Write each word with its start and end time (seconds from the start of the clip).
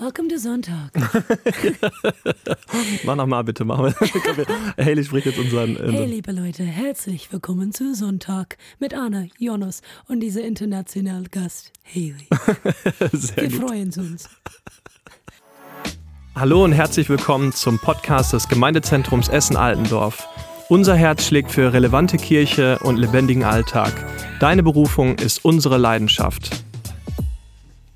Welcome 0.00 0.28
to 0.30 0.38
Sonntag. 0.38 0.90
Mach 3.04 3.16
nochmal 3.16 3.44
bitte, 3.44 3.66
mach 3.66 3.78
mal. 3.78 3.94
Haley 4.78 5.04
spricht 5.04 5.26
jetzt 5.26 5.38
unseren. 5.38 5.76
Äh, 5.76 5.92
Hey, 5.92 6.06
liebe 6.06 6.32
Leute, 6.32 6.62
herzlich 6.64 7.30
willkommen 7.30 7.72
zu 7.72 7.94
Sonntag 7.94 8.56
mit 8.78 8.94
Anna, 8.94 9.26
Jonas 9.38 9.82
und 10.08 10.20
dieser 10.20 10.42
internationale 10.42 11.24
Gast, 11.24 11.72
Haley. 11.94 12.14
sehr 13.12 13.50
Wir 13.50 13.58
gut. 13.58 13.68
freuen 13.68 13.88
uns. 13.98 14.30
Hallo 16.34 16.64
und 16.64 16.72
herzlich 16.72 17.10
willkommen 17.10 17.52
zum 17.52 17.78
Podcast 17.78 18.32
des 18.32 18.48
Gemeindezentrums 18.48 19.28
Essen-Altendorf. 19.28 20.26
Unser 20.70 20.96
Herz 20.96 21.26
schlägt 21.26 21.50
für 21.50 21.74
relevante 21.74 22.16
Kirche 22.16 22.78
und 22.78 22.96
lebendigen 22.96 23.44
Alltag. 23.44 23.92
Deine 24.40 24.62
Berufung 24.62 25.18
ist 25.18 25.44
unsere 25.44 25.76
Leidenschaft. 25.76 26.64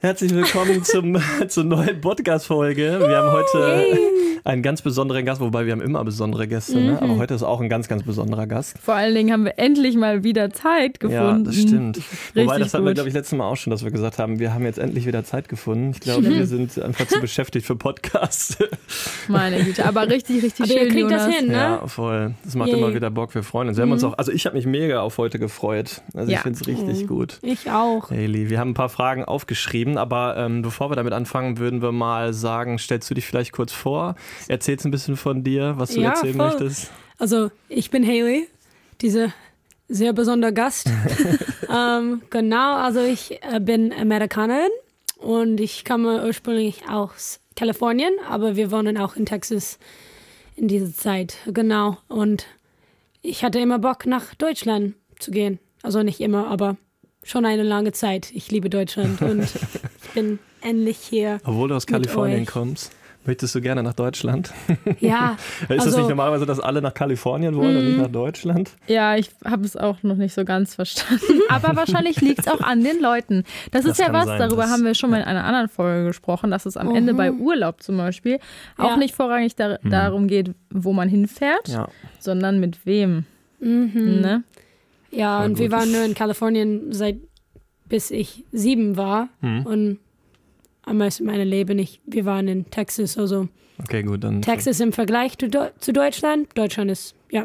Herzlich 0.04 0.34
willkommen 0.34 0.84
zum, 0.84 1.16
zur 1.48 1.64
neuen 1.64 1.98
Podcast-Folge. 2.02 3.00
Wir 3.00 3.16
haben 3.16 3.32
heute 3.32 3.98
einen 4.44 4.62
ganz 4.62 4.82
besonderen 4.82 5.24
Gast, 5.24 5.40
wobei 5.40 5.64
wir 5.64 5.72
haben 5.72 5.80
immer 5.80 6.04
besondere 6.04 6.46
Gäste, 6.46 6.78
ne? 6.78 7.00
aber 7.00 7.16
heute 7.16 7.32
ist 7.32 7.42
auch 7.42 7.62
ein 7.62 7.70
ganz, 7.70 7.88
ganz 7.88 8.02
besonderer 8.02 8.46
Gast. 8.46 8.76
Vor 8.82 8.92
allen 8.92 9.14
Dingen 9.14 9.32
haben 9.32 9.46
wir 9.46 9.58
endlich 9.58 9.96
mal 9.96 10.22
wieder 10.22 10.50
Zeit 10.50 10.98
Ja, 11.02 11.08
gefunden. 11.08 11.44
das 11.44 11.56
stimmt. 11.56 11.96
Wobei, 11.96 12.40
Richtig 12.42 12.58
das 12.64 12.74
hatten 12.74 12.84
wir, 12.84 12.90
gut. 12.90 12.96
glaube 12.96 13.08
ich, 13.08 13.14
letztes 13.14 13.38
Mal 13.38 13.48
auch 13.48 13.56
schon, 13.56 13.70
dass 13.70 13.82
wir 13.82 13.90
gesagt 13.90 14.18
haben, 14.18 14.38
wir 14.38 14.52
haben 14.52 14.66
jetzt 14.66 14.78
endlich 14.78 15.06
wieder 15.06 15.24
Zeit 15.24 15.48
gefunden. 15.48 15.92
Ich 15.94 16.00
glaube, 16.00 16.28
wir 16.28 16.44
sind 16.46 16.78
einfach 16.82 17.06
zu 17.06 17.20
beschäftigt 17.20 17.64
für 17.64 17.74
Podcasts. 17.76 18.58
Meine 19.28 19.64
Güte, 19.64 19.86
aber 19.86 20.06
richtig, 20.10 20.42
richtig 20.42 20.64
Aber 20.66 20.74
ihr 20.74 20.80
schön, 20.80 20.92
kriegt 20.92 21.10
das 21.10 21.22
Jonas. 21.22 21.38
hin, 21.38 21.46
ne? 21.48 21.54
Ja, 21.54 21.86
voll. 21.86 22.34
Das 22.44 22.54
macht 22.56 22.68
Yay. 22.68 22.78
immer 22.78 22.94
wieder 22.94 23.10
Bock. 23.10 23.34
Wir 23.34 23.42
freuen 23.42 23.68
uns. 23.68 23.78
Wir 23.78 23.82
haben 23.84 23.92
uns 23.92 24.04
auch, 24.04 24.18
also 24.18 24.30
ich 24.30 24.44
habe 24.44 24.54
mich 24.56 24.66
mega 24.66 25.00
auf 25.00 25.16
heute 25.16 25.38
gefreut. 25.38 26.02
Also 26.12 26.28
ich 26.28 26.34
Ja. 26.34 26.40
finde 26.42 26.58
es 26.60 26.66
richtig 26.66 27.06
gut. 27.08 27.38
Ich 27.40 27.70
auch. 27.70 28.10
Haley, 28.10 28.50
wir 28.50 28.58
haben 28.58 28.72
ein 28.72 28.74
paar 28.74 28.90
Fragen 28.90 29.24
aufgeschrieben, 29.24 29.93
aber 29.98 30.36
ähm, 30.36 30.62
bevor 30.62 30.90
wir 30.90 30.96
damit 30.96 31.12
anfangen, 31.12 31.58
würden 31.58 31.82
wir 31.82 31.92
mal 31.92 32.32
sagen, 32.32 32.78
stellst 32.78 33.10
du 33.10 33.14
dich 33.14 33.26
vielleicht 33.26 33.52
kurz 33.52 33.72
vor, 33.72 34.14
erzählst 34.48 34.84
ein 34.84 34.90
bisschen 34.90 35.16
von 35.16 35.42
dir, 35.44 35.74
was 35.76 35.90
du 35.94 36.00
Ja, 36.00 36.10
erzählen 36.10 36.34
voll. 36.34 36.46
möchtest. 36.46 36.90
Also, 37.18 37.50
ich 37.68 37.90
bin 37.90 38.06
Haley, 38.06 38.48
diese 39.00 39.32
sehr 39.88 40.12
besondere 40.12 40.52
Gast. 40.52 40.90
ähm, 41.74 42.22
genau, 42.30 42.74
also 42.76 43.00
ich 43.00 43.42
äh, 43.42 43.60
bin 43.60 43.92
Amerikanerin 43.92 44.70
und 45.18 45.60
ich 45.60 45.84
komme 45.84 46.24
ursprünglich 46.26 46.88
aus 46.88 47.40
Kalifornien, 47.56 48.12
aber 48.28 48.56
wir 48.56 48.70
wohnen 48.70 48.98
auch 48.98 49.16
in 49.16 49.26
Texas 49.26 49.78
in 50.56 50.68
dieser 50.68 50.92
Zeit. 50.92 51.36
Genau. 51.46 51.98
Und 52.08 52.46
ich 53.22 53.44
hatte 53.44 53.58
immer 53.58 53.78
Bock, 53.78 54.06
nach 54.06 54.34
Deutschland 54.34 54.94
zu 55.18 55.30
gehen. 55.30 55.58
Also 55.82 56.02
nicht 56.02 56.20
immer, 56.20 56.48
aber 56.48 56.76
schon 57.24 57.44
eine 57.44 57.62
lange 57.62 57.92
Zeit. 57.92 58.30
Ich 58.32 58.50
liebe 58.50 58.70
Deutschland 58.70 59.20
und 59.22 59.42
ich 60.02 60.10
bin 60.14 60.38
endlich 60.62 60.98
hier. 60.98 61.38
Obwohl 61.44 61.68
du 61.68 61.74
aus 61.74 61.86
Mit 61.86 61.92
Kalifornien 61.92 62.42
euch. 62.42 62.46
kommst. 62.46 62.92
Möchtest 63.26 63.54
du 63.54 63.62
gerne 63.62 63.82
nach 63.82 63.94
Deutschland? 63.94 64.52
Ja, 65.00 65.38
Ist 65.62 65.70
das 65.70 65.86
Also- 65.86 65.98
nicht 66.00 66.08
normalerweise, 66.10 66.44
dass 66.44 66.60
alle 66.60 66.82
nach 66.82 66.92
Kalifornien 66.92 67.56
wollen 67.56 67.74
und 67.78 67.84
nicht 67.86 67.96
nach 67.98 68.10
Deutschland? 68.12 68.72
Ja, 68.86 69.16
ich 69.16 69.30
habe 69.46 69.64
es 69.64 69.78
auch 69.78 70.02
noch 70.02 70.16
nicht 70.16 70.34
so 70.34 70.44
ganz 70.44 70.74
verstanden. 70.74 71.40
Aber 71.48 71.74
wahrscheinlich 71.74 72.20
liegt 72.20 72.40
es 72.40 72.48
auch 72.48 72.60
an 72.60 72.84
den 72.84 73.00
Leuten. 73.00 73.44
Das, 73.70 73.84
Das 73.84 73.92
ist 73.92 73.98
ja 74.06 74.12
was, 74.12 74.26
sein, 74.26 74.38
darüber 74.38 74.64
das- 74.64 74.72
haben 74.72 74.84
wir 74.84 74.94
schon 74.94 75.08
mal 75.08 75.20
in 75.20 75.24
einer 75.24 75.42
anderen 75.44 75.70
Folge 75.70 76.06
gesprochen, 76.08 76.50
dass 76.50 76.66
es 76.66 76.76
am 76.76 76.94
Ende 76.94 77.14
bei 77.14 77.32
Urlaub 77.32 77.82
zum 77.82 77.96
Beispiel 77.96 78.40
auch 78.76 78.90
Ja. 78.90 78.96
nicht 78.98 79.14
vorrangig 79.14 79.56
dar 79.56 79.78
darum 79.82 80.28
geht, 80.28 80.50
wo 80.68 80.92
man 80.92 81.08
hinfährt, 81.08 81.68
Ja. 81.68 81.88
sondern 82.20 82.60
mit 82.60 82.84
wem. 82.84 83.24
Ne? 83.58 84.42
Ja, 85.16 85.38
Voll 85.38 85.46
und 85.50 85.58
wir 85.58 85.68
gut. 85.68 85.78
waren 85.78 85.92
nur 85.92 86.02
in 86.04 86.14
Kalifornien 86.14 86.92
seit 86.92 87.16
bis 87.86 88.10
ich 88.10 88.44
sieben 88.50 88.96
war. 88.96 89.28
Hm. 89.40 89.66
Und 89.66 89.98
am 90.86 90.98
meisten 90.98 91.24
meiner 91.24 91.44
Leben 91.44 91.76
nicht. 91.76 92.00
Wir 92.06 92.24
waren 92.24 92.48
in 92.48 92.70
Texas, 92.70 93.18
also 93.18 93.48
Okay, 93.82 94.02
gut, 94.02 94.24
dann. 94.24 94.40
Texas 94.42 94.80
im 94.80 94.92
Vergleich 94.92 95.36
zu, 95.38 95.48
zu 95.78 95.92
Deutschland. 95.92 96.48
Deutschland 96.56 96.90
ist 96.90 97.14
ja, 97.30 97.44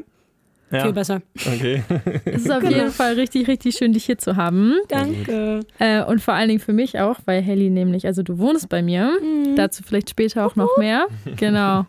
ja, 0.71 0.83
viel 0.83 0.93
besser. 0.93 1.21
okay. 1.45 1.83
Es 2.25 2.43
ist 2.43 2.51
auf 2.51 2.59
Genau. 2.61 2.75
jeden 2.75 2.91
Fall 2.91 3.13
richtig, 3.15 3.47
richtig 3.47 3.75
schön, 3.75 3.91
dich 3.93 4.05
hier 4.05 4.17
zu 4.17 4.35
haben. 4.37 4.75
Danke. 4.87 5.61
Äh, 5.79 6.03
und 6.03 6.21
vor 6.21 6.35
allen 6.35 6.47
Dingen 6.49 6.59
für 6.61 6.73
mich 6.73 6.99
auch, 6.99 7.19
weil 7.25 7.41
Helly 7.41 7.69
nämlich, 7.69 8.05
also 8.05 8.21
du 8.23 8.37
wohnst 8.39 8.69
bei 8.69 8.81
mir. 8.81 9.11
Mhm. 9.21 9.55
Dazu 9.55 9.83
vielleicht 9.83 10.09
später 10.09 10.45
auch 10.45 10.55
noch 10.55 10.77
mehr. 10.77 11.07
Genau. 11.35 11.85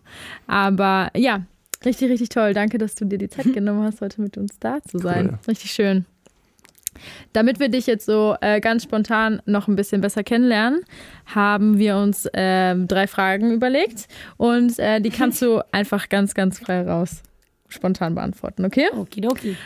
Aber 0.46 1.10
ja, 1.16 1.42
richtig, 1.84 2.10
richtig 2.10 2.28
toll. 2.28 2.54
Danke, 2.54 2.78
dass 2.78 2.94
du 2.94 3.04
dir 3.04 3.18
die 3.18 3.28
Zeit 3.28 3.52
genommen 3.54 3.82
hast, 3.82 4.00
heute 4.00 4.20
mit 4.20 4.36
uns 4.36 4.58
da 4.58 4.82
zu 4.82 4.98
sein. 4.98 5.30
Cool. 5.30 5.38
Richtig 5.48 5.70
schön. 5.70 6.06
Damit 7.32 7.60
wir 7.60 7.68
dich 7.68 7.86
jetzt 7.86 8.04
so 8.04 8.36
äh, 8.40 8.60
ganz 8.60 8.82
spontan 8.82 9.40
noch 9.46 9.68
ein 9.68 9.76
bisschen 9.76 10.00
besser 10.00 10.24
kennenlernen, 10.24 10.80
haben 11.26 11.78
wir 11.78 11.96
uns 11.96 12.28
ähm, 12.34 12.88
drei 12.88 13.06
Fragen 13.06 13.52
überlegt 13.52 14.08
und 14.36 14.78
äh, 14.78 15.00
die 15.00 15.10
kannst 15.10 15.40
du 15.40 15.60
einfach 15.72 16.08
ganz, 16.08 16.34
ganz 16.34 16.58
frei 16.58 16.82
raus 16.82 17.22
spontan 17.68 18.16
beantworten, 18.16 18.64
okay? 18.64 18.88
Okidoki. 18.92 19.56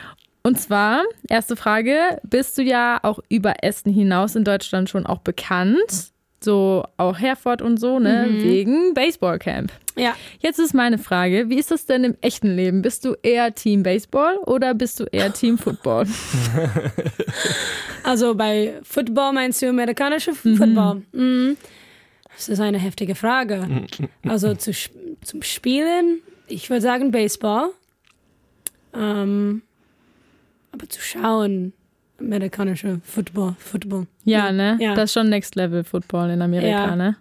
Und 0.42 0.60
zwar, 0.60 1.04
erste 1.26 1.56
Frage, 1.56 2.20
bist 2.22 2.58
du 2.58 2.62
ja 2.62 3.00
auch 3.02 3.18
über 3.30 3.64
Essen 3.64 3.90
hinaus 3.90 4.36
in 4.36 4.44
Deutschland 4.44 4.90
schon 4.90 5.06
auch 5.06 5.20
bekannt? 5.20 6.12
So 6.44 6.84
auch 6.98 7.18
Herford 7.18 7.62
und 7.62 7.78
so, 7.78 7.98
ne? 7.98 8.26
Wegen 8.30 8.92
Baseballcamp. 8.94 9.72
Ja, 9.96 10.14
Jetzt 10.40 10.58
ist 10.58 10.74
meine 10.74 10.98
Frage, 10.98 11.48
wie 11.48 11.58
ist 11.58 11.70
das 11.70 11.86
denn 11.86 12.02
im 12.04 12.16
echten 12.20 12.54
Leben? 12.54 12.82
Bist 12.82 13.04
du 13.04 13.14
eher 13.22 13.54
Team 13.54 13.82
Baseball 13.84 14.36
oder 14.38 14.74
bist 14.74 14.98
du 15.00 15.04
eher 15.04 15.32
Team 15.32 15.56
Football? 15.56 16.06
also 18.02 18.34
bei 18.34 18.74
Football 18.82 19.32
meinst 19.32 19.62
du 19.62 19.68
amerikanische 19.68 20.34
Football? 20.34 21.02
Mhm. 21.12 21.56
Das 22.36 22.48
ist 22.48 22.60
eine 22.60 22.78
heftige 22.78 23.14
Frage. 23.14 23.86
Also 24.28 24.54
zu, 24.54 24.70
sp- 24.74 25.16
zum 25.22 25.42
Spielen, 25.42 26.20
ich 26.48 26.68
würde 26.70 26.80
sagen 26.82 27.10
Baseball. 27.12 27.70
Ähm, 28.94 29.62
aber 30.72 30.88
zu 30.88 31.00
schauen, 31.00 31.72
amerikanische 32.20 33.00
Football, 33.04 33.54
Football. 33.58 34.06
Ja, 34.24 34.52
ne? 34.52 34.76
Ja. 34.80 34.94
Das 34.94 35.04
ist 35.10 35.14
schon 35.14 35.28
Next 35.28 35.54
Level 35.56 35.84
Football 35.84 36.30
in 36.30 36.42
Amerika, 36.42 36.68
Ja. 36.68 36.96
ne? 36.96 37.16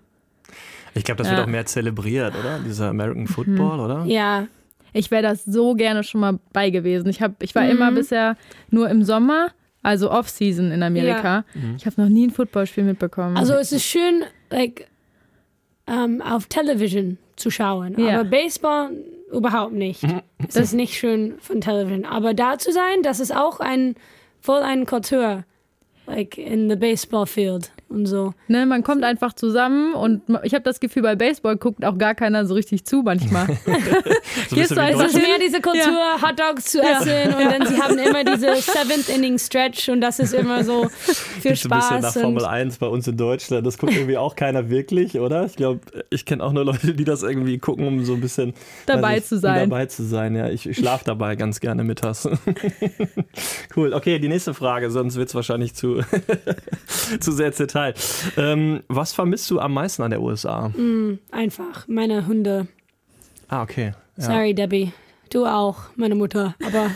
Ich 0.96 1.04
glaube, 1.04 1.18
das 1.20 1.28
Ja. 1.28 1.38
wird 1.38 1.46
auch 1.48 1.52
mehr 1.52 1.66
zelebriert, 1.66 2.34
oder? 2.40 2.59
Dieser 2.59 2.90
American 2.90 3.28
Football, 3.28 3.80
oder? 3.80 4.06
Ja, 4.06 4.48
Ich 4.96 5.09
wäre 5.09 5.24
das 5.24 5.44
so 5.44 5.74
gerne 5.74 6.03
schon 6.03 6.22
mal 6.22 6.38
bei 6.53 6.70
gewesen. 6.70 7.09
Ich, 7.09 7.20
hab, 7.20 7.42
ich 7.42 7.56
war 7.56 7.68
immer 7.68 7.92
bisher 7.92 8.38
nur 8.70 8.88
im 8.92 9.03
Sommer, 9.03 9.48
also 9.82 10.12
Off-Season 10.12 10.70
in 10.72 10.84
Amerika. 10.84 11.46
Ich 11.78 11.88
habe 11.88 12.00
noch 12.00 12.09
nie 12.09 12.28
ein 12.28 12.30
Footballspiel 12.30 12.84
mitbekommen. 12.84 13.36
Also 13.36 13.53
es 13.56 13.72
ist 13.72 13.86
schön, 13.86 14.24
like, 14.52 14.88
ähm, 15.88 16.22
auf 16.22 16.46
Television 16.46 17.18
zu 17.38 17.50
schauen. 17.50 17.96
Ja. 18.00 18.20
Aber 18.20 18.30
Baseball 18.30 18.92
überhaupt 19.32 19.74
nicht. 19.74 20.03
Es 20.48 20.56
ist 20.58 20.74
nicht 20.74 20.94
schön 20.94 21.34
von 21.40 21.59
Television. 21.59 22.06
Aber 22.06 22.36
da 22.36 22.59
zu 22.59 22.72
sein, 22.72 23.02
das 23.02 23.20
ist 23.20 23.36
auch 23.36 23.59
ein 23.59 23.96
voll 24.44 24.62
eine 24.62 24.86
Kultur, 24.86 25.46
like 26.06 26.38
in 26.38 26.70
the 26.70 26.76
baseball 26.76 27.26
field 27.26 27.72
und 27.94 28.06
so. 28.06 28.34
Ne, 28.48 28.66
man 28.66 28.84
kommt 28.84 29.04
einfach 29.04 29.34
zusammen 29.34 29.94
und 29.94 30.22
ich 30.44 30.54
habe 30.54 30.64
das 30.64 30.80
Gefühl, 30.80 31.04
bei 31.04 31.16
Baseball 31.16 31.58
guckt 31.58 31.86
auch 31.86 31.98
gar 31.98 32.16
keiner 32.16 32.46
so 32.46 32.54
richtig 32.54 32.86
zu 32.86 33.02
manchmal. 33.04 33.48
So 34.50 34.56
wie 34.56 34.62
also 34.62 34.62
Es 34.62 34.72
ist 34.72 34.78
Deutschland. 34.78 35.14
mehr 35.28 35.40
diese 35.40 35.62
Kultur, 35.62 36.22
Hot 36.22 36.40
Dogs 36.40 36.66
zu 36.66 36.82
essen 36.82 37.34
und 37.34 37.52
dann 37.52 37.66
sie 37.68 37.82
haben 37.82 37.98
immer 37.98 38.24
diese 38.24 38.56
Seventh 38.56 39.09
Inning 39.09 39.38
Stretch 39.38 39.90
und 39.90 40.02
das 40.02 40.20
ist 40.20 40.34
immer 40.34 40.64
so 40.64 40.88
viel 41.40 41.52
Gibt's 41.52 41.66
ein 41.66 41.70
bisschen 41.70 42.02
nach 42.02 42.12
Spaß. 42.12 42.22
Formel 42.22 42.44
Und, 42.44 42.50
1 42.50 42.78
bei 42.78 42.88
uns 42.88 43.08
in 43.08 43.18
Deutschland. 43.18 43.66
Das 43.66 43.78
guckt 43.78 43.94
irgendwie 43.94 44.18
auch 44.18 44.36
keiner 44.36 44.70
wirklich, 44.70 45.20
oder? 45.20 45.46
Ich 45.46 45.56
glaube, 45.56 45.82
ich 46.09 46.26
kenne 46.26 46.44
auch 46.44 46.53
nur 46.53 46.66
Leute, 46.66 46.94
die 46.94 47.03
das 47.03 47.24
irgendwie 47.24 47.58
gucken, 47.58 47.88
um 47.88 48.03
so 48.03 48.14
ein 48.14 48.22
bisschen 48.22 48.53
Dabei 48.86 49.18
ich, 49.18 49.26
zu 49.26 49.38
sein. 49.38 49.64
Um 49.64 49.70
dabei 49.70 49.86
zu 49.86 50.03
sein, 50.03 50.36
ja. 50.36 50.50
Ich, 50.50 50.68
ich 50.68 50.78
schlafe 50.78 51.06
dabei 51.06 51.36
ganz 51.36 51.59
gerne 51.59 51.84
mittags. 51.84 52.28
cool. 53.76 53.94
Okay, 53.94 54.20
die 54.20 54.28
nächste 54.28 54.53
Frage, 54.53 54.90
sonst 54.90 55.16
wird 55.16 55.30
es 55.30 55.36
wahrscheinlich 55.36 55.74
zu, 55.74 56.02
zu 57.20 57.32
sehr 57.32 57.48
ins 57.48 57.58
Detail. 57.92 58.44
Ähm, 58.54 58.84
was 58.88 59.14
vermisst 59.14 59.50
du 59.52 59.60
am 59.60 59.74
meisten 59.74 60.02
an 60.04 60.12
der 60.12 60.22
USA? 60.22 60.72
einfach, 61.32 61.88
meine 61.88 62.28
Hunde. 62.28 62.68
Ah, 63.47 63.64
okay. 63.64 63.94
Ja. 64.18 64.24
Sorry, 64.24 64.53
Debbie. 64.53 64.91
Du 65.32 65.46
auch, 65.47 65.78
meine 65.96 66.14
Mutter. 66.14 66.56
Aber 66.64 66.91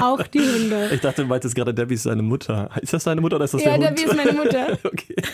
auch 0.02 0.26
die 0.26 0.40
Hunde. 0.40 0.90
Ich 0.92 1.00
dachte, 1.00 1.22
du 1.22 1.28
meintest 1.28 1.54
gerade, 1.54 1.72
Debbie 1.72 1.94
ist 1.94 2.06
deine 2.06 2.22
Mutter. 2.22 2.70
Ist 2.82 2.92
das 2.92 3.04
deine 3.04 3.20
Mutter 3.20 3.36
oder 3.36 3.44
ist 3.44 3.54
das 3.54 3.62
Ja, 3.62 3.78
der 3.78 3.88
Hund? 3.88 3.98
Debbie 3.98 4.08
ist 4.10 4.16
meine 4.16 4.32
Mutter. 4.32 4.78
okay. 4.84 5.14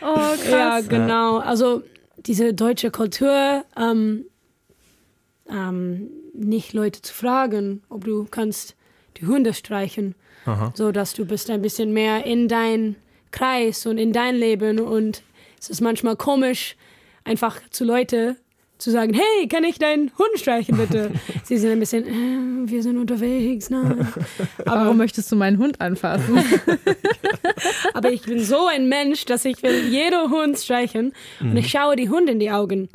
Oh, 0.00 0.14
krass. 0.14 0.48
Ja, 0.50 0.80
genau. 0.80 1.38
Also 1.38 1.82
diese 2.18 2.54
deutsche 2.54 2.90
Kultur, 2.90 3.64
ähm, 3.76 4.24
ähm, 5.50 6.08
nicht 6.32 6.72
Leute 6.72 7.02
zu 7.02 7.12
fragen, 7.12 7.82
ob 7.88 8.04
du 8.04 8.24
kannst 8.30 8.76
die 9.18 9.26
Hunde 9.26 9.52
streichen, 9.52 10.14
Aha. 10.46 10.72
so 10.74 10.92
dass 10.92 11.14
du 11.14 11.24
bist 11.24 11.50
ein 11.50 11.62
bisschen 11.62 11.92
mehr 11.92 12.24
in 12.24 12.48
dein 12.48 12.96
Kreis 13.30 13.86
und 13.86 13.98
in 13.98 14.12
dein 14.12 14.36
Leben 14.36 14.78
und 14.80 15.22
es 15.60 15.68
ist 15.68 15.80
manchmal 15.80 16.16
komisch, 16.16 16.76
einfach 17.24 17.60
zu 17.70 17.84
Leute 17.84 18.36
zu 18.78 18.92
sagen, 18.92 19.12
hey, 19.12 19.48
kann 19.48 19.64
ich 19.64 19.78
deinen 19.78 20.12
Hund 20.16 20.38
streichen, 20.38 20.76
bitte? 20.76 21.10
Sie 21.42 21.58
sind 21.58 21.72
ein 21.72 21.80
bisschen, 21.80 22.06
äh, 22.06 22.70
wir 22.70 22.82
sind 22.82 22.96
unterwegs, 22.96 23.70
nein. 23.70 24.06
Aber 24.66 24.84
Warum 24.84 24.96
möchtest 24.98 25.30
du 25.32 25.36
meinen 25.36 25.58
Hund 25.58 25.80
anfassen? 25.80 26.38
Aber 27.94 28.12
ich 28.12 28.22
bin 28.22 28.42
so 28.42 28.66
ein 28.68 28.88
Mensch, 28.88 29.24
dass 29.24 29.44
ich 29.44 29.62
will 29.64 29.88
jeden 29.88 30.30
Hund 30.30 30.56
streichen 30.58 31.12
und 31.40 31.56
ich 31.56 31.68
schaue 31.68 31.96
die 31.96 32.08
Hunde 32.08 32.32
in 32.32 32.38
die 32.38 32.52
Augen 32.52 32.88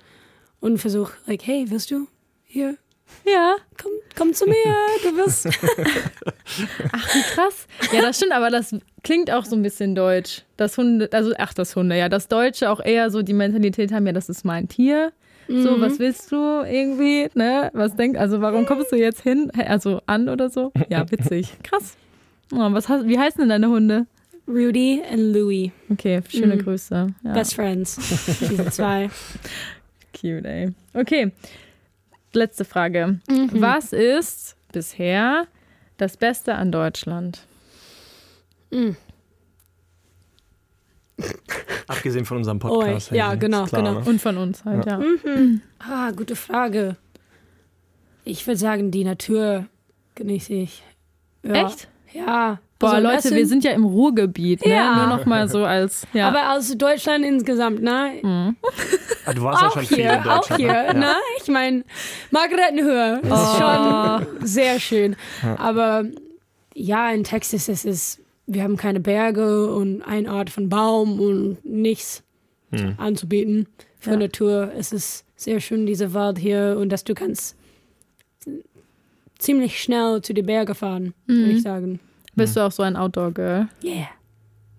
und 0.61 0.77
versuche, 0.77 1.13
like, 1.25 1.45
hey, 1.45 1.65
willst 1.67 1.91
du 1.91 2.07
hier? 2.45 2.77
Ja. 3.25 3.55
Komm, 3.81 3.91
komm 4.17 4.33
zu 4.33 4.45
mir, 4.45 4.75
du 5.03 5.15
wirst. 5.17 5.47
Ach, 6.91 7.15
wie 7.15 7.21
krass. 7.33 7.67
Ja, 7.91 8.01
das 8.01 8.17
stimmt, 8.17 8.33
aber 8.33 8.49
das 8.49 8.75
klingt 9.03 9.31
auch 9.31 9.45
so 9.45 9.55
ein 9.55 9.61
bisschen 9.61 9.95
deutsch. 9.95 10.43
Das 10.57 10.77
Hunde, 10.77 11.09
also, 11.11 11.31
ach, 11.37 11.53
das 11.53 11.75
Hunde, 11.75 11.97
ja, 11.97 12.09
das 12.09 12.27
Deutsche 12.27 12.69
auch 12.69 12.79
eher 12.83 13.09
so 13.11 13.21
die 13.21 13.33
Mentalität 13.33 13.91
haben, 13.91 14.05
ja, 14.05 14.13
das 14.13 14.29
ist 14.29 14.43
mein 14.45 14.67
Tier. 14.67 15.13
So, 15.49 15.81
was 15.81 15.99
willst 15.99 16.31
du 16.31 16.63
irgendwie, 16.63 17.27
ne? 17.33 17.69
Was 17.73 17.95
denkt, 17.97 18.17
also 18.17 18.39
warum 18.39 18.65
kommst 18.65 18.93
du 18.93 18.95
jetzt 18.95 19.21
hin? 19.21 19.51
Also 19.67 20.01
an 20.05 20.29
oder 20.29 20.49
so? 20.49 20.71
Ja, 20.87 21.09
witzig. 21.11 21.53
Krass. 21.63 21.97
Oh, 22.53 22.57
was 22.71 22.87
hast, 22.87 23.07
wie 23.07 23.19
heißen 23.19 23.39
denn 23.39 23.49
deine 23.49 23.67
Hunde? 23.67 24.05
Rudy 24.47 25.01
und 25.11 25.33
Louie, 25.33 25.71
Okay, 25.91 26.21
schöne 26.29 26.57
Grüße. 26.57 27.13
Ja. 27.23 27.33
best 27.33 27.55
friends. 27.55 27.97
Diese 28.39 28.65
zwei. 28.71 29.09
Cute, 30.13 30.45
ey. 30.45 30.69
Okay, 30.93 31.31
letzte 32.35 32.65
Frage. 32.65 33.19
Was 33.51 33.93
ist 33.93 34.55
bisher 34.71 35.47
das 35.97 36.17
Beste 36.17 36.55
an 36.55 36.71
Deutschland? 36.71 37.45
Abgesehen 41.87 42.25
von 42.25 42.37
unserem 42.37 42.57
Oh, 42.57 42.79
Podcast. 42.79 43.11
ja, 43.11 43.27
Henry. 43.27 43.39
genau, 43.39 43.65
klar, 43.65 43.81
genau. 43.83 43.99
Ne? 43.99 44.05
Und 44.05 44.21
von 44.21 44.37
uns 44.37 44.65
halt, 44.65 44.85
ja. 44.85 44.99
Ah, 45.79 46.11
gute 46.11 46.35
Frage. 46.35 46.95
Ich 48.23 48.47
würde 48.47 48.57
sagen, 48.57 48.89
die 48.91 49.03
Natur 49.03 49.67
genieße 50.15 50.53
ich. 50.53 50.83
Ja. 51.43 51.67
Echt? 51.67 51.87
Ja. 52.13 52.59
Boah, 52.83 52.93
Also 52.93 53.03
Leute, 53.07 53.17
Essen- 53.19 53.35
wir 53.37 53.47
sind 53.47 53.63
ja 53.63 53.71
im 53.71 53.83
Ruhrgebiet, 53.85 54.65
ne? 54.65 54.71
Ja. 54.73 54.95
Nur 55.07 55.17
noch 55.17 55.25
mal 55.25 55.47
so 55.49 55.63
als, 55.65 56.05
ja. 56.13 56.27
Aber 56.27 56.53
aus 56.55 56.75
Deutschland 56.77 57.25
insgesamt, 57.25 57.81
ne? 57.81 58.55
Ah, 59.25 59.33
du 59.33 59.41
warst 59.41 59.61
ja 59.61 59.67
auch 59.69 59.73
schon 59.73 59.85
viel 59.85 59.99
in 59.99 60.03
hier, 60.03 60.19
auch 60.31 60.39
Deutschland. 60.47 60.61
hier, 60.61 60.93
ne? 60.93 60.99
ne? 60.99 61.15
Ich 61.41 61.47
meine, 61.49 61.83
Margaretenhöhe 62.31 63.19
ist 63.23 63.31
Oh. 63.31 63.57
schon 63.59 64.45
sehr 64.47 64.79
schön. 64.79 65.15
Aber 65.57 66.05
ja, 66.75 67.11
in 67.11 67.23
Texas 67.23 67.69
ist 67.69 67.85
es, 67.85 68.19
wir 68.47 68.63
haben 68.63 68.77
keine 68.77 68.99
Berge 68.99 69.73
und 69.73 70.01
eine 70.01 70.29
Art 70.29 70.49
von 70.49 70.69
Baum 70.69 71.19
und 71.19 71.57
nichts 71.63 72.23
Hm. 72.71 72.95
anzubieten 72.97 73.67
für 73.99 74.11
Ja. 74.11 74.17
Natur. 74.17 74.71
Es 74.77 74.91
ist 74.91 75.25
sehr 75.35 75.59
schön, 75.59 75.85
diese 75.85 76.13
Wald 76.13 76.37
hier 76.39 76.77
und 76.79 76.89
dass 76.89 77.03
du 77.03 77.13
kannst 77.13 77.55
ziemlich 79.37 79.81
schnell 79.81 80.21
zu 80.21 80.33
den 80.33 80.45
Bergen 80.45 80.73
fahren, 80.75 81.13
würde 81.27 81.51
ich 81.51 81.61
sagen. 81.61 81.99
Bist 82.35 82.55
du 82.55 82.61
auch 82.61 82.71
so 82.71 82.83
ein 82.83 82.95
Outdoor-Girl? 82.95 83.67
Yeah. 83.83 84.07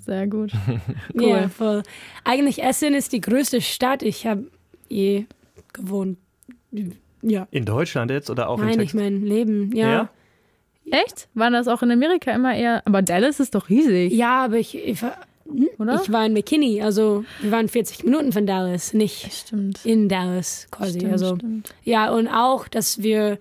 Sehr 0.05 0.27
gut. 0.27 0.53
Ja, 1.15 1.49
voll. 1.49 1.83
Eigentlich 2.25 2.63
Essen 2.63 2.95
ist 2.95 3.13
die 3.13 3.21
größte 3.21 3.61
Stadt. 3.61 4.03
Ich 4.03 4.27
habe 4.27 4.45
je 4.89 5.25
gewohnt. 5.73 6.19
Ja. 7.23 7.47
In 7.51 7.65
Deutschland 7.65 8.11
jetzt 8.11 8.29
oder 8.29 8.49
auch 8.49 8.59
in 8.59 8.67
Nein, 8.67 8.81
ich 8.81 8.93
mein 8.95 9.23
Leben, 9.25 9.75
ja. 9.75 9.89
Ja? 9.89 10.11
ja. 10.85 10.99
Echt? 11.05 11.29
Waren 11.35 11.55
das 11.55 11.69
auch 11.69 11.83
in 11.83 11.91
Amerika 11.91 12.33
immer 12.33 12.55
eher. 12.55 12.83
Aber 12.87 13.01
Dallas 13.01 13.41
ist 13.41 13.55
doch 13.55 13.71
riesig, 13.71 14.23
aber 14.23 14.59
ich, 14.59 14.77
ich, 14.77 15.03
war- 15.03 15.17
oder? 15.79 16.01
ich 16.03 16.13
war 16.13 16.27
in 16.27 16.35
McKinney, 16.35 16.83
also 16.83 17.25
wir 17.41 17.51
waren 17.51 17.69
40 17.69 18.05
Minuten 18.05 18.33
von 18.33 18.47
Dallas, 18.47 18.93
nicht 18.93 19.33
stimmt. 19.33 19.85
in 19.87 20.09
Dallas 20.11 20.69
quasi. 20.71 20.99
Stimmt, 20.99 21.13
also 21.13 21.37
stimmt. 21.37 21.75
ja, 21.85 22.11
und 22.11 22.29
auch, 22.29 22.69
dass 22.69 23.03
wir 23.03 23.39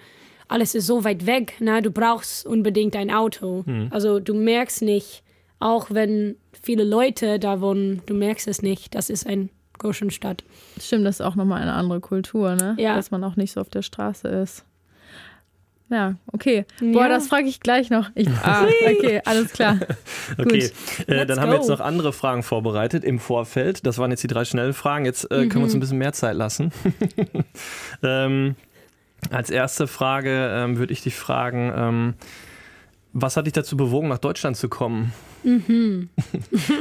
alles 0.47 0.75
ist 0.75 0.87
so 0.87 1.03
weit 1.03 1.25
weg, 1.25 1.59
ne? 1.59 1.81
Du 1.81 1.91
brauchst 1.91 2.45
unbedingt 2.45 2.95
ein 2.95 3.11
Auto. 3.11 3.63
Also 3.89 4.19
du 4.19 4.33
merkst 4.33 4.81
nicht, 4.81 5.23
auch 5.59 5.87
wenn 5.89 6.35
viele 6.61 6.83
Leute 6.83 7.39
da 7.39 7.61
wohnen, 7.61 8.01
du 8.05 8.13
merkst 8.13 8.47
es 8.47 8.61
nicht. 8.61 8.93
Das 8.95 9.09
ist 9.09 9.25
ein 9.25 9.49
Großenstadt. 9.79 10.43
Stimmt, 10.79 11.05
das 11.05 11.19
ist 11.19 11.25
auch 11.25 11.35
nochmal 11.35 11.61
eine 11.61 11.73
andere 11.73 11.99
Kultur, 11.99 12.55
ne? 12.55 12.75
Ja. 12.77 12.95
Dass 12.95 13.11
man 13.11 13.23
auch 13.23 13.35
nicht 13.35 13.51
so 13.53 13.61
auf 13.61 13.69
der 13.69 13.81
Straße 13.81 14.27
ist. 14.27 14.65
Ja, 15.89 16.15
okay. 16.31 16.65
Boah, 16.79 17.03
Ja. 17.03 17.09
das 17.09 17.27
frage 17.27 17.47
ich 17.47 17.59
gleich 17.59 17.89
noch. 17.89 18.09
Ich, 18.15 18.27
ah, 18.43 18.65
okay, 18.85 19.21
alles 19.25 19.51
klar. 19.53 19.77
Okay, 20.37 20.71
äh, 21.07 21.25
dann 21.25 21.39
haben 21.39 21.49
wir 21.49 21.57
jetzt 21.57 21.67
go. 21.67 21.73
noch 21.73 21.81
andere 21.81 22.13
Fragen 22.13 22.43
vorbereitet 22.43 23.03
im 23.03 23.19
Vorfeld. 23.19 23.85
Das 23.85 23.97
waren 23.99 24.09
jetzt 24.09 24.23
die 24.23 24.27
drei 24.27 24.45
schnellen 24.45 24.73
Fragen. 24.73 25.05
Jetzt 25.05 25.25
äh, 25.25 25.47
können 25.47 25.55
wir 25.55 25.63
uns 25.63 25.73
ein 25.73 25.79
bisschen 25.81 25.97
mehr 25.97 26.13
Zeit 26.13 26.35
lassen. 26.35 26.71
ähm, 28.03 28.55
als 29.31 29.49
erste 29.49 29.87
Frage 29.87 30.49
ähm, 30.53 30.77
würde 30.77 30.93
ich 30.93 31.01
dich 31.01 31.15
fragen, 31.15 31.71
ähm, 31.75 32.13
was 33.13 33.37
hat 33.37 33.45
dich 33.45 33.53
dazu 33.53 33.77
bewogen, 33.77 34.07
nach 34.07 34.17
Deutschland 34.17 34.57
zu 34.57 34.69
kommen? 34.69 35.13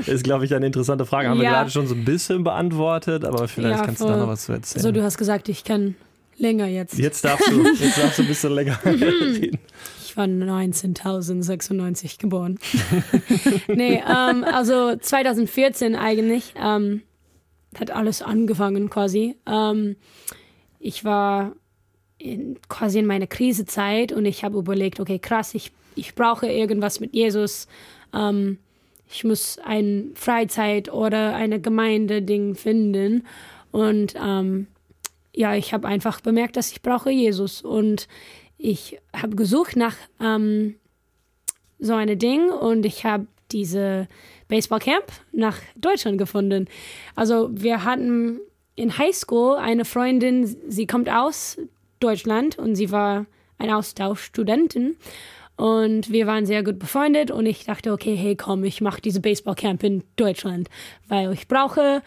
Ist, 0.06 0.24
glaube 0.24 0.44
ich, 0.44 0.54
eine 0.54 0.66
interessante 0.66 1.04
Frage. 1.04 1.28
Haben 1.28 1.38
wir 1.38 1.44
Ja. 1.44 1.50
gerade 1.58 1.70
schon 1.70 1.86
so 1.86 1.94
ein 1.94 2.04
bisschen 2.04 2.44
beantwortet, 2.44 3.24
aber 3.24 3.48
vielleicht 3.48 3.80
Ja, 3.80 3.84
kannst 3.84 4.00
du 4.02 4.06
da 4.06 4.16
noch 4.16 4.28
was 4.28 4.44
zu 4.44 4.52
erzählen. 4.52 4.84
Also 4.84 4.92
du 4.92 5.02
hast 5.02 5.18
gesagt, 5.18 5.48
ich 5.48 5.64
kann 5.64 5.94
länger 6.38 6.66
jetzt. 6.66 6.96
jetzt, 6.96 7.24
darfst 7.24 7.50
du, 7.50 7.64
jetzt 7.64 7.98
darfst 7.98 8.18
du 8.18 8.22
ein 8.22 8.28
bisschen 8.28 8.52
länger 8.54 8.78
reden. 8.84 9.58
Ich 10.04 10.16
war 10.16 10.24
19.096 10.26 12.18
geboren. 12.18 12.58
nee, 13.68 13.96
ähm, 14.06 14.44
also 14.44 14.94
2014 14.96 15.96
eigentlich 15.96 16.54
ähm, 16.62 17.02
hat 17.78 17.90
alles 17.90 18.22
angefangen 18.22 18.90
quasi. 18.90 19.36
Ähm, 19.46 19.96
ich 20.78 21.04
war 21.04 21.52
in, 22.22 22.58
quasi 22.68 22.98
in 22.98 23.06
meiner 23.06 23.26
Krisezeit 23.26 24.12
und 24.12 24.24
ich 24.24 24.44
habe 24.44 24.58
überlegt, 24.58 25.00
okay, 25.00 25.18
krass, 25.18 25.54
ich, 25.54 25.72
ich 25.94 26.14
brauche 26.14 26.46
irgendwas 26.46 27.00
mit 27.00 27.14
Jesus. 27.14 27.66
Ähm, 28.14 28.58
ich 29.10 29.24
muss 29.24 29.58
ein 29.64 30.12
Freizeit 30.14 30.92
oder 30.92 31.34
eine 31.34 31.60
Gemeinde-Ding 31.60 32.54
finden. 32.54 33.26
Und 33.70 34.14
ähm, 34.16 34.68
ja, 35.34 35.54
ich 35.54 35.74
habe 35.74 35.88
einfach 35.88 36.20
bemerkt, 36.20 36.56
dass 36.56 36.72
ich 36.72 36.82
brauche 36.82 37.10
Jesus. 37.10 37.62
Und 37.62 38.08
ich 38.56 38.98
habe 39.14 39.36
gesucht 39.36 39.76
nach 39.76 39.96
ähm, 40.20 40.76
so 41.78 41.94
eine 41.94 42.16
Ding 42.16 42.50
und 42.50 42.86
ich 42.86 43.04
habe 43.04 43.26
diese 43.50 44.08
Baseballcamp 44.48 45.04
nach 45.32 45.58
Deutschland 45.76 46.16
gefunden. 46.16 46.68
Also 47.14 47.50
wir 47.52 47.84
hatten 47.84 48.40
in 48.76 48.96
Highschool 48.96 49.56
eine 49.56 49.84
Freundin, 49.84 50.56
sie 50.68 50.86
kommt 50.86 51.10
aus 51.10 51.58
Deutschland 52.02 52.58
und 52.58 52.74
sie 52.76 52.90
war 52.90 53.26
eine 53.58 53.76
Austauschstudentin 53.76 54.96
und 55.56 56.10
wir 56.10 56.26
waren 56.26 56.46
sehr 56.46 56.62
gut 56.64 56.78
befreundet 56.78 57.30
und 57.30 57.46
ich 57.46 57.64
dachte, 57.64 57.92
okay, 57.92 58.16
hey, 58.16 58.34
komm, 58.36 58.64
ich 58.64 58.80
mache 58.80 59.00
diese 59.00 59.20
Baseballcamp 59.20 59.82
in 59.84 60.02
Deutschland, 60.16 60.68
weil 61.08 61.32
ich 61.32 61.46
brauche 61.48 62.02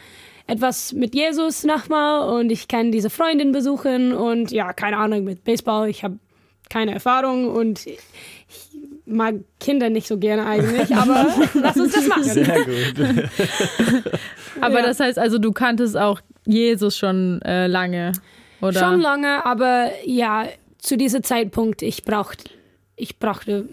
etwas 0.47 0.93
mit 0.93 1.15
Jesus 1.15 1.63
nochmal 1.63 2.29
und 2.29 2.51
ich 2.51 2.67
kann 2.67 2.91
diese 2.91 3.09
Freundin 3.09 3.51
besuchen 3.51 4.13
und 4.13 4.51
ja, 4.51 4.73
keine 4.73 4.97
Ahnung 4.97 5.23
mit 5.23 5.43
Baseball, 5.43 5.89
ich 5.89 6.03
habe 6.03 6.19
keine 6.69 6.93
Erfahrung 6.93 7.47
und 7.49 7.85
ich 7.87 7.99
mag 9.05 9.35
Kinder 9.59 9.89
nicht 9.89 10.07
so 10.07 10.17
gerne 10.17 10.45
eigentlich, 10.45 10.95
aber 10.95 11.27
lass 11.53 11.77
uns 11.77 11.93
das 11.93 12.07
machen. 12.07 12.23
Sehr 12.23 12.65
gut. 12.65 13.29
Aber 14.61 14.79
Ja. 14.79 14.85
das 14.85 14.99
heißt 14.99 15.19
also, 15.19 15.37
du 15.37 15.51
kanntest 15.51 15.97
auch 15.97 16.19
Jesus 16.45 16.97
schon 16.97 17.41
äh, 17.43 17.67
lange, 17.67 18.13
oder? 18.61 18.79
Schon 18.79 18.99
lange, 19.01 19.45
aber 19.45 19.89
ja, 20.05 20.47
zu 20.77 20.97
diesem 20.97 21.23
Zeitpunkt, 21.23 21.81
ich 21.81 22.03
brauchte, 22.05 22.49
ich 22.95 23.17
brauchte, 23.19 23.67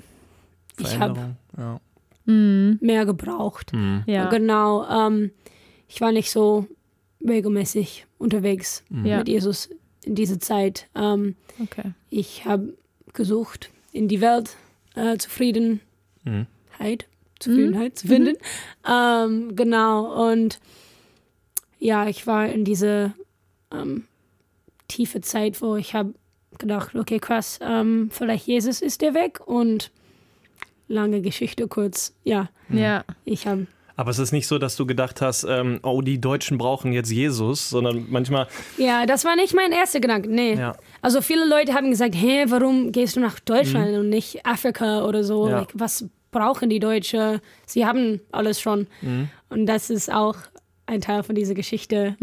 ich 0.78 0.98
habe 0.98 1.34
ja. 1.56 1.80
mehr 2.26 3.04
gebraucht. 3.06 3.72
ja. 4.06 4.28
Genau, 4.30 4.86
ähm, 4.88 5.30
ich 5.88 6.00
war 6.00 6.12
nicht 6.12 6.30
so 6.30 6.66
regelmäßig 7.26 8.06
unterwegs 8.18 8.82
Ja. 9.04 9.18
mit 9.18 9.28
Jesus 9.28 9.68
in 10.04 10.14
dieser 10.14 10.40
Zeit. 10.40 10.88
Ähm, 10.94 11.36
Okay. 11.62 11.92
ich 12.10 12.44
habe 12.46 12.74
gesucht, 13.12 13.70
in 13.92 14.08
die 14.08 14.20
Welt 14.20 14.56
äh, 14.94 15.16
Zufriedenheit, 15.18 15.80
Mhm. 16.24 16.46
Zufriedenheit 17.38 17.98
zu 17.98 18.08
finden. 18.08 18.36
Ähm, 18.88 19.54
genau, 19.54 20.30
und 20.30 20.60
ja, 21.78 22.08
ich 22.08 22.26
war 22.26 22.46
in 22.46 22.64
diese 22.64 23.12
ähm, 23.72 24.04
tiefe 24.92 25.20
Zeit, 25.20 25.60
wo 25.62 25.76
ich 25.76 25.94
habe 25.94 26.14
gedacht, 26.58 26.94
okay, 26.94 27.18
krass, 27.18 27.58
ähm, 27.62 28.08
vielleicht 28.12 28.46
Jesus 28.46 28.82
ist 28.82 29.00
der 29.00 29.14
Weg 29.14 29.40
und 29.46 29.90
lange 30.88 31.22
Geschichte 31.22 31.68
kurz, 31.68 32.14
ja, 32.24 32.48
Ja. 32.68 33.04
ich 33.24 33.46
habe 33.46 33.66
Aber 33.96 34.10
es 34.10 34.18
ist 34.18 34.32
nicht 34.32 34.46
so, 34.46 34.58
dass 34.58 34.76
du 34.76 34.86
gedacht 34.86 35.20
hast, 35.20 35.44
ähm, 35.44 35.78
oh, 35.82 36.00
die 36.02 36.18
Deutschen 36.20 36.56
brauchen 36.58 36.92
jetzt 36.92 37.10
Jesus, 37.10 37.68
sondern 37.70 38.06
manchmal, 38.10 38.48
Ja, 38.78 39.04
das 39.06 39.24
war 39.24 39.36
nicht 39.36 39.54
mein 39.54 39.70
erster 39.72 40.00
Gedanke. 40.00 40.28
Nee. 40.28 40.54
Ja. 40.54 40.74
Also 41.02 41.20
viele 41.20 41.46
Leute 41.46 41.74
haben 41.74 41.90
gesagt, 41.90 42.14
hä, 42.14 42.46
warum 42.48 42.90
gehst 42.92 43.16
du 43.16 43.20
nach 43.20 43.38
Deutschland 43.40 43.94
und 43.96 44.08
nicht 44.08 44.44
Afrika 44.46 45.04
oder 45.04 45.22
so? 45.24 45.44
Mhm. 45.44 45.50
Ja. 45.50 45.58
Like, 45.60 45.70
was 45.74 46.06
brauchen 46.30 46.70
die 46.70 46.80
Deutschen? 46.80 47.40
Sie 47.66 47.84
haben 47.84 48.20
alles 48.32 48.60
schon. 48.60 48.86
Mhm. 49.02 49.28
Und 49.50 49.66
das 49.66 49.90
ist 49.90 50.10
auch 50.12 50.36
ein 50.92 51.00
Teil 51.00 51.22
von 51.22 51.34
dieser 51.34 51.54
Geschichte. 51.54 52.16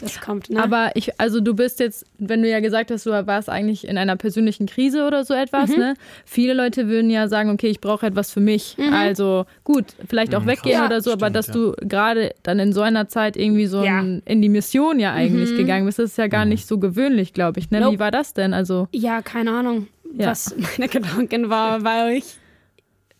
Das 0.00 0.20
kommt. 0.20 0.50
Ne? 0.50 0.62
Aber 0.62 0.90
ich, 0.94 1.18
also 1.20 1.40
du 1.40 1.54
bist 1.54 1.80
jetzt, 1.80 2.04
wenn 2.18 2.42
du 2.42 2.48
ja 2.48 2.60
gesagt 2.60 2.90
hast, 2.90 3.06
du 3.06 3.10
warst 3.10 3.48
eigentlich 3.48 3.86
in 3.88 3.96
einer 3.98 4.16
persönlichen 4.16 4.66
Krise 4.66 5.06
oder 5.06 5.24
so 5.24 5.34
etwas, 5.34 5.70
Mhm. 5.70 5.76
ne? 5.78 5.94
Viele 6.24 6.54
Leute 6.54 6.88
würden 6.88 7.10
ja 7.10 7.26
sagen, 7.28 7.50
okay, 7.50 7.68
ich 7.68 7.80
brauche 7.80 8.06
etwas 8.06 8.30
für 8.30 8.40
mich. 8.40 8.76
Also 8.92 9.46
gut, 9.64 9.86
vielleicht 10.08 10.34
auch 10.34 10.42
Mhm, 10.42 10.46
weggehen 10.48 10.76
krass. 10.78 10.86
oder 10.86 11.00
so, 11.00 11.12
aber 11.12 11.26
Stimmt, 11.26 11.36
dass 11.36 11.46
ja. 11.48 11.52
du 11.54 11.72
gerade 11.80 12.34
dann 12.42 12.58
in 12.58 12.72
so 12.72 12.82
einer 12.82 13.08
Zeit 13.08 13.36
irgendwie 13.36 13.66
so 13.66 13.82
Ja. 13.82 14.00
ein, 14.00 14.22
in 14.26 14.42
die 14.42 14.48
Mission 14.48 15.00
ja 15.00 15.12
eigentlich 15.12 15.56
gegangen 15.56 15.86
bist, 15.86 15.98
das 15.98 16.10
ist 16.10 16.18
ja 16.18 16.26
gar 16.28 16.44
nicht 16.44 16.66
so 16.66 16.78
gewöhnlich, 16.78 17.32
glaube 17.32 17.58
ich. 17.60 17.70
Ne? 17.70 17.80
Nope. 17.80 17.94
Wie 17.94 17.98
war 17.98 18.10
das 18.10 18.34
denn? 18.34 18.52
Also 18.54 18.88
Ja, 18.92 19.22
keine 19.22 19.50
Ahnung, 19.52 19.88
Ja. 20.18 20.28
was 20.28 20.54
meine 20.78 20.88
Gedanken 20.88 21.48
war, 21.48 21.82
weil 21.84 22.16
ich, 22.18 22.24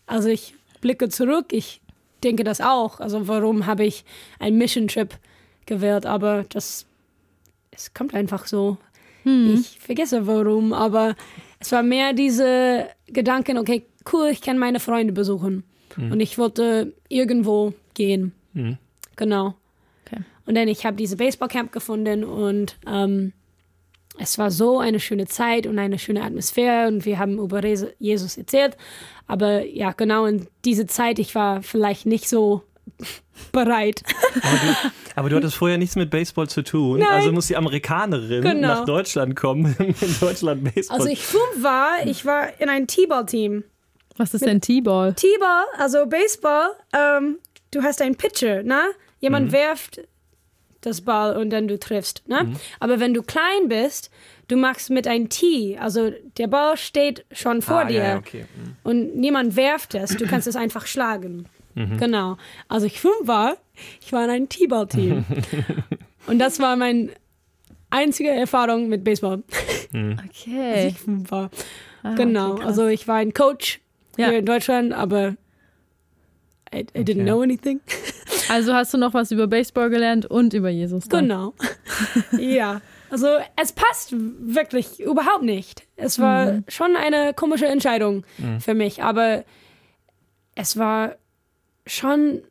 also 0.05 0.29
ich 0.29 0.53
blicke 0.81 1.09
zurück, 1.09 1.47
ich 1.51 1.81
denke 2.23 2.43
das 2.43 2.61
auch. 2.61 2.99
Also 2.99 3.27
warum 3.27 3.65
habe 3.65 3.85
ich 3.85 4.05
einen 4.39 4.57
Mission 4.57 4.87
Trip 4.87 5.13
gewählt? 5.65 6.05
Aber 6.05 6.45
das, 6.49 6.85
es 7.71 7.93
kommt 7.93 8.13
einfach 8.13 8.47
so. 8.47 8.77
Ich 9.25 9.79
vergesse 9.79 10.27
warum, 10.27 10.73
aber 10.73 11.15
es 11.59 11.71
war 11.71 11.81
mehr 11.81 12.11
diese 12.13 12.89
Gedanken, 13.07 13.57
okay, 13.57 13.85
cool, 14.11 14.27
ich 14.31 14.41
kann 14.41 14.57
meine 14.57 14.81
Freunde 14.81 15.13
besuchen. 15.13 15.63
Und 15.95 16.19
ich 16.19 16.37
wollte 16.37 16.93
irgendwo 17.07 17.73
gehen. 17.93 18.33
Mhm. 18.53 18.77
Genau. 19.15 19.53
Okay. 20.05 20.23
Und 20.45 20.55
dann 20.55 20.67
ich 20.67 20.85
habe 20.85 20.97
diese 20.97 21.15
Baseballcamp 21.15 21.71
gefunden 21.71 22.23
und 22.23 22.77
ähm, 22.87 23.33
es 24.19 24.37
war 24.37 24.51
so 24.51 24.79
eine 24.79 24.99
schöne 24.99 25.25
Zeit 25.25 25.67
und 25.67 25.79
eine 25.79 25.97
schöne 25.97 26.23
Atmosphäre 26.23 26.87
und 26.87 27.05
wir 27.05 27.17
haben 27.19 27.39
über 27.39 27.63
Jesus 27.99 28.37
erzählt. 28.37 28.77
Aber 29.27 29.63
ja, 29.65 29.91
genau 29.91 30.25
in 30.25 30.47
diese 30.65 30.85
Zeit, 30.85 31.17
ich 31.19 31.33
war 31.35 31.63
vielleicht 31.63 32.05
nicht 32.05 32.27
so 32.29 32.63
bereit. 33.51 34.03
Aber 35.15 35.29
du 35.29 35.35
hattest 35.37 35.55
vorher 35.55 35.77
nichts 35.77 35.95
mit 35.95 36.09
Baseball 36.09 36.47
zu 36.49 36.63
tun. 36.63 36.99
Nein. 36.99 37.09
Also 37.09 37.31
muss 37.31 37.47
die 37.47 37.55
Amerikanerin 37.55 38.41
Genau. 38.41 38.67
nach 38.67 38.85
Deutschland 38.85 39.35
kommen, 39.35 39.75
in 39.79 39.95
Deutschland 40.19 40.63
Baseball. 40.73 40.99
Als 40.99 41.09
ich 41.09 41.21
fünf 41.25 41.61
war, 41.63 42.05
ich 42.05 42.25
war 42.25 42.59
in 42.59 42.69
einem 42.69 42.87
T-Ball-Team. 42.87 43.63
was 44.17 44.33
ist 44.33 44.45
denn 44.45 44.61
T-Ball? 44.61 45.13
T-Ball, 45.13 45.65
also 45.77 46.05
Baseball, 46.05 46.71
ähm, 46.93 47.39
du 47.71 47.81
hast 47.83 48.01
einen 48.01 48.15
Pitcher, 48.15 48.63
ne? 48.63 48.81
Jemand 49.19 49.51
werft 49.53 50.01
das 50.85 51.01
Ball 51.01 51.35
und 51.37 51.49
dann 51.49 51.67
du 51.67 51.77
triffst, 51.79 52.23
ne? 52.27 52.53
Aber 52.79 52.99
wenn 52.99 53.13
du 53.13 53.21
klein 53.23 53.67
bist, 53.69 54.11
du 54.47 54.57
machst 54.57 54.89
mit 54.89 55.07
einem 55.07 55.29
T, 55.29 55.77
also 55.79 56.11
der 56.37 56.47
Ball 56.47 56.77
steht 56.77 57.25
schon 57.31 57.61
vor 57.61 57.79
ah, 57.81 57.85
dir 57.85 58.03
Ja, 58.03 58.17
okay. 58.17 58.45
Mhm. 58.55 58.75
und 58.83 59.15
niemand 59.15 59.55
werft 59.55 59.95
es, 59.95 60.15
du 60.17 60.25
kannst 60.27 60.47
es 60.47 60.55
einfach 60.55 60.85
schlagen. 60.85 61.45
Mhm. 61.75 61.97
Genau. 61.97 62.37
Also 62.67 62.85
ich 62.85 62.99
fünf 62.99 63.15
war, 63.27 63.57
ich 64.01 64.11
war 64.13 64.23
in 64.25 64.29
einem 64.29 64.49
T-Ball-Team. 64.49 65.25
und 66.27 66.39
das 66.39 66.59
war 66.59 66.75
meine 66.75 67.09
einzige 67.89 68.29
Erfahrung 68.29 68.89
mit 68.89 69.03
Baseball, 69.03 69.43
als 69.51 69.89
Okay. 70.29 70.87
ich 70.89 70.99
fünf 70.99 71.31
war. 71.31 71.49
Ah, 72.03 72.15
Genau, 72.15 72.53
okay, 72.55 72.63
also 72.65 72.87
ich 72.87 73.07
war 73.07 73.15
ein 73.17 73.33
Coach 73.33 73.79
Ja. 74.17 74.29
hier 74.29 74.39
in 74.39 74.45
Deutschland, 74.45 74.93
aber 74.93 75.35
I, 76.73 76.79
I 76.79 77.01
didn't 77.01 77.11
Okay. 77.21 77.23
know 77.23 77.41
anything. 77.41 77.79
Also 78.49 78.73
hast 78.73 78.93
du 78.93 78.97
noch 78.97 79.13
was 79.13 79.31
über 79.31 79.47
Baseball 79.47 79.89
gelernt 79.89 80.25
und 80.25 80.53
über 80.53 80.69
Jesus. 80.69 81.07
Dann. 81.07 81.21
Genau. 81.27 81.53
ja, 82.39 82.81
also 83.09 83.27
es 83.61 83.71
passt 83.71 84.13
wirklich 84.13 84.99
überhaupt 84.99 85.43
nicht. 85.43 85.83
Es 85.95 86.19
war 86.19 86.53
Mhm. 86.53 86.63
schon 86.67 86.95
eine 86.95 87.33
komische 87.33 87.67
Entscheidung 87.67 88.23
für 88.59 88.73
mich, 88.73 89.03
aber 89.03 89.43
es 90.55 90.77
war 90.77 91.15
schon, 91.85 92.41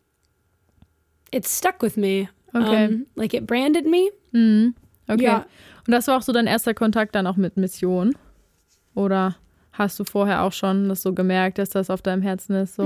it 1.33 1.47
stuck 1.47 1.83
with 1.83 1.97
me. 1.97 2.29
Okay. 2.55 2.87
Um, 2.89 3.07
like 3.15 3.33
it 3.35 3.47
branded 3.47 3.87
me. 3.87 4.11
Mhm. 4.33 4.75
Okay. 5.09 5.25
Ja. 5.25 5.47
Und 5.87 5.93
das 5.93 6.07
war 6.07 6.19
auch 6.19 6.23
so 6.23 6.33
dein 6.33 6.47
erster 6.47 6.75
Kontakt 6.75 7.15
dann 7.15 7.27
auch 7.27 7.37
mit 7.37 7.57
Mission? 7.57 8.15
Oder 8.95 9.37
hast 9.73 9.99
du 9.99 10.05
vorher 10.05 10.43
auch 10.43 10.53
schon 10.53 10.89
das 10.89 11.03
so 11.03 11.13
gemerkt, 11.15 11.59
dass 11.59 11.71
das 11.71 11.91
auf 11.91 12.03
deinem 12.03 12.23
Herzen 12.23 12.55
ist? 12.55 12.77
So? 12.77 12.85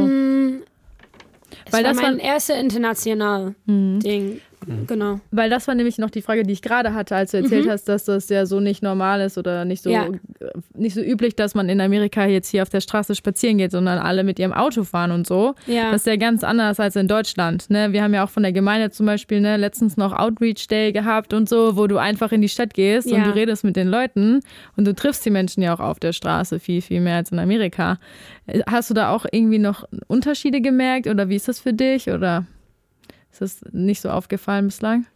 Es 1.65 1.73
Weil 1.73 1.85
war 1.85 1.93
das 1.93 2.03
mein 2.03 2.19
war- 2.19 2.25
erster 2.25 2.59
international 2.59 3.55
Mhm. 3.67 4.01
Ding. 4.01 4.41
Genau. 4.87 5.21
Weil 5.31 5.51
das 5.51 5.69
war 5.69 5.75
nämlich 5.75 5.99
noch 5.99 6.11
die 6.11 6.23
Frage, 6.23 6.43
die 6.43 6.53
ich 6.53 6.63
gerade 6.63 6.95
hatte, 6.95 7.15
als 7.15 7.31
du 7.33 7.37
erzählt 7.39 7.69
hast, 7.69 7.89
dass 7.89 8.05
das 8.05 8.29
ja 8.29 8.47
so 8.47 8.59
nicht 8.59 8.83
normal 8.83 9.21
ist 9.21 9.39
oder 9.39 9.65
nicht 9.65 9.83
so, 9.83 9.91
Ja. 9.91 10.07
äh, 10.07 10.11
nicht 10.75 10.95
so 10.95 11.01
üblich, 11.01 11.37
dass 11.37 11.55
man 11.55 11.69
in 11.69 11.81
Amerika 11.81 12.25
jetzt 12.27 12.49
hier 12.49 12.63
auf 12.63 12.69
der 12.69 12.81
Straße 12.81 13.15
spazieren 13.15 13.59
geht, 13.59 13.71
sondern 13.71 13.99
alle 13.99 14.25
mit 14.25 14.39
ihrem 14.39 14.53
Auto 14.53 14.83
fahren 14.85 15.11
und 15.13 15.27
so. 15.27 15.55
Ja. 15.67 15.91
Das 15.93 16.01
ist 16.03 16.07
ja 16.07 16.17
ganz 16.17 16.43
anders 16.43 16.81
als 16.81 16.97
in 16.97 17.07
Deutschland. 17.07 17.71
Ne? 17.71 17.93
Wir 17.93 18.03
haben 18.03 18.15
ja 18.15 18.25
auch 18.25 18.31
von 18.31 18.43
der 18.43 18.53
Gemeinde 18.53 18.91
zum 18.91 19.07
Beispiel 19.07 19.41
ne, 19.41 19.57
letztens 19.57 19.97
noch 19.97 20.13
Outreach 20.13 20.67
Day 20.69 20.91
gehabt 20.93 21.33
und 21.33 21.49
so, 21.49 21.77
wo 21.77 21.87
du 21.87 21.99
einfach 21.99 22.33
in 22.33 22.41
die 22.41 22.49
Stadt 22.49 22.75
gehst 22.75 23.07
und 23.13 23.19
Ja. 23.19 23.25
du 23.25 23.35
redest 23.35 23.63
mit 23.63 23.77
den 23.77 23.89
Leuten 23.89 24.41
und 24.77 24.87
du 24.87 24.95
triffst 24.95 25.25
die 25.27 25.31
Menschen 25.31 25.63
ja 25.63 25.75
auch 25.75 25.81
auf 25.81 26.01
der 26.01 26.13
Straße 26.13 26.59
viel, 26.61 26.81
viel 26.83 27.01
mehr 27.01 27.17
als 27.17 27.31
in 27.31 27.39
Amerika. 27.39 27.99
Äh, 28.47 28.61
Hast 28.67 28.91
du 28.91 28.95
da 28.95 29.11
auch 29.11 29.27
irgendwie 29.31 29.59
noch 29.59 29.85
Unterschiede 30.09 30.61
gemerkt 30.61 31.07
oder 31.07 31.29
wie 31.29 31.37
ist 31.37 31.47
das 31.49 31.61
für 31.61 31.73
dich 31.73 32.11
oder 32.11 32.45
ist 33.41 33.63
das 33.63 33.73
nicht 33.73 34.01
so 34.01 34.11
aufgefallen 34.11 34.67
bislang? 34.67 35.07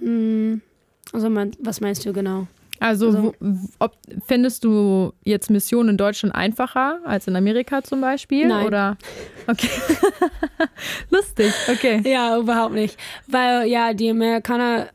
Mm, 0.00 0.56
Also 1.12 1.30
mein, 1.30 1.52
was 1.60 1.80
meinst 1.80 2.04
du 2.04 2.12
genau? 2.12 2.46
Also, 2.80 3.06
Also- 3.06 3.34
wo, 3.40 3.56
ob, 3.78 3.96
findest 4.26 4.64
du 4.64 5.12
jetzt 5.24 5.48
Mission 5.50 5.88
in 5.88 5.96
Deutschland 5.96 6.34
einfacher 6.34 6.98
als 7.04 7.26
in 7.28 7.36
Amerika 7.36 7.82
zum 7.82 8.00
Beispiel? 8.00 8.48
Nein. 8.48 8.66
Oder? 8.66 8.96
Okay. 9.46 9.68
Lustig, 11.10 11.52
okay. 11.70 12.02
Ja, 12.04 12.36
überhaupt 12.38 12.74
nicht. 12.74 12.98
Weil 13.28 13.68
ja, 13.68 13.94
die 13.94 14.10
Amerikaner, 14.10 14.88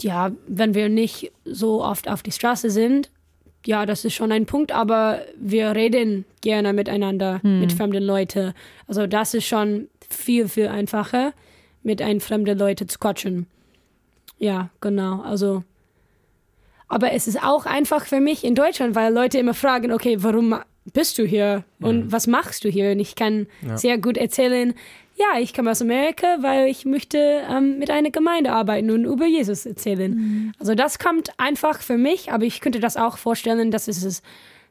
ja, 0.00 0.32
wenn 0.46 0.74
wir 0.74 0.88
nicht 0.88 1.32
so 1.44 1.82
oft 1.82 2.08
auf 2.08 2.22
die 2.22 2.32
Straße 2.32 2.70
sind, 2.70 3.10
ja, 3.64 3.86
das 3.86 4.04
ist 4.04 4.14
schon 4.14 4.32
ein 4.32 4.44
Punkt, 4.46 4.72
aber 4.72 5.20
wir 5.40 5.74
reden 5.74 6.24
gerne 6.40 6.72
miteinander, 6.72 7.38
mit 7.44 7.72
fremden 7.72 8.02
Leuten. 8.02 8.54
Also 8.88 9.06
das 9.06 9.34
ist 9.34 9.46
schon 9.46 9.88
viel, 10.14 10.48
viel 10.48 10.68
einfacher, 10.68 11.32
mit 11.82 12.00
ein 12.00 12.20
fremden 12.20 12.58
Leuten 12.58 12.88
zu 12.88 12.98
quatschen. 12.98 13.46
Ja, 14.38 14.70
genau. 14.80 15.20
Also, 15.22 15.62
aber 16.88 17.12
es 17.12 17.26
ist 17.26 17.42
auch 17.42 17.64
einfach 17.66 18.06
für 18.06 18.20
mich 18.20 18.44
in 18.44 18.54
Deutschland, 18.54 18.94
weil 18.94 19.12
Leute 19.12 19.38
immer 19.38 19.54
fragen, 19.54 19.92
okay, 19.92 20.16
warum 20.20 20.54
bist 20.92 21.16
du 21.18 21.24
hier 21.24 21.64
und 21.80 22.10
was 22.12 22.26
machst 22.26 22.64
du 22.64 22.68
hier? 22.68 22.90
Und 22.92 23.00
ich 23.00 23.14
kann 23.14 23.46
Ja. 23.66 23.76
sehr 23.78 23.98
gut 23.98 24.16
erzählen, 24.16 24.74
ja, 25.16 25.38
ich 25.40 25.54
komme 25.54 25.70
aus 25.70 25.82
Amerika, 25.82 26.38
weil 26.40 26.68
ich 26.68 26.84
möchte 26.84 27.18
ähm, 27.18 27.78
mit 27.78 27.90
einer 27.90 28.10
Gemeinde 28.10 28.50
arbeiten 28.52 28.90
und 28.90 29.04
über 29.04 29.26
Jesus 29.26 29.66
erzählen. 29.66 30.52
Also 30.58 30.74
das 30.74 30.98
kommt 30.98 31.38
einfach 31.38 31.80
für 31.82 31.98
mich, 31.98 32.32
aber 32.32 32.44
ich 32.44 32.60
könnte 32.60 32.80
das 32.80 32.96
auch 32.96 33.18
vorstellen, 33.18 33.70
dass 33.70 33.88
es 33.88 34.02
ist 34.02 34.24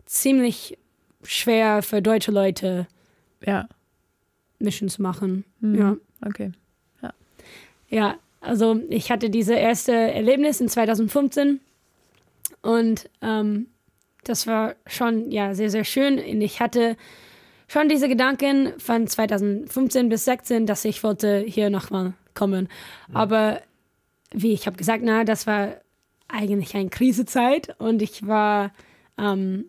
ziemlich 0.06 0.78
schwer 1.24 1.82
für 1.84 2.02
deutsche 2.02 2.32
Leute 2.32 2.88
Ja, 3.46 3.68
Mission 4.62 4.90
zu 4.90 5.02
machen. 5.02 5.44
Mhm. 5.60 5.76
Ja. 5.76 5.98
okay. 6.26 6.52
Ja, 7.92 8.16
also 8.40 8.80
ich 8.90 9.12
hatte 9.12 9.30
diese 9.30 9.54
erste 9.54 9.92
Erlebnis 9.92 10.62
in 10.62 10.70
2015 10.70 11.60
und 12.62 13.10
ähm, 13.22 13.68
das 14.24 14.48
war 14.48 14.76
schon 14.88 15.30
ja 15.30 15.54
sehr, 15.54 15.70
sehr 15.70 15.84
schön. 15.84 16.18
Und 16.18 16.42
ich 16.42 16.62
hatte 16.62 16.96
schon 17.68 17.90
diese 17.90 18.08
Gedanken 18.08 18.80
von 18.80 19.08
2015 19.08 20.10
bis 20.10 20.26
16, 20.26 20.66
dass 20.66 20.86
ich 20.86 21.04
wollte 21.04 21.40
hier 21.40 21.70
nochmal 21.70 22.14
kommen. 22.34 22.70
Aber 23.14 23.62
wie 24.34 24.54
ich 24.54 24.68
habe 24.68 24.78
gesagt, 24.78 25.04
na, 25.04 25.26
das 25.26 25.46
war 25.46 25.76
eigentlich 26.30 26.76
eine 26.76 26.90
Krisezeit 26.90 27.76
und 27.78 28.02
ich 28.02 28.26
war 28.26 28.72
ähm, 29.18 29.66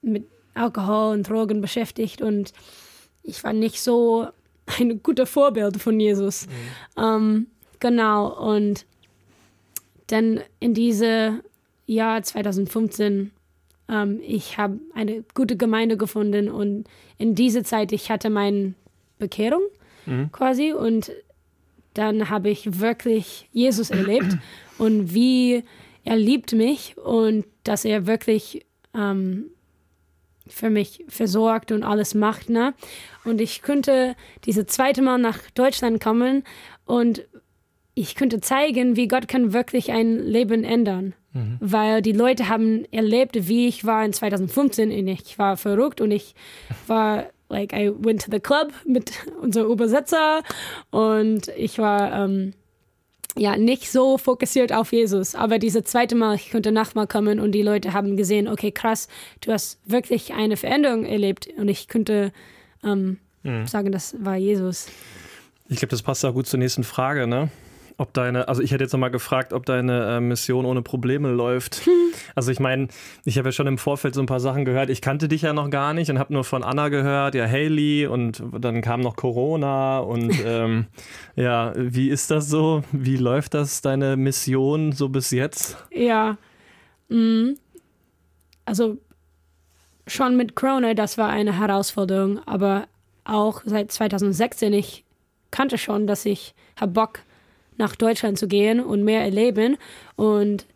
mit 0.00 0.26
Alkohol 0.54 1.12
und 1.12 1.28
Drogen 1.28 1.60
beschäftigt 1.60 2.22
und 2.22 2.54
ich 3.22 3.44
war 3.44 3.52
nicht 3.52 3.82
so 3.82 4.28
ein 4.78 5.02
guter 5.02 5.26
Vorbild 5.26 5.76
von 5.80 5.98
Jesus. 6.00 6.46
Ähm, 6.96 7.46
genau, 7.80 8.28
und 8.52 8.84
dann 10.08 10.40
in 10.60 10.74
diese 10.74 11.40
Jahr 11.86 12.22
2015, 12.22 13.30
ähm, 13.88 14.20
ich 14.22 14.58
habe 14.58 14.78
eine 14.94 15.24
gute 15.34 15.56
Gemeinde 15.56 15.96
gefunden 15.96 16.48
und 16.48 16.84
in 17.18 17.34
dieser 17.34 17.64
Zeit, 17.64 17.92
ich 17.92 18.10
hatte 18.10 18.30
meine 18.30 18.74
Bekehrung 19.18 19.62
Mhm. 20.06 20.30
quasi 20.30 20.72
und 20.72 21.10
dann 21.94 22.30
habe 22.30 22.48
ich 22.48 22.78
wirklich 22.78 23.48
Jesus 23.52 23.90
erlebt 23.90 24.36
und 24.78 25.12
wie 25.12 25.64
er 26.04 26.16
liebt 26.16 26.52
mich 26.52 26.96
und 26.96 27.44
dass 27.64 27.84
er 27.84 28.06
wirklich 28.06 28.64
ähm, 28.94 29.46
für 30.48 30.70
mich 30.70 31.04
versorgt 31.08 31.72
und 31.72 31.82
alles 31.82 32.14
macht. 32.14 32.50
Ne? 32.50 32.74
Und 33.24 33.40
ich 33.40 33.62
könnte 33.62 34.14
diese 34.44 34.66
zweite 34.66 35.02
Mal 35.02 35.18
nach 35.18 35.38
Deutschland 35.54 36.02
kommen 36.02 36.44
und 36.84 37.26
ich 37.94 38.14
könnte 38.14 38.40
zeigen, 38.40 38.96
wie 38.96 39.08
Gott 39.08 39.26
kann 39.26 39.52
wirklich 39.52 39.90
ein 39.90 40.18
Leben 40.18 40.64
ändern. 40.64 41.14
Weil 41.60 42.02
die 42.02 42.12
Leute 42.12 42.48
haben 42.48 42.84
erlebt, 42.92 43.48
wie 43.48 43.68
ich 43.68 43.84
war 43.84 44.04
in 44.04 44.12
2015 44.12 44.90
und 44.90 45.08
ich 45.08 45.38
war 45.38 45.56
verrückt 45.56 46.00
und 46.00 46.10
ich 46.10 46.34
war 46.86 47.26
like 47.48 47.72
I 47.72 47.92
went 47.94 48.24
to 48.24 48.30
the 48.30 48.40
club 48.40 48.72
mit 48.86 49.12
unserem 49.42 49.70
Übersetzer 49.70 50.42
und 50.90 51.48
ich 51.56 51.78
war 51.78 52.24
ähm, 52.24 52.54
ja 53.38 53.56
nicht 53.56 53.90
so 53.90 54.18
fokussiert 54.18 54.72
auf 54.72 54.92
Jesus. 54.92 55.34
Aber 55.34 55.58
diese 55.58 55.84
zweite 55.84 56.14
Mal, 56.14 56.36
ich 56.36 56.50
konnte 56.50 56.72
nochmal 56.72 57.06
kommen 57.06 57.40
und 57.40 57.52
die 57.52 57.62
Leute 57.62 57.92
haben 57.92 58.16
gesehen, 58.16 58.48
okay, 58.48 58.72
krass, 58.72 59.08
du 59.40 59.52
hast 59.52 59.78
wirklich 59.84 60.34
eine 60.34 60.56
Veränderung 60.56 61.04
erlebt 61.04 61.48
und 61.56 61.68
ich 61.68 61.88
könnte 61.88 62.32
ähm, 62.84 63.18
mhm. 63.42 63.66
sagen, 63.66 63.92
das 63.92 64.16
war 64.18 64.36
Jesus. 64.36 64.86
Ich 65.68 65.78
glaube, 65.78 65.90
das 65.90 66.02
passt 66.02 66.24
auch 66.24 66.32
gut 66.32 66.46
zur 66.46 66.58
nächsten 66.58 66.84
Frage, 66.84 67.26
ne? 67.26 67.50
Ob 67.98 68.12
deine, 68.12 68.48
also 68.48 68.62
ich 68.62 68.72
hätte 68.72 68.84
jetzt 68.84 68.92
nochmal 68.92 69.10
gefragt, 69.10 69.52
ob 69.52 69.64
deine 69.64 70.16
äh, 70.16 70.20
Mission 70.20 70.66
ohne 70.66 70.82
Probleme 70.82 71.30
läuft. 71.30 71.86
Hm. 71.86 71.92
Also 72.34 72.50
ich 72.50 72.60
meine, 72.60 72.88
ich 73.24 73.38
habe 73.38 73.48
ja 73.48 73.52
schon 73.52 73.66
im 73.66 73.78
Vorfeld 73.78 74.14
so 74.14 74.20
ein 74.20 74.26
paar 74.26 74.40
Sachen 74.40 74.64
gehört. 74.64 74.90
Ich 74.90 75.00
kannte 75.00 75.28
dich 75.28 75.42
ja 75.42 75.52
noch 75.52 75.70
gar 75.70 75.94
nicht 75.94 76.10
und 76.10 76.18
habe 76.18 76.32
nur 76.32 76.44
von 76.44 76.62
Anna 76.62 76.88
gehört, 76.88 77.34
ja 77.34 77.46
Haley 77.46 78.06
und 78.06 78.42
dann 78.58 78.82
kam 78.82 79.00
noch 79.00 79.16
Corona 79.16 79.98
und 80.00 80.34
ähm, 80.44 80.86
ja, 81.36 81.72
wie 81.76 82.10
ist 82.10 82.30
das 82.30 82.48
so? 82.48 82.82
Wie 82.92 83.16
läuft 83.16 83.54
das, 83.54 83.80
deine 83.80 84.16
Mission 84.16 84.92
so 84.92 85.08
bis 85.08 85.30
jetzt? 85.30 85.76
Ja, 85.90 86.36
mhm. 87.08 87.56
also 88.66 88.98
schon 90.06 90.36
mit 90.36 90.54
Corona, 90.54 90.94
das 90.94 91.16
war 91.16 91.30
eine 91.30 91.58
Herausforderung, 91.58 92.40
aber 92.46 92.86
auch 93.24 93.62
seit 93.64 93.90
2016, 93.90 94.72
ich 94.72 95.04
kannte 95.50 95.78
schon, 95.78 96.06
dass 96.06 96.24
ich 96.26 96.54
habe 96.78 96.92
Bock 96.92 97.20
nach 97.78 97.96
Deutschland 97.96 98.38
zu 98.38 98.48
gehen 98.48 98.80
und 98.80 99.04
mehr 99.04 99.22
erleben. 99.22 99.76
Und 100.16 100.66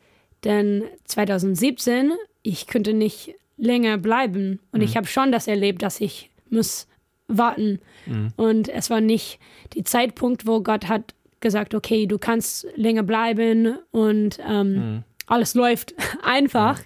dann 0.43 0.85
2017, 1.05 2.13
ich 2.43 2.67
könnte 2.67 2.95
nicht 2.95 3.35
länger 3.57 3.99
bleiben. 3.99 4.61
Und 4.73 4.81
mhm. 4.81 4.85
ich 4.85 4.97
habe 4.97 5.07
schon 5.07 5.33
das 5.33 5.47
erlebt, 5.47 5.83
dass 5.83 6.01
ich 6.01 6.31
muss 6.49 6.87
warten. 7.29 7.79
Mhm. 8.07 8.33
Und 8.37 8.69
es 8.69 8.91
war 8.91 9.01
nicht 9.01 9.39
der 9.75 9.85
Zeitpunkt, 9.85 10.47
wo 10.47 10.63
Gott 10.63 10.89
hat 10.89 11.15
gesagt, 11.41 11.75
okay, 11.75 12.07
du 12.07 12.19
kannst 12.19 12.67
länger 12.77 13.03
bleiben 13.03 13.79
und 13.93 14.39
ähm, 14.47 14.73
mhm. 14.73 15.05
alles 15.27 15.55
läuft 15.55 15.95
einfach. 16.23 16.81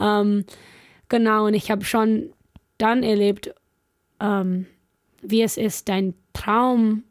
Ähm, 0.00 0.44
genau, 1.08 1.46
und 1.46 1.54
ich 1.54 1.70
habe 1.70 1.84
schon 1.84 2.30
dann 2.78 3.02
erlebt, 3.02 3.54
ähm, 4.20 4.66
wie 5.20 5.42
es 5.42 5.56
ist, 5.56 5.88
dein 5.88 6.14
Traum 6.32 7.04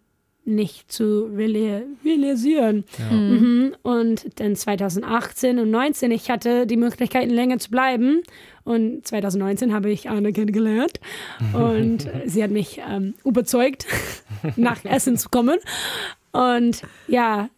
nicht 0.43 0.91
zu 0.91 1.25
realisieren. 1.35 2.83
Ja. 2.97 3.15
Mhm. 3.15 3.75
Und 3.83 4.39
dann 4.39 4.55
2018 4.55 5.59
und 5.59 5.71
2019, 5.71 6.11
ich 6.11 6.29
hatte 6.29 6.65
die 6.65 6.77
Möglichkeit, 6.77 7.31
länger 7.31 7.59
zu 7.59 7.69
bleiben. 7.69 8.21
Und 8.63 9.05
2019 9.07 9.73
habe 9.73 9.91
ich 9.91 10.09
Anne 10.09 10.33
kennengelernt. 10.33 10.99
Und 11.53 12.07
sie 12.25 12.43
hat 12.43 12.51
mich 12.51 12.79
ähm, 12.87 13.15
überzeugt, 13.25 13.87
nach 14.55 14.85
Essen 14.85 15.17
zu 15.17 15.29
kommen. 15.29 15.57
Und 16.31 16.83
ja, 17.07 17.49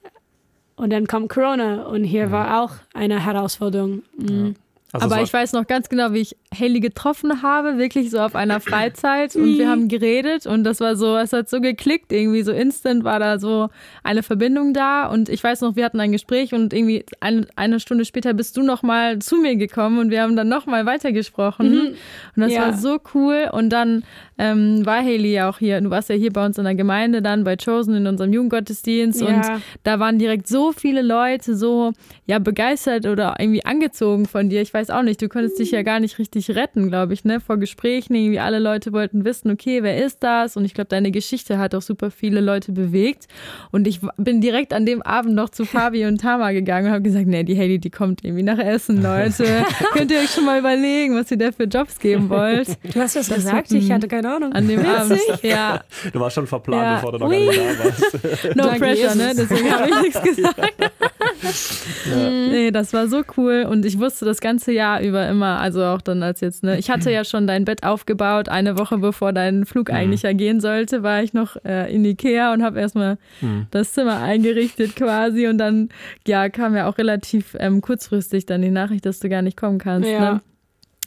und 0.76 0.92
dann 0.92 1.08
kam 1.08 1.28
Corona 1.28 1.84
und 1.84 2.04
hier 2.04 2.24
ja. 2.24 2.32
war 2.32 2.64
auch 2.64 2.72
eine 2.94 3.24
Herausforderung. 3.24 4.02
Mhm. 4.18 4.46
Ja. 4.48 4.63
Also 4.94 5.08
Aber 5.08 5.24
ich 5.24 5.34
weiß 5.34 5.54
noch 5.54 5.66
ganz 5.66 5.90
genau, 5.90 6.14
wie 6.14 6.20
ich 6.20 6.36
Haley 6.54 6.80
getroffen 6.80 7.42
habe, 7.42 7.80
wirklich 7.80 8.12
so 8.12 8.20
auf 8.20 8.36
einer 8.36 8.60
Freizeit 8.60 9.36
und 9.36 9.58
wir 9.58 9.68
haben 9.68 9.88
geredet 9.88 10.46
und 10.46 10.64
das 10.64 10.82
war 10.82 10.96
so, 10.96 11.18
es 11.18 11.34
hat 11.34 11.50
so 11.50 11.62
geklickt, 11.62 12.12
irgendwie 12.12 12.44
so 12.44 12.52
instant 12.52 13.04
war 13.04 13.18
da 13.18 13.40
so 13.40 13.70
eine 14.04 14.22
Verbindung 14.22 14.72
da 14.72 15.08
und 15.08 15.30
ich 15.30 15.44
weiß 15.44 15.62
noch, 15.62 15.76
wir 15.76 15.84
hatten 15.84 16.00
ein 16.00 16.12
Gespräch 16.12 16.54
und 16.54 16.74
irgendwie 16.74 17.06
eine, 17.22 17.48
eine 17.56 17.80
Stunde 17.80 18.06
später 18.06 18.36
bist 18.36 18.56
du 18.56 18.62
nochmal 18.62 19.18
zu 19.18 19.38
mir 19.38 19.56
gekommen 19.56 19.98
und 19.98 20.12
wir 20.12 20.22
haben 20.22 20.36
dann 20.36 20.48
nochmal 20.48 20.86
weitergesprochen 20.86 21.72
mhm. 21.72 21.88
und 22.36 22.42
das 22.42 22.54
ja. 22.54 22.62
war 22.62 22.74
so 22.74 23.00
cool 23.16 23.50
und 23.52 23.72
dann 23.72 24.04
ähm, 24.38 24.86
war 24.86 25.02
Haley 25.04 25.34
ja 25.34 25.50
auch 25.50 25.60
hier, 25.60 25.80
du 25.82 25.90
warst 25.90 26.10
ja 26.10 26.16
hier 26.16 26.32
bei 26.32 26.46
uns 26.46 26.58
in 26.58 26.64
der 26.64 26.76
Gemeinde 26.76 27.22
dann 27.22 27.44
bei 27.44 27.56
Chosen 27.56 27.96
in 27.96 28.08
unserem 28.08 28.34
Jugendgottesdienst 28.34 29.22
ja. 29.22 29.28
und 29.28 29.62
da 29.84 30.00
waren 30.00 30.20
direkt 30.20 30.48
so 30.48 30.72
viele 30.72 31.02
Leute 31.02 31.56
so 31.56 31.94
ja 32.26 32.40
begeistert 32.40 33.06
oder 33.06 33.36
irgendwie 33.40 33.66
angezogen 33.66 34.26
von 34.26 34.50
dir. 34.50 34.62
Ich 34.62 34.74
weiß 34.74 34.90
auch 34.90 35.04
nicht, 35.04 35.22
du 35.22 35.30
konntest 35.30 35.60
dich 35.60 35.72
ja 35.72 35.84
gar 35.84 36.00
nicht 36.00 36.20
richtig 36.20 36.52
retten, 36.52 36.90
glaube 36.90 37.14
ich, 37.14 37.26
ne? 37.26 37.40
Vor 37.40 37.58
Gesprächen. 37.58 38.16
Irgendwie 38.16 38.40
alle 38.40 38.60
Leute 38.60 38.94
wollten 38.94 39.26
wissen, 39.26 39.52
okay, 39.52 39.84
wer 39.84 40.04
ist 40.04 40.24
das? 40.24 40.58
Und 40.58 40.66
ich 40.66 40.74
glaube, 40.74 40.88
deine 40.90 41.12
Geschichte 41.12 41.58
hat 41.58 41.76
auch 41.76 41.82
super 41.82 42.12
viele 42.12 42.42
Leute 42.42 42.72
bewegt. 42.72 43.28
Und 43.72 43.88
ich 43.88 44.00
bin 44.18 44.42
direkt 44.42 44.74
an 44.74 44.86
dem 44.86 45.02
Abend 45.02 45.36
noch 45.36 45.50
zu 45.50 45.66
Fabi 45.66 46.06
und 46.06 46.22
Tama 46.22 46.52
gegangen 46.52 46.88
und 46.88 46.94
habe 46.94 47.04
gesagt, 47.04 47.28
nee, 47.28 47.44
die 47.44 47.58
Haley, 47.58 47.80
die 47.80 47.90
kommt 47.90 48.24
irgendwie 48.24 48.44
nach 48.44 48.60
Essen, 48.60 49.02
Leute. 49.02 49.46
Könnt 49.94 50.12
ihr 50.12 50.20
euch 50.20 50.32
schon 50.32 50.46
mal 50.46 50.60
überlegen, 50.60 51.16
was 51.16 51.30
ihr 51.32 51.38
da 51.38 51.52
für 51.52 51.66
Jobs 51.66 52.00
geben 52.00 52.30
wollt? 52.30 52.78
Du 52.94 53.00
hast 53.00 53.16
das, 53.16 53.28
das 53.28 53.36
gesagt, 53.38 53.72
ich 53.72 53.92
hatte 53.92 54.08
keine 54.24 54.36
Ahnung. 54.36 54.54
An 54.54 54.68
dem 54.68 54.86
Abend, 54.86 55.20
ja. 55.42 55.82
Du 56.12 56.20
warst 56.20 56.36
schon 56.36 56.48
verplant, 56.48 56.84
ja. 56.84 56.96
bevor 56.96 57.12
du 57.14 57.18
noch 57.20 57.30
gar 57.30 57.40
nicht 57.40 57.58
da 57.58 57.84
warst. 57.84 58.56
No 58.56 58.64
Dank 58.64 58.80
pressure, 58.80 59.16
ne? 59.16 59.28
Ne? 59.28 59.34
Deswegen 59.36 59.72
habe 59.72 59.90
ich 59.90 60.02
nichts 60.02 60.22
gesagt. 60.22 60.74
ja. 60.80 60.90
Nee, 62.54 62.72
das 62.72 62.94
war 62.94 63.08
so 63.08 63.24
cool 63.38 63.66
und 63.70 63.86
ich 63.86 64.00
wusste 64.00 64.26
das 64.26 64.40
ganze 64.40 64.72
Jahr 64.72 65.02
über 65.02 65.28
immer, 65.28 65.60
also 65.60 65.84
auch 65.84 66.02
dann 66.02 66.24
als 66.24 66.42
jetzt, 66.42 66.64
ne? 66.64 66.78
Ich 66.78 66.90
hatte 66.90 67.12
ja 67.12 67.24
schon 67.24 67.48
dein 67.48 67.66
Bett 67.66 67.84
aufgebaut, 67.84 68.50
eine 68.50 68.78
Woche 68.78 68.98
bevor 68.98 69.34
dein 69.34 69.66
Flug 69.66 69.90
mhm. 69.90 69.96
eigentlich 69.96 70.22
ja 70.22 70.34
gehen 70.34 70.62
sollte, 70.62 71.04
war 71.04 71.24
ich 71.24 71.34
noch 71.34 71.58
äh, 71.66 71.94
in 71.94 72.06
Ikea 72.06 72.54
und 72.54 72.64
habe 72.64 72.80
erstmal 72.80 73.18
mhm. 73.42 73.68
das 73.72 73.94
Zimmer 73.94 74.22
eingerichtet 74.22 74.96
quasi 74.96 75.48
und 75.48 75.58
dann, 75.58 75.90
ja, 76.28 76.50
kam 76.50 76.76
ja 76.76 76.88
auch 76.88 76.98
relativ 76.98 77.56
ähm, 77.60 77.82
kurzfristig 77.82 78.46
dann 78.46 78.62
die 78.62 78.72
Nachricht, 78.72 79.06
dass 79.06 79.20
du 79.20 79.30
gar 79.30 79.42
nicht 79.42 79.58
kommen 79.58 79.80
kannst, 79.80 80.10
ja. 80.10 80.36
ne? 80.36 80.42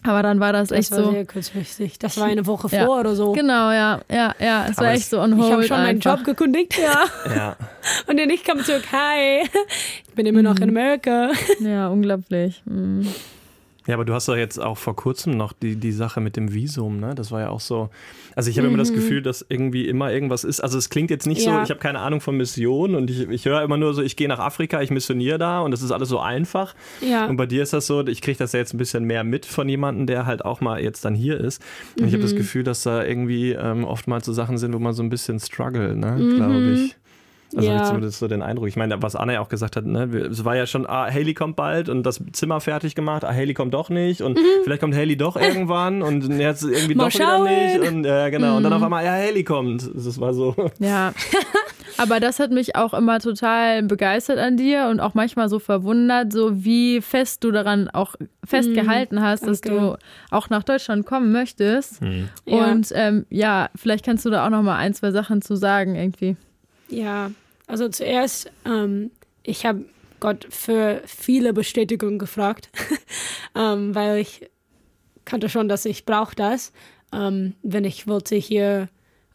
Aber 0.06 0.22
dann 0.22 0.40
war 0.40 0.52
das, 0.52 0.68
das 0.68 0.78
echt 0.78 0.92
war 0.92 1.04
so. 1.04 1.10
sehr 1.10 1.26
kurzfristig. 1.26 1.98
Das 1.98 2.16
war 2.18 2.26
eine 2.26 2.46
Woche 2.46 2.68
ja. 2.74 2.86
vor 2.86 3.00
oder 3.00 3.14
so. 3.14 3.32
Genau, 3.32 3.70
ja, 3.70 4.00
ja, 4.10 4.34
ja. 4.38 4.66
Es 4.68 4.78
Aber 4.78 4.86
war 4.86 4.94
echt 4.94 5.10
so 5.10 5.20
on 5.20 5.36
hold. 5.36 5.46
Ich 5.46 5.52
habe 5.52 5.62
schon 5.64 5.76
meinen 5.78 6.00
Job 6.00 6.24
gekündigt, 6.24 6.78
ja. 6.78 7.04
ja. 7.34 7.56
Und 8.06 8.18
dann 8.18 8.30
ich 8.30 8.44
kam 8.44 8.62
zurück, 8.62 8.84
hi, 8.92 9.42
ich 10.06 10.14
bin 10.14 10.26
immer 10.26 10.42
noch 10.42 10.56
in 10.56 10.70
mhm. 10.70 10.76
Amerika. 10.76 11.30
Ja, 11.60 11.88
unglaublich. 11.88 12.62
Mhm. 12.64 13.06
Ja, 13.86 13.94
aber 13.94 14.04
du 14.04 14.14
hast 14.14 14.28
doch 14.28 14.36
jetzt 14.36 14.60
auch 14.60 14.76
vor 14.76 14.96
kurzem 14.96 15.36
noch 15.36 15.52
die, 15.52 15.76
die 15.76 15.92
Sache 15.92 16.20
mit 16.20 16.36
dem 16.36 16.52
Visum, 16.52 16.98
ne? 16.98 17.14
Das 17.14 17.30
war 17.30 17.40
ja 17.40 17.50
auch 17.50 17.60
so. 17.60 17.90
Also 18.34 18.50
ich 18.50 18.58
habe 18.58 18.68
mhm. 18.68 18.74
immer 18.74 18.82
das 18.82 18.90
mhm. 18.90 18.96
Gefühl, 18.96 19.22
dass 19.22 19.44
irgendwie 19.48 19.86
immer 19.86 20.12
irgendwas 20.12 20.44
ist. 20.44 20.60
Also 20.60 20.78
es 20.78 20.90
klingt 20.90 21.10
jetzt 21.10 21.26
nicht 21.26 21.42
ja. 21.42 21.58
so, 21.58 21.62
ich 21.62 21.70
habe 21.70 21.80
keine 21.80 22.00
Ahnung 22.00 22.20
von 22.20 22.36
Mission 22.36 22.94
und 22.94 23.10
ich, 23.10 23.28
ich 23.28 23.44
höre 23.44 23.62
immer 23.62 23.76
nur 23.76 23.94
so, 23.94 24.02
ich 24.02 24.16
gehe 24.16 24.28
nach 24.28 24.38
Afrika, 24.38 24.82
ich 24.82 24.90
missioniere 24.90 25.38
da 25.38 25.60
und 25.60 25.70
das 25.70 25.82
ist 25.82 25.92
alles 25.92 26.08
so 26.08 26.18
einfach. 26.18 26.74
Ja. 27.00 27.26
Und 27.26 27.36
bei 27.36 27.46
dir 27.46 27.62
ist 27.62 27.72
das 27.72 27.86
so, 27.86 28.06
ich 28.06 28.22
kriege 28.22 28.38
das 28.38 28.52
ja 28.52 28.58
jetzt 28.58 28.74
ein 28.74 28.78
bisschen 28.78 29.04
mehr 29.04 29.24
mit 29.24 29.46
von 29.46 29.68
jemandem, 29.68 30.06
der 30.06 30.26
halt 30.26 30.44
auch 30.44 30.60
mal 30.60 30.82
jetzt 30.82 31.04
dann 31.04 31.14
hier 31.14 31.38
ist. 31.38 31.62
Und 31.96 32.02
mhm. 32.02 32.08
ich 32.08 32.14
habe 32.14 32.22
das 32.22 32.34
Gefühl, 32.34 32.64
dass 32.64 32.82
da 32.82 33.04
irgendwie 33.04 33.52
ähm, 33.52 33.84
oftmals 33.84 34.26
so 34.26 34.32
Sachen 34.32 34.58
sind, 34.58 34.74
wo 34.74 34.78
man 34.78 34.92
so 34.92 35.02
ein 35.02 35.10
bisschen 35.10 35.38
struggle, 35.38 35.96
ne? 35.96 36.12
Mhm. 36.12 36.36
Glaube 36.36 36.70
ich. 36.72 36.96
Also 37.54 37.68
ja. 37.68 37.74
habe 37.74 37.82
ich 37.82 37.88
zumindest 37.88 38.18
so 38.18 38.28
den 38.28 38.42
Eindruck. 38.42 38.68
Ich 38.68 38.76
meine, 38.76 39.00
was 39.02 39.14
Anna 39.14 39.34
ja 39.34 39.40
auch 39.40 39.48
gesagt 39.48 39.76
hat, 39.76 39.86
ne, 39.86 40.04
es 40.30 40.44
war 40.44 40.56
ja 40.56 40.66
schon, 40.66 40.86
ah, 40.86 41.10
Haley 41.10 41.34
kommt 41.34 41.56
bald 41.56 41.88
und 41.88 42.02
das 42.02 42.20
Zimmer 42.32 42.60
fertig 42.60 42.94
gemacht, 42.94 43.24
ah, 43.24 43.32
Haley 43.32 43.54
kommt 43.54 43.74
doch 43.74 43.88
nicht 43.88 44.22
und 44.22 44.36
mhm. 44.36 44.42
vielleicht 44.64 44.80
kommt 44.80 44.94
Haley 44.94 45.16
doch 45.16 45.36
irgendwann 45.36 46.02
und 46.02 46.38
jetzt 46.38 46.62
irgendwie 46.62 46.94
Mal 46.94 47.04
doch 47.04 47.10
schauen. 47.12 47.44
wieder 47.44 47.78
nicht 47.78 47.92
und 47.92 48.04
äh, 48.04 48.30
genau. 48.30 48.50
Mhm. 48.50 48.56
Und 48.56 48.62
dann 48.64 48.72
auf 48.72 48.78
mhm. 48.80 48.84
einmal, 48.84 49.04
ja, 49.04 49.12
Haley 49.12 49.44
kommt. 49.44 49.88
Das 49.94 50.20
war 50.20 50.34
so. 50.34 50.54
Ja. 50.78 51.12
Aber 51.98 52.20
das 52.20 52.38
hat 52.38 52.50
mich 52.50 52.76
auch 52.76 52.92
immer 52.92 53.20
total 53.20 53.82
begeistert 53.82 54.38
an 54.38 54.56
dir 54.56 54.88
und 54.90 55.00
auch 55.00 55.14
manchmal 55.14 55.48
so 55.48 55.58
verwundert, 55.58 56.32
so 56.32 56.64
wie 56.64 57.00
fest 57.00 57.42
du 57.42 57.50
daran 57.50 57.88
auch 57.88 58.16
festgehalten 58.44 59.16
mhm. 59.16 59.22
hast, 59.22 59.46
dass 59.46 59.58
okay. 59.58 59.70
du 59.70 59.96
auch 60.30 60.50
nach 60.50 60.62
Deutschland 60.62 61.06
kommen 61.06 61.32
möchtest. 61.32 62.02
Mhm. 62.02 62.28
Und 62.44 62.90
ja. 62.90 62.96
Ähm, 62.96 63.26
ja, 63.30 63.70
vielleicht 63.74 64.04
kannst 64.04 64.24
du 64.24 64.30
da 64.30 64.44
auch 64.44 64.50
noch 64.50 64.62
mal 64.62 64.76
ein, 64.76 64.94
zwei 64.94 65.10
Sachen 65.10 65.40
zu 65.40 65.56
sagen 65.56 65.94
irgendwie. 65.94 66.36
Ja, 66.88 67.32
also 67.66 67.88
zuerst, 67.88 68.50
ähm, 68.64 69.10
ich 69.42 69.66
habe 69.66 69.86
Gott 70.20 70.46
für 70.50 71.02
viele 71.06 71.52
Bestätigungen 71.52 72.18
gefragt, 72.18 72.70
ähm, 73.54 73.94
weil 73.94 74.18
ich 74.18 74.48
kannte 75.24 75.48
schon, 75.48 75.68
dass 75.68 75.84
ich 75.84 76.04
brauche 76.04 76.34
das, 76.34 76.72
ähm, 77.12 77.54
wenn 77.62 77.84
ich 77.84 78.06
wollte 78.06 78.36
hier 78.36 78.88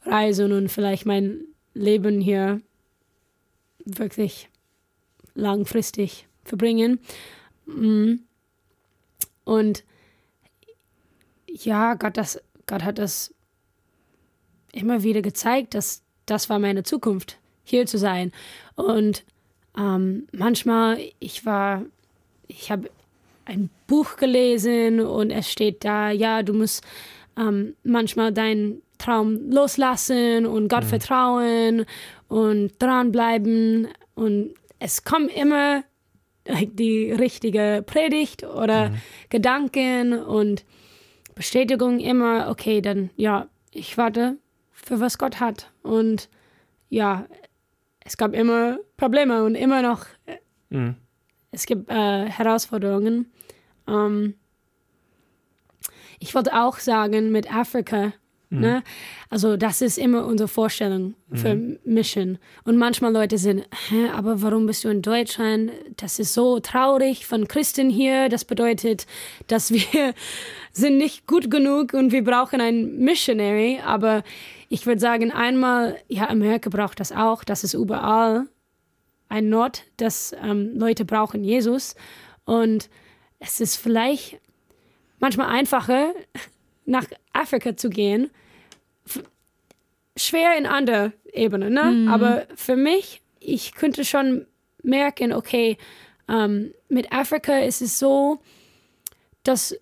reisen 0.04 0.52
und 0.52 0.70
vielleicht 0.70 1.06
mein 1.06 1.42
Leben 1.74 2.22
hier 2.22 2.62
wirklich 3.86 4.50
langfristig 5.36 6.28
verbringen. 6.44 7.00
Mm. 7.66 8.16
Und 9.44 9.84
ja, 11.48 11.96
Gott, 11.96 12.18
das, 12.18 12.42
Gott 12.66 12.84
hat 12.84 12.98
das 12.98 13.34
immer 14.72 15.04
wieder 15.04 15.22
gezeigt, 15.22 15.74
dass 15.74 16.04
das 16.26 16.50
war 16.50 16.60
meine 16.60 16.84
Zukunft 16.84 17.41
hier 17.64 17.86
zu 17.86 17.98
sein. 17.98 18.32
Und 18.76 19.24
ähm, 19.78 20.28
manchmal, 20.32 21.00
ich 21.20 21.46
war, 21.46 21.84
ich 22.48 22.72
habe 22.72 22.90
ein 23.46 23.70
Buch 23.88 24.18
gelesen 24.18 25.00
und 25.00 25.32
es 25.32 25.52
steht 25.52 25.84
da, 25.84 26.12
ja, 26.12 26.44
du 26.44 26.54
musst 26.54 26.84
ähm, 27.38 27.76
manchmal 27.84 28.32
deinen 28.32 28.82
Traum 28.98 29.50
loslassen 29.50 30.46
und 30.46 30.68
Gott 30.68 30.84
mhm. 30.84 30.90
vertrauen 30.90 31.86
und 32.28 32.72
dranbleiben. 32.80 33.88
Und 34.16 34.54
es 34.80 35.04
kommt 35.04 35.36
immer 35.36 35.84
die 36.46 37.12
richtige 37.12 37.84
Predigt 37.86 38.44
oder 38.44 38.90
mhm. 38.90 38.96
Gedanken 39.30 40.14
und 40.14 40.64
Bestätigung 41.36 42.00
immer, 42.00 42.50
okay, 42.50 42.82
dann 42.82 43.10
ja, 43.16 43.48
ich 43.72 43.98
warte 43.98 44.38
für 44.72 45.00
was 45.00 45.18
Gott 45.18 45.40
hat. 45.40 45.72
Und 45.82 46.30
ja, 46.90 47.26
es 48.06 48.18
gab 48.18 48.34
immer 48.34 48.78
Probleme 48.98 49.44
und 49.44 49.56
immer 49.56 49.82
noch, 49.82 50.06
Mhm. 50.70 50.96
es 51.52 51.66
gibt 51.66 51.90
äh, 51.92 52.26
Herausforderungen. 52.28 53.30
Ähm, 53.88 54.36
ich 56.20 56.34
wollte 56.36 56.54
auch 56.56 56.78
sagen, 56.78 57.32
mit 57.32 57.52
Afrika, 57.54 58.14
ne? 58.50 58.84
also 59.30 59.58
das 59.58 59.82
ist 59.82 59.98
immer 59.98 60.26
unsere 60.26 60.48
Vorstellung 60.48 61.16
für 61.34 61.56
Mission. 61.84 62.38
Und 62.64 62.78
manchmal 62.78 63.12
Leute 63.12 63.38
sind, 63.38 63.66
Hä, 63.90 64.10
aber 64.14 64.42
warum 64.42 64.66
bist 64.66 64.84
du 64.84 64.90
in 64.90 65.02
Deutschland? 65.02 65.72
Das 65.98 66.20
ist 66.20 66.34
so 66.34 66.60
traurig 66.60 67.26
von 67.26 67.48
Christen 67.48 67.90
hier. 67.90 68.30
Das 68.30 68.46
bedeutet, 68.46 69.08
dass 69.48 69.72
wir 69.72 70.14
sind 70.74 70.98
nicht 70.98 71.28
gut 71.28 71.50
genug 71.50 71.94
und 71.94 72.12
wir 72.12 72.24
brauchen 72.24 72.62
einen 72.62 73.00
Missionary. 73.00 73.80
Aber 73.86 74.24
ich 74.72 74.86
würde 74.86 75.02
sagen, 75.02 75.34
einmal, 75.34 75.98
ja, 76.08 76.30
Amerika 76.30 76.70
braucht 76.70 77.02
das 77.02 77.12
auch. 77.12 77.44
Das 77.44 77.66
ist 77.66 77.74
überall 77.74 78.48
ein 79.28 79.50
Nord, 79.50 79.84
dass 79.98 80.34
ähm, 80.42 80.80
Leute 80.80 81.04
brauchen 81.04 81.44
Jesus. 81.44 81.94
Und 82.46 82.90
es 83.40 83.60
ist 83.60 83.76
vielleicht 83.76 84.40
manchmal 85.20 85.48
einfacher, 85.48 86.14
nach 86.86 87.04
Afrika 87.34 87.76
zu 87.76 87.90
gehen. 87.90 88.32
F 89.06 89.22
schwer 90.16 90.58
in 90.58 90.66
anderer 90.66 91.12
Ebene, 91.34 91.70
ne? 91.70 92.10
Aber 92.10 92.48
für 92.56 92.78
mich, 92.78 93.22
ich 93.42 93.74
könnte 93.74 94.06
schon 94.06 94.48
merken, 94.84 95.34
okay, 95.34 95.78
ähm, 96.30 96.74
mit 96.88 97.12
Afrika 97.12 97.58
ist 97.60 97.82
es 97.82 98.00
so, 98.00 98.40
dass 99.44 99.76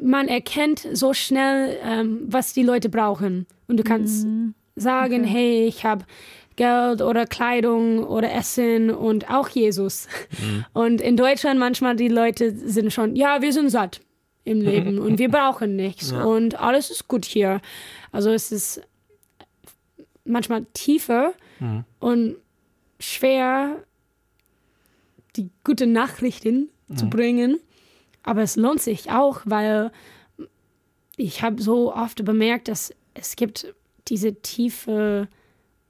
man 0.00 0.28
erkennt 0.28 0.86
so 0.92 1.12
schnell, 1.14 1.76
ähm, 1.84 2.20
was 2.26 2.52
die 2.52 2.62
Leute 2.62 2.88
brauchen. 2.88 3.46
Und 3.68 3.76
du 3.78 3.82
kannst 3.82 4.26
sagen, 4.76 5.24
hey, 5.24 5.66
ich 5.66 5.84
habe 5.84 6.04
Geld 6.56 7.00
oder 7.02 7.26
Kleidung 7.26 8.04
oder 8.04 8.32
Essen 8.32 8.90
und 8.90 9.30
auch 9.30 9.48
Jesus. 9.48 10.06
Und 10.74 11.00
in 11.00 11.16
Deutschland 11.16 11.58
manchmal 11.58 11.96
die 11.96 12.08
Leute 12.08 12.54
sind 12.54 12.92
schon, 12.92 13.16
ja, 13.16 13.40
wir 13.42 13.52
sind 13.52 13.70
satt 13.70 14.00
im 14.44 14.60
Leben 14.70 14.98
und 14.98 15.18
wir 15.18 15.30
brauchen 15.30 15.76
nichts 15.76 16.10
Ja. 16.10 16.24
und 16.24 16.58
alles 16.60 16.90
ist 16.90 17.06
gut 17.08 17.24
hier. 17.24 17.60
Also 18.10 18.30
es 18.30 18.50
ist 18.52 18.82
manchmal 20.24 20.66
tiefer 20.74 21.32
und 22.00 22.36
schwer, 22.98 23.76
die 25.36 25.48
guten 25.64 25.92
Nachrichten 25.92 26.68
zu 26.94 27.08
bringen. 27.08 27.58
Aber 28.22 28.42
es 28.42 28.56
lohnt 28.56 28.80
sich 28.80 29.10
auch, 29.10 29.42
weil 29.44 29.90
ich 31.16 31.42
habe 31.42 31.60
so 31.60 31.94
oft 31.94 32.24
bemerkt, 32.24 32.68
dass 32.68 32.94
es 33.14 33.36
gibt 33.36 33.74
diese 34.08 34.34
tiefe 34.34 35.28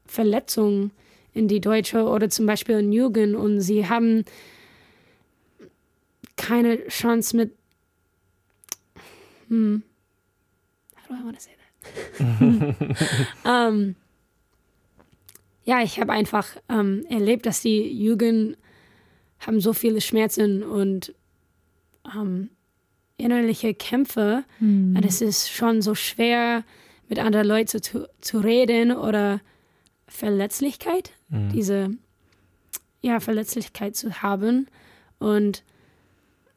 Verletzung 0.07 0.91
in 1.35 1.49
die 1.49 1.61
Deutsche 1.61 2.05
oder 2.05 2.29
zum 2.29 2.47
Beispiel 2.47 2.79
in 2.79 2.93
Jugend 2.93 3.37
und 3.37 3.61
sie 3.61 3.89
haben 3.89 4.25
keine 6.37 6.87
Chance 6.89 7.37
mit 7.37 7.53
hm, 9.49 9.83
how 11.09 11.09
do 11.09 11.15
I 11.15 11.25
want 11.25 11.37
to 11.37 11.43
say 11.43 11.53
that? 11.53 12.97
ähm, 13.45 13.97
ja, 15.65 15.83
ich 15.83 16.01
habe 16.01 16.13
einfach 16.13 16.49
ähm, 16.69 17.05
erlebt, 17.09 17.47
dass 17.47 17.63
die 17.63 17.87
Jugend 18.03 18.57
haben 19.41 19.61
so 19.61 19.73
viele 19.73 20.01
Schmerzen 20.01 20.63
und 20.63 21.15
ähm, 22.15 22.51
innerliche 23.17 23.75
Kämpfe. 23.75 24.45
Und 24.97 25.05
es 25.05 25.21
ist 25.21 25.51
schon 25.51 25.83
so 25.83 25.95
schwer, 25.95 26.65
mit 27.09 27.19
anderen 27.19 27.47
Leuten 27.47 27.83
zu, 27.83 28.09
zu 28.21 28.39
reden 28.39 28.93
oder 28.93 29.41
Verletzlichkeit, 30.07 31.13
diese 31.53 31.91
ja, 33.03 33.21
Verletzlichkeit 33.21 33.97
zu 33.97 34.23
haben. 34.23 34.67
Und 35.19 35.63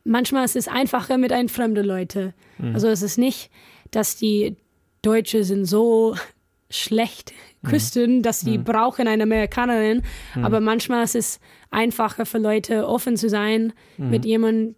manchmal 0.03 0.45
ist 0.45 0.55
es 0.55 0.67
einfacher 0.67 1.17
mit 1.17 1.31
ein 1.31 1.49
fremden 1.49 1.85
Leute. 1.85 2.33
Also 2.73 2.87
es 2.87 3.01
ist 3.01 3.17
nicht, 3.17 3.51
dass 3.91 4.15
die 4.15 4.55
Deutsche 5.01 5.43
sind 5.43 5.65
so 5.65 6.15
schlecht 6.69 7.33
Christen, 7.63 8.21
dass 8.21 8.41
die 8.41 8.57
brauchen 8.57 9.07
eine 9.07 9.23
Amerikanerin. 9.23 10.03
Aber 10.41 10.59
manchmal 10.59 11.03
ist 11.03 11.15
es 11.15 11.39
einfacher 11.69 12.25
für 12.25 12.37
Leute 12.37 12.87
offen 12.87 13.17
zu 13.17 13.29
sein 13.29 13.73
mit 13.97 14.25
jemandem, 14.25 14.75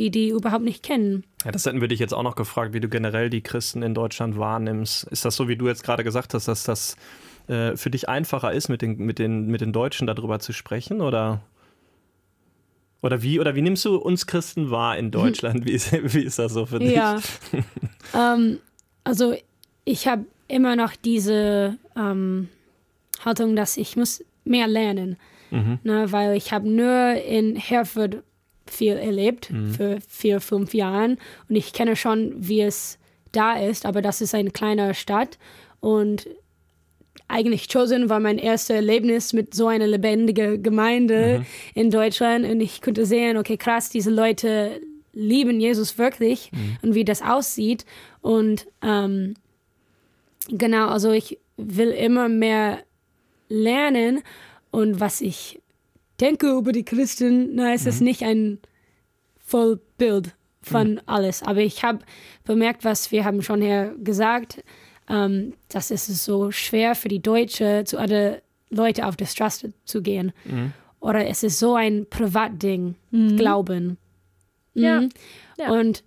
die 0.00 0.10
die 0.10 0.30
überhaupt 0.30 0.64
nicht 0.64 0.82
kennen. 0.82 1.24
Ja, 1.44 1.52
das 1.52 1.66
hätten 1.66 1.82
wir 1.82 1.88
dich 1.88 2.00
jetzt 2.00 2.14
auch 2.14 2.22
noch 2.22 2.34
gefragt, 2.34 2.72
wie 2.72 2.80
du 2.80 2.88
generell 2.88 3.28
die 3.28 3.42
Christen 3.42 3.82
in 3.82 3.92
Deutschland 3.92 4.38
wahrnimmst. 4.38 5.04
Ist 5.04 5.26
das 5.26 5.36
so, 5.36 5.46
wie 5.46 5.56
du 5.56 5.68
jetzt 5.68 5.84
gerade 5.84 6.04
gesagt 6.04 6.32
hast, 6.32 6.48
dass 6.48 6.64
das 6.64 6.96
äh, 7.48 7.76
für 7.76 7.90
dich 7.90 8.08
einfacher 8.08 8.50
ist, 8.52 8.70
mit 8.70 8.80
den, 8.80 8.96
mit, 8.96 9.18
den, 9.18 9.48
mit 9.48 9.60
den 9.60 9.74
Deutschen 9.74 10.06
darüber 10.06 10.38
zu 10.40 10.54
sprechen? 10.54 11.02
Oder, 11.02 11.42
oder, 13.02 13.22
wie, 13.22 13.40
oder 13.40 13.54
wie 13.54 13.60
nimmst 13.60 13.84
du 13.84 13.96
uns 13.96 14.26
Christen 14.26 14.70
wahr 14.70 14.96
in 14.96 15.10
Deutschland? 15.10 15.66
Wie 15.66 15.72
ist, 15.72 15.92
wie 15.92 16.24
ist 16.24 16.38
das 16.38 16.54
so 16.54 16.64
für 16.64 16.78
dich? 16.78 16.92
Ja. 16.92 17.20
ähm, 18.14 18.58
also 19.04 19.34
ich 19.84 20.08
habe 20.08 20.24
immer 20.48 20.76
noch 20.76 20.96
diese 20.96 21.76
ähm, 21.94 22.48
Haltung, 23.22 23.54
dass 23.54 23.76
ich 23.76 23.96
muss 23.96 24.24
mehr 24.44 24.66
lernen, 24.66 25.18
ne, 25.50 26.10
weil 26.10 26.36
ich 26.36 26.52
habe 26.52 26.68
nur 26.68 27.22
in 27.22 27.56
Herford 27.56 28.22
viel 28.72 28.94
erlebt 28.94 29.50
für 29.76 29.98
vier, 30.08 30.40
fünf 30.40 30.74
Jahren. 30.74 31.18
Und 31.48 31.56
ich 31.56 31.72
kenne 31.72 31.96
schon, 31.96 32.34
wie 32.36 32.62
es 32.62 32.98
da 33.32 33.58
ist, 33.58 33.86
aber 33.86 34.02
das 34.02 34.20
ist 34.20 34.34
eine 34.34 34.50
kleine 34.50 34.94
Stadt. 34.94 35.38
Und 35.80 36.28
eigentlich 37.28 37.68
Chosen 37.68 38.08
war 38.08 38.20
mein 38.20 38.38
erstes 38.38 38.74
Erlebnis 38.74 39.32
mit 39.32 39.54
so 39.54 39.68
einer 39.68 39.86
lebendigen 39.86 40.62
Gemeinde 40.62 41.44
in 41.74 41.90
Deutschland. 41.90 42.44
Und 42.44 42.60
ich 42.60 42.82
konnte 42.82 43.06
sehen, 43.06 43.36
okay, 43.36 43.56
krass, 43.56 43.88
diese 43.88 44.10
Leute 44.10 44.80
lieben 45.12 45.60
Jesus 45.60 45.96
wirklich 45.98 46.50
und 46.82 46.94
wie 46.94 47.04
das 47.04 47.22
aussieht. 47.22 47.84
Und 48.20 48.66
ähm, 48.82 49.34
genau, 50.48 50.88
also 50.88 51.12
ich 51.12 51.38
will 51.56 51.90
immer 51.90 52.28
mehr 52.28 52.80
lernen. 53.48 54.22
Und 54.72 55.00
was 55.00 55.20
ich 55.20 55.60
denke 56.20 56.50
über 56.50 56.72
die 56.72 56.84
Christen, 56.84 57.54
na, 57.54 57.72
es 57.72 57.86
ist 57.86 58.00
nicht 58.00 58.22
ein 58.22 58.58
Vollbild 59.38 60.34
von 60.62 61.00
alles, 61.06 61.42
aber 61.42 61.60
ich 61.60 61.82
habe 61.82 62.00
bemerkt, 62.44 62.84
was 62.84 63.10
wir 63.10 63.24
haben 63.24 63.42
schon 63.42 63.62
hier 63.62 63.94
gesagt, 64.02 64.62
ähm, 65.08 65.54
dass 65.68 65.90
es 65.90 66.08
ist 66.08 66.24
so 66.24 66.50
schwer 66.50 66.94
für 66.94 67.08
die 67.08 67.22
Deutsche 67.22 67.84
zu 67.84 67.98
anderen 67.98 68.36
Leuten 68.68 69.02
auf 69.02 69.16
der 69.16 69.26
Straße 69.26 69.72
zu 69.84 70.02
gehen. 70.02 70.32
Oder 71.00 71.26
es 71.26 71.42
ist 71.42 71.58
so 71.58 71.74
ein 71.74 72.06
Privatding, 72.08 72.94
Glauben. 73.36 73.96
Ja. 74.74 75.00
Mhm. 75.00 75.08
Ja. 75.58 75.72
Und 75.72 76.04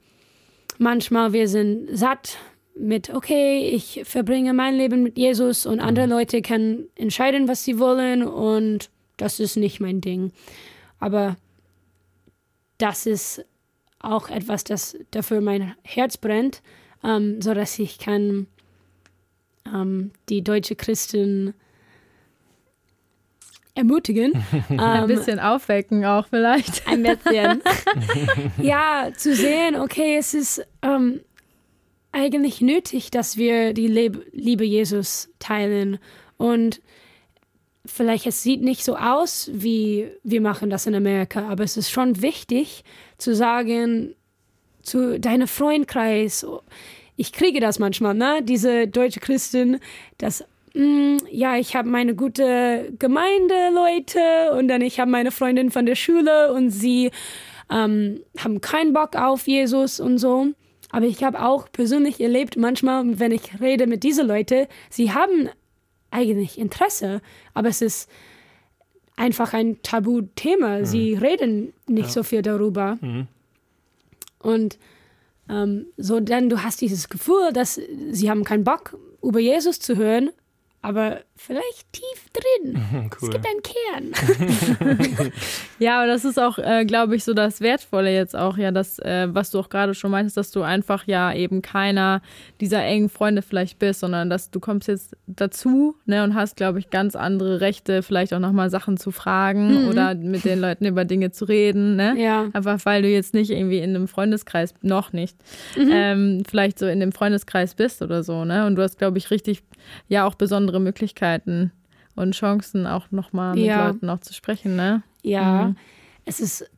manchmal 0.78 1.34
wir 1.34 1.48
sind 1.48 1.90
satt 1.98 2.38
mit, 2.76 3.10
okay, 3.10 3.70
ich 3.70 4.02
verbringe 4.06 4.54
mein 4.54 4.76
Leben 4.76 5.04
mit 5.04 5.18
Jesus 5.18 5.66
und 5.66 5.80
andere 5.80 6.06
Leute 6.08 6.42
können 6.42 6.88
entscheiden, 6.96 7.48
was 7.48 7.64
sie 7.64 7.78
wollen 7.80 8.24
und 8.24 8.90
das 9.18 9.40
ist 9.40 9.56
nicht 9.58 9.80
mein 9.80 10.02
Ding. 10.02 10.32
Aber 11.00 11.36
das 12.78 13.06
ist 13.06 13.46
auch 14.00 14.30
etwas, 14.30 14.64
das 14.64 14.98
dafür 15.12 15.42
mein 15.42 15.76
Herz 15.84 16.18
brennt, 16.18 16.62
ähm, 17.04 17.42
so 17.42 17.54
dass 17.54 17.80
ich 17.80 18.00
kann 18.00 18.48
ähm, 19.66 20.12
die 20.30 20.44
deutsche 20.44 20.76
Christen 20.76 21.54
ermutigen. 23.76 24.34
Ein 24.70 25.04
ähm, 25.04 25.08
bisschen 25.08 25.40
aufwecken 25.40 26.06
auch 26.06 26.28
vielleicht. 26.28 26.88
ein 26.88 27.04
bisschen. 27.04 27.62
ja, 28.62 29.10
zu 29.16 29.36
sehen, 29.36 29.76
okay, 29.76 30.18
es 30.18 30.34
ist 30.34 30.66
ähm, 30.82 31.22
eigentlich 32.12 32.62
nötig, 32.62 33.12
dass 33.12 33.38
wir 33.38 33.74
die 33.74 33.88
Leb 33.88 34.26
Liebe 34.32 34.66
Jesus 34.66 35.30
teilen. 35.40 35.98
Und 36.38 36.82
vielleicht 37.86 38.26
es 38.28 38.44
sieht 38.44 38.62
nicht 38.62 38.84
so 38.84 38.96
aus, 38.96 39.50
wie 39.54 40.10
wir 40.24 40.42
machen 40.42 40.70
das 40.70 40.88
in 40.88 40.96
Amerika, 40.96 41.48
aber 41.50 41.64
es 41.64 41.78
ist 41.78 41.92
schon 41.92 42.22
wichtig 42.22 42.84
zu 43.18 43.36
sagen 43.36 44.16
zu 44.82 45.20
deinem 45.20 45.48
Freundkreis. 45.48 46.46
Ich 47.16 47.32
kriege 47.32 47.60
das 47.60 47.80
manchmal, 47.80 48.14
ne? 48.14 48.42
Diese 48.44 48.88
deutsche 48.88 49.20
Christin, 49.20 49.80
dass 50.18 50.44
mm, 50.74 51.18
ja, 51.30 51.58
ich 51.58 51.76
habe 51.76 51.90
meine 51.90 52.16
gute 52.16 52.92
Gemeindeleute 53.00 54.52
und 54.58 54.68
dann 54.68 54.82
ich 54.82 55.00
habe 55.00 55.12
meine 55.12 55.32
Freundin 55.32 55.72
von 55.72 55.86
der 55.86 55.96
Schule 55.96 56.54
und 56.54 56.70
sie 56.70 57.12
ähm, 57.70 58.22
haben 58.38 58.62
keinen 58.62 58.94
Bock 58.94 59.16
auf 59.16 59.48
Jesus 59.48 60.00
und 60.00 60.18
so. 60.18 60.48
Aber 60.90 61.06
ich 61.06 61.24
habe 61.24 61.42
auch 61.44 61.72
persönlich 61.72 62.22
erlebt, 62.22 62.56
manchmal, 62.56 63.20
wenn 63.20 63.32
ich 63.32 63.60
rede 63.60 63.88
mit 63.88 64.04
diesen 64.04 64.28
Leuten, 64.28 64.68
sie 64.90 65.12
haben 65.12 65.50
eigentlich 66.14 66.58
Interesse, 66.58 67.22
aber 67.54 67.70
es 67.70 67.82
ist 67.82 68.10
einfach 69.16 69.54
ein 69.54 69.82
Tabuthema. 69.82 70.86
Sie 70.86 71.14
reden 71.16 71.74
nicht 71.88 72.12
so 72.12 72.24
viel 72.24 72.42
darüber. 72.42 72.98
Und 74.40 74.78
Ähm, 75.50 75.88
so, 75.98 76.22
denn 76.22 76.48
du 76.48 76.64
hast 76.64 76.80
dieses 76.80 77.10
Gefühl, 77.10 77.52
dass 77.52 77.78
sie 78.12 78.30
haben 78.30 78.46
keinen 78.46 78.64
Bock, 78.64 78.98
über 79.22 79.40
Jesus 79.42 79.78
zu 79.78 79.98
hören, 79.98 80.30
aber 80.82 81.20
vielleicht 81.46 81.92
tief 81.92 82.30
drin. 82.34 82.82
Cool. 82.94 83.10
Es 83.24 83.30
gibt 83.30 83.46
einen 83.46 83.62
Kern. 83.62 85.32
Ja, 85.80 85.98
aber 85.98 86.08
das 86.08 86.24
ist 86.24 86.40
auch, 86.40 86.60
äh, 86.60 86.86
glaube 86.86 87.16
ich, 87.16 87.26
so 87.26 87.34
das 87.34 87.60
Wertvolle 87.60 88.14
jetzt 88.14 88.36
auch, 88.36 88.58
ja, 88.58 88.72
das, 88.72 89.00
äh, 89.00 89.28
was 89.30 89.52
du 89.52 89.60
auch 89.60 89.68
gerade 89.68 89.94
schon 89.94 90.12
meintest, 90.12 90.38
dass 90.38 90.52
du 90.52 90.62
einfach 90.62 91.06
ja 91.08 91.34
eben 91.34 91.62
keiner 91.62 92.22
dieser 92.62 92.84
engen 92.84 93.10
Freunde 93.10 93.42
vielleicht 93.42 93.80
bist, 93.80 94.00
sondern 94.00 94.30
dass 94.30 94.50
du 94.50 94.62
kommst 94.62 94.88
jetzt 94.88 95.18
dazu, 95.28 95.96
ne, 96.06 96.24
und 96.24 96.36
hast, 96.36 96.56
glaube 96.56 96.80
ich, 96.80 96.90
ganz 96.90 97.16
andere 97.18 97.60
Rechte, 97.60 98.02
vielleicht 98.02 98.34
auch 98.34 98.40
nochmal 98.40 98.70
Sachen 98.70 98.96
zu 98.96 99.12
fragen 99.12 99.90
oder 99.90 100.16
mit 100.16 100.46
den 100.46 100.62
Leuten 100.62 100.86
über 100.86 101.04
Dinge 101.04 101.32
zu 101.32 101.46
reden, 101.46 101.98
ne? 101.98 102.16
Ja. 102.18 102.48
Einfach 102.54 102.80
weil 102.86 103.02
du 103.02 103.10
jetzt 103.10 103.34
nicht 103.34 103.50
irgendwie 103.50 103.80
in 103.80 103.96
einem 103.96 104.08
Freundeskreis, 104.08 104.74
noch 104.82 105.12
nicht, 105.12 105.36
ähm, 105.76 106.44
vielleicht 106.50 106.80
so 106.80 106.86
in 106.86 107.02
dem 107.02 107.12
Freundeskreis 107.12 107.76
bist 107.76 108.02
oder 108.02 108.24
so, 108.24 108.46
ne? 108.46 108.66
Und 108.68 108.76
du 108.76 108.84
hast, 108.84 108.98
glaube 108.98 109.18
ich, 109.18 109.32
richtig, 109.32 109.64
ja, 110.08 110.26
auch 110.26 110.36
besondere 110.36 110.80
Möglichkeiten 110.80 111.33
und 112.16 112.34
Chancen, 112.34 112.86
auch 112.86 113.12
nochmal 113.12 113.56
mit 113.56 113.66
Ja. 113.66 113.88
Leuten 113.88 114.10
auch 114.10 114.20
zu 114.20 114.34
sprechen, 114.34 114.76
ne? 114.76 115.04
Ja, 115.24 115.74
es 116.26 116.40
ist 116.40 116.70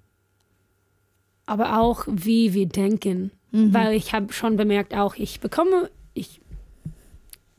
aber 1.45 1.79
auch, 1.79 2.05
wie 2.07 2.53
wir 2.53 2.67
denken. 2.67 3.31
Weil 3.57 3.93
ich 3.93 4.13
habe 4.13 4.33
schon 4.33 4.57
bemerkt, 4.57 4.93
auch 4.93 5.15
ich 5.15 5.39
bekomme, 5.39 5.89
ich, 6.13 6.41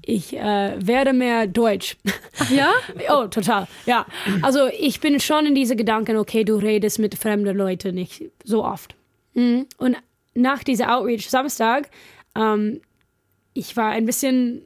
ich 0.03 0.37
äh, 0.37 0.75
werde 0.79 1.15
mehr 1.15 1.47
Deutsch. 1.47 1.97
Ja? 2.51 2.71
oh, 3.09 3.29
total. 3.29 3.67
Ja. 3.87 4.05
Also 4.43 4.67
ich 4.79 5.01
bin 5.01 5.19
schon 5.21 5.47
in 5.47 5.55
diese 5.55 5.75
Gedanken, 5.75 6.19
okay, 6.19 6.45
du 6.45 6.57
redest 6.57 6.99
mit 6.99 7.15
fremden 7.15 7.57
Leuten 7.57 7.95
nicht 7.95 8.25
so 8.45 8.63
oft. 8.63 8.95
Mhm. 9.33 9.65
Und 9.79 9.97
nach 10.35 10.63
dieser 10.63 10.95
Outreach 10.95 11.31
Samstag, 11.31 11.89
ähm, 12.35 12.83
ich 13.55 13.75
war 13.75 13.89
ein 13.89 14.05
bisschen 14.05 14.61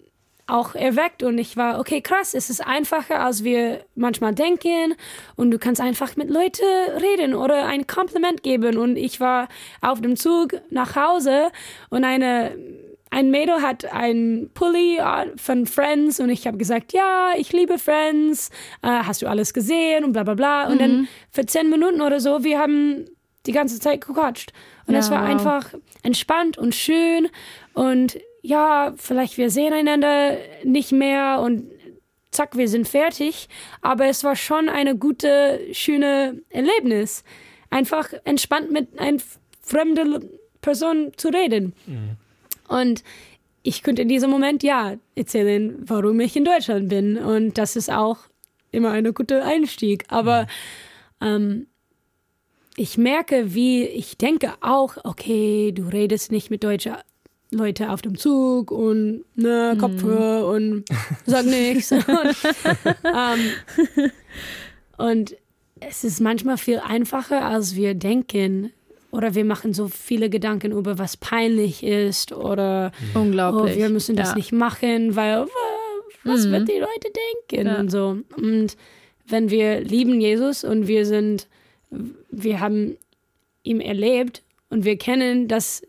auch 0.53 0.75
erweckt. 0.75 1.23
Und 1.23 1.39
ich 1.39 1.57
war, 1.57 1.79
okay, 1.79 2.01
krass, 2.01 2.35
es 2.35 2.51
ist 2.51 2.67
einfacher, 2.67 3.21
als 3.21 3.45
wir 3.45 3.85
manchmal 3.95 4.35
denken. 4.35 4.95
Und 5.37 5.51
du 5.51 5.59
kannst 5.59 5.81
einfach 5.81 6.17
mit 6.17 6.31
Leuten 6.31 6.65
reden 7.01 7.35
oder 7.35 7.67
ein 7.67 7.87
Kompliment 7.87 8.43
geben. 8.43 8.77
Und 8.79 8.97
ich 8.97 9.21
war 9.21 9.49
auf 9.81 10.01
dem 10.01 10.17
Zug 10.17 10.61
nach 10.71 10.97
Hause 10.97 11.51
und 11.91 12.05
eine 12.05 12.57
ein 13.13 13.33
Mädel 13.33 13.61
hat 13.61 13.93
ein 13.93 14.51
Pulli 14.55 14.99
von 15.37 15.67
Friends. 15.67 16.21
Und 16.21 16.31
ich 16.31 16.47
habe 16.47 16.59
gesagt, 16.59 16.93
ja, 16.93 17.33
ich 17.37 17.53
liebe 17.53 17.77
Friends, 17.77 18.51
äh, 18.83 18.87
hast 18.89 19.23
du 19.23 19.27
alles 19.27 19.53
gesehen? 19.53 20.05
Und 20.05 20.13
bla 20.13 20.23
bla 20.23 20.35
bla. 20.35 20.69
Und 20.69 20.81
dann 20.81 21.09
für 21.33 21.45
zehn 21.45 21.69
Minuten 21.71 22.01
oder 22.03 22.21
so, 22.21 22.45
wir 22.45 22.61
haben 22.61 23.07
die 23.47 23.53
ganze 23.53 23.81
Zeit 23.81 24.07
gequatscht. 24.07 24.53
Und 24.87 24.95
es 24.95 25.09
Ja, 25.09 25.17
war 25.17 25.23
wow. 25.23 25.31
einfach 25.31 25.75
entspannt 26.05 26.57
und 26.57 26.75
schön. 26.75 27.29
Und 27.75 28.17
ja, 28.43 28.95
vielleicht 28.97 29.39
wir 29.39 29.51
sehen 29.51 29.73
einander 29.73 30.37
nicht 30.65 30.93
mehr 30.93 31.41
und 31.41 31.71
zack, 32.31 32.57
wir 32.57 32.69
sind 32.69 32.89
fertig. 32.89 33.49
Aber 33.83 34.07
es 34.07 34.25
war 34.25 34.37
schon 34.37 34.69
eine 34.69 34.97
gute, 34.97 35.61
schöne 35.73 36.41
Erlebnis. 36.51 37.25
Einfach 37.71 38.13
entspannt 38.25 38.71
mit 38.71 38.99
einer 38.99 39.19
fremden 39.63 40.29
Person 40.61 41.13
zu 41.17 41.29
reden. 41.29 41.75
Und 42.69 43.05
ich 43.63 43.83
könnte 43.83 44.03
in 44.03 44.09
diesem 44.09 44.31
Moment 44.31 44.63
ja 44.63 44.97
erzählen, 45.15 45.77
warum 45.81 46.19
ich 46.21 46.37
in 46.37 46.45
Deutschland 46.45 46.89
bin. 46.89 47.19
Und 47.19 47.59
das 47.59 47.77
ist 47.77 47.91
auch 47.91 48.19
immer 48.71 48.91
ein 48.93 49.13
guter 49.13 49.45
Einstieg. 49.45 50.05
Aber 50.09 50.47
ähm, 51.21 51.67
ich 52.77 52.97
merke, 52.97 53.55
wie 53.55 53.85
ich 53.85 54.17
denke 54.17 54.55
auch, 54.61 54.97
okay, 55.05 55.73
du 55.73 55.89
redest 55.89 56.33
nicht 56.33 56.51
mit 56.51 56.65
deutschen 56.65 56.95
Leuten 57.53 57.89
auf 57.89 58.01
dem 58.03 58.17
Zug 58.17 58.71
und 58.71 59.25
ne, 59.35 59.77
Kopfhörer 59.79 60.47
und 60.49 60.85
sag 61.27 61.47
nichts. 61.47 61.91
und, 61.93 62.07
ähm, 63.05 64.11
und 64.99 65.37
es 65.81 66.05
ist 66.05 66.21
manchmal 66.21 66.59
viel 66.59 66.79
einfacher, 66.79 67.45
als 67.45 67.75
wir 67.75 67.95
denken. 67.95 68.73
Oder 69.13 69.35
wir 69.35 69.45
machen 69.45 69.75
so 69.75 69.89
viele 69.89 70.31
Gedanken 70.31 70.71
über, 70.71 70.99
was 70.99 71.17
peinlich 71.17 71.83
ist. 71.83 72.33
Oder 72.33 72.93
oh, 73.15 73.19
Unglaublich. 73.21 73.77
wir 73.77 73.89
müssen 73.89 74.15
das 74.15 74.31
ja. 74.31 74.35
nicht 74.37 74.53
machen, 74.53 75.17
weil 75.17 75.47
was 76.23 76.47
Mhm. 76.47 76.53
wird 76.53 76.69
die 76.69 76.79
Leute 76.79 77.09
denken 77.51 77.67
Ja. 77.67 77.81
und 77.81 77.91
so. 77.91 78.19
Und 78.37 78.77
wenn 79.27 79.51
wir 79.51 79.81
lieben 79.81 80.21
Jesus 80.21 80.63
und 80.63 80.87
wir 80.87 81.07
sind, 81.07 81.49
wir 82.31 82.61
haben 82.61 82.97
ihn 83.65 83.81
erlebt 83.81 84.43
und 84.69 84.85
wir 84.85 84.97
kennen, 84.97 85.49
dass 85.49 85.83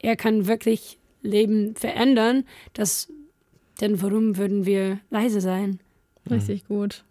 er 0.00 0.16
kann 0.16 0.46
wirklich 0.46 0.97
Leben 1.22 1.74
verändern, 1.74 2.44
das, 2.72 3.12
denn 3.80 4.00
warum 4.02 4.36
würden 4.36 4.66
wir 4.66 5.00
leise 5.10 5.40
sein? 5.40 5.80
Richtig 6.30 6.66
gut. 6.66 7.04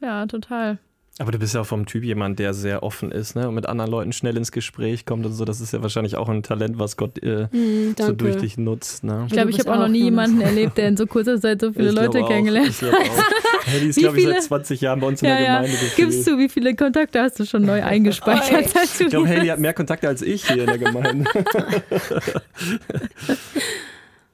Ja, 0.00 0.26
total. 0.26 0.78
Aber 1.18 1.30
du 1.30 1.38
bist 1.38 1.54
ja 1.54 1.60
auch 1.60 1.66
vom 1.66 1.84
Typ 1.84 2.04
jemand, 2.04 2.38
der 2.38 2.54
sehr 2.54 2.82
offen 2.82 3.12
ist 3.12 3.36
ne? 3.36 3.46
und 3.46 3.54
mit 3.54 3.66
anderen 3.66 3.90
Leuten 3.90 4.12
schnell 4.12 4.34
ins 4.36 4.50
Gespräch 4.50 5.04
kommt 5.04 5.26
und 5.26 5.34
so. 5.34 5.44
Das 5.44 5.60
ist 5.60 5.72
ja 5.72 5.82
wahrscheinlich 5.82 6.16
auch 6.16 6.28
ein 6.30 6.42
Talent, 6.42 6.78
was 6.78 6.96
Gott 6.96 7.22
äh, 7.22 7.48
Hm, 7.50 7.94
so 7.98 8.12
durch 8.12 8.36
dich 8.36 8.56
nutzt. 8.56 9.04
Ne? 9.04 9.24
Ich 9.26 9.32
glaube, 9.34 9.50
ich 9.50 9.58
habe 9.58 9.72
auch 9.74 9.78
noch 9.78 9.88
nie 9.88 10.04
jemanden 10.04 10.40
erlebt, 10.40 10.78
der 10.78 10.88
in 10.88 10.96
so 10.96 11.06
kurzer 11.06 11.38
Zeit 11.38 11.60
so 11.60 11.70
viele 11.72 11.90
Ich 11.90 11.94
Leute 11.94 12.22
auch. 12.24 12.28
kennengelernt 12.28 12.68
Ich 12.70 12.78
glaube 12.78 12.96
auch. 12.96 13.02
Hey, 13.64 13.78
die 13.80 13.86
ist, 13.88 13.96
Wie 13.96 14.00
glaube 14.00 14.16
ich, 14.18 14.24
viele- 14.24 14.34
seit 14.40 14.44
20 14.44 14.80
Jahren 14.80 14.98
bei 15.00 15.06
uns 15.06 15.22
in 15.22 15.28
Ja, 15.28 15.36
der 15.36 15.44
ja. 15.44 15.56
Gemeinde. 15.58 15.70
gefühlt. 15.78 15.96
Gibst 15.96 16.26
du, 16.26 16.36
wie 16.38 16.48
viele 16.48 16.74
Kontakte 16.74 17.20
hast 17.22 17.38
du 17.38 17.44
schon 17.44 17.62
neu 17.62 17.80
eingespeichert? 17.84 18.72
Ich 18.98 19.06
glaube, 19.08 19.28
Haley 19.28 19.46
hat 19.48 19.60
mehr 19.60 19.72
Kontakte 19.74 20.08
als 20.08 20.20
ich 20.22 20.44
hier 20.48 20.62
in 20.62 20.66
der 20.66 20.78
Gemeinde. 20.78 21.30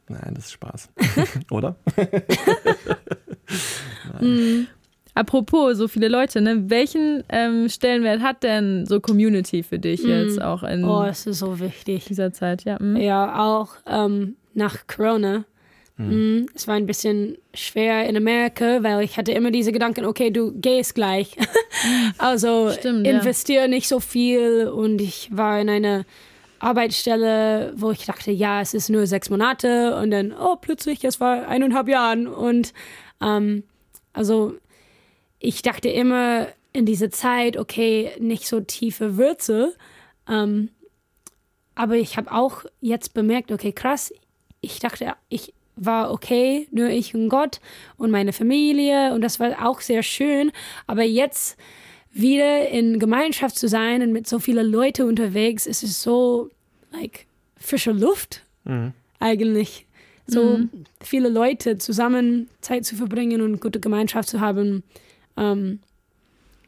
Nein, 0.08 0.32
das 0.34 0.44
ist 0.46 0.52
Spaß. 0.52 0.88
Oder? 1.50 1.76
Apropos, 5.18 5.76
so 5.76 5.88
viele 5.88 6.06
Leute, 6.06 6.40
ne? 6.40 6.70
welchen 6.70 7.24
ähm, 7.28 7.68
Stellenwert 7.68 8.20
hat 8.20 8.44
denn 8.44 8.86
so 8.86 9.00
Community 9.00 9.64
für 9.64 9.80
dich 9.80 10.00
jetzt 10.04 10.40
auch 10.40 10.62
in 10.62 10.84
Oh, 10.84 11.02
es 11.02 11.26
ist 11.26 11.40
so 11.40 11.58
wichtig. 11.58 12.04
dieser 12.04 12.32
Zeit? 12.32 12.62
Ja, 12.64 12.78
mm. 12.80 12.96
Ja, 12.96 13.42
auch 13.44 13.70
ähm, 13.88 14.36
nach 14.54 14.86
Corona. 14.86 15.44
Mm, 15.96 16.46
Es 16.54 16.68
war 16.68 16.76
ein 16.76 16.86
bisschen 16.86 17.36
schwer 17.52 18.08
in 18.08 18.16
Amerika, 18.16 18.84
weil 18.84 19.02
ich 19.02 19.16
hatte 19.16 19.32
immer 19.32 19.50
diese 19.50 19.72
Gedanken, 19.72 20.04
okay, 20.04 20.30
du 20.30 20.52
gehst 20.52 20.94
gleich. 20.94 21.36
also 22.18 22.70
Stimmt, 22.70 23.04
ja. 23.04 23.14
investiere 23.14 23.68
nicht 23.68 23.88
so 23.88 23.98
viel 23.98 24.68
und 24.68 25.00
ich 25.00 25.30
war 25.32 25.60
in 25.60 25.68
einer 25.68 26.04
Arbeitsstelle, 26.60 27.72
wo 27.76 27.90
ich 27.90 28.06
dachte, 28.06 28.30
ja, 28.30 28.60
es 28.60 28.72
ist 28.72 28.88
nur 28.88 29.08
sechs 29.08 29.30
Monate 29.30 29.96
und 29.96 30.12
dann, 30.12 30.32
oh, 30.32 30.54
plötzlich, 30.60 31.02
es 31.04 31.18
war 31.20 31.48
eineinhalb 31.48 31.88
Jahren 31.88 32.28
und 32.28 32.72
ähm, 33.20 33.64
also 34.12 34.54
ich 35.38 35.62
dachte 35.62 35.88
immer 35.88 36.48
in 36.72 36.86
dieser 36.86 37.10
Zeit, 37.10 37.56
okay, 37.56 38.12
nicht 38.18 38.46
so 38.46 38.60
tiefe 38.60 39.16
Würze. 39.16 39.74
Ähm, 40.28 40.70
aber 41.74 41.96
ich 41.96 42.16
habe 42.16 42.32
auch 42.32 42.64
jetzt 42.80 43.14
bemerkt, 43.14 43.52
okay, 43.52 43.72
krass, 43.72 44.12
ich 44.60 44.80
dachte, 44.80 45.14
ich 45.28 45.54
war 45.76 46.10
okay, 46.10 46.66
nur 46.72 46.88
ich 46.88 47.14
und 47.14 47.28
Gott 47.28 47.60
und 47.96 48.10
meine 48.10 48.32
Familie 48.32 49.14
und 49.14 49.20
das 49.20 49.38
war 49.38 49.66
auch 49.66 49.80
sehr 49.80 50.02
schön. 50.02 50.50
Aber 50.86 51.04
jetzt 51.04 51.56
wieder 52.12 52.68
in 52.68 52.98
Gemeinschaft 52.98 53.56
zu 53.56 53.68
sein 53.68 54.02
und 54.02 54.12
mit 54.12 54.26
so 54.26 54.40
vielen 54.40 54.66
Leuten 54.66 55.02
unterwegs, 55.02 55.66
es 55.66 55.82
ist 55.82 56.02
so, 56.02 56.50
like, 56.92 57.26
frische 57.56 57.92
Luft 57.92 58.42
eigentlich. 59.20 59.86
So 60.26 60.58
viele 61.00 61.28
Leute 61.30 61.78
zusammen 61.78 62.48
Zeit 62.60 62.84
zu 62.84 62.96
verbringen 62.96 63.40
und 63.40 63.60
gute 63.62 63.80
Gemeinschaft 63.80 64.28
zu 64.28 64.40
haben. 64.40 64.82
Ähm, 65.38 65.78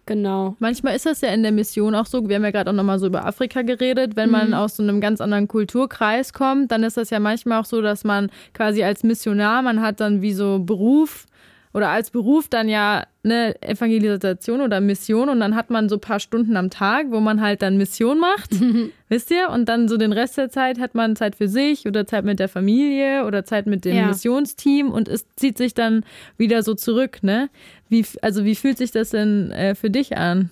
genau. 0.07 0.57
Manchmal 0.59 0.97
ist 0.97 1.07
das 1.07 1.21
ja 1.21 1.31
in 1.31 1.43
der 1.43 1.53
Mission 1.53 1.95
auch 1.95 2.07
so. 2.07 2.29
Wir 2.29 2.37
haben 2.37 2.45
ja 2.45 2.51
gerade 2.51 2.71
auch 2.71 2.75
nochmal 2.75 2.99
so 2.99 3.07
über 3.07 3.27
Afrika 3.27 3.63
geredet. 3.63 4.17
Wenn 4.17 4.31
man 4.31 4.55
aus 4.55 4.77
so 4.77 4.83
einem 4.83 5.01
ganz 5.01 5.21
anderen 5.21 5.49
Kulturkreis 5.49 6.33
kommt, 6.33 6.71
dann 6.73 6.85
ist 6.85 6.97
das 6.97 7.11
ja 7.11 7.21
manchmal 7.21 7.61
auch 7.61 7.65
so, 7.65 7.83
dass 7.83 8.05
man 8.05 8.31
quasi 8.55 8.83
als 8.85 9.03
Missionar, 9.03 9.63
man 9.63 9.81
hat 9.83 10.01
dann 10.01 10.23
wie 10.23 10.33
so 10.33 10.61
Beruf 10.61 11.27
oder 11.73 11.89
als 11.91 12.11
Beruf 12.11 12.49
dann 12.49 12.69
ja 12.69 13.07
eine 13.23 13.61
Evangelisation 13.63 14.61
oder 14.61 14.81
Mission 14.81 15.29
und 15.29 15.41
dann 15.41 15.55
hat 15.55 15.71
man 15.71 15.89
so 15.89 15.97
ein 15.97 16.01
paar 16.01 16.19
Stunden 16.19 16.57
am 16.57 16.71
Tag, 16.71 17.07
wo 17.11 17.21
man 17.21 17.41
halt 17.41 17.63
dann 17.63 17.77
Mission 17.77 18.19
macht, 18.19 18.51
wisst 19.09 19.31
ihr? 19.31 19.51
Und 19.51 19.69
dann 19.69 19.87
so 19.87 19.97
den 19.97 20.13
Rest 20.13 20.37
der 20.39 20.51
Zeit 20.51 20.81
hat 20.81 20.95
man 20.95 21.17
Zeit 21.17 21.37
für 21.37 21.49
sich 21.49 21.87
oder 21.87 22.07
Zeit 22.07 22.25
mit 22.25 22.39
der 22.41 22.49
Familie 22.49 23.25
oder 23.27 23.45
Zeit 23.45 23.67
mit 23.67 23.85
dem 23.85 23.95
Ja. 23.97 24.07
Missionsteam 24.09 24.91
und 24.91 25.09
es 25.09 25.27
zieht 25.37 25.59
sich 25.59 25.75
dann 25.75 26.05
wieder 26.37 26.63
so 26.63 26.75
zurück, 26.75 27.23
ne? 27.23 27.51
Wie, 27.89 28.05
also 28.23 28.45
wie 28.45 28.55
fühlt 28.55 28.79
sich 28.79 28.91
das 28.91 29.11
denn 29.11 29.53
äh, 29.53 29.75
für 29.75 29.91
dich 29.91 30.17
an? 30.17 30.51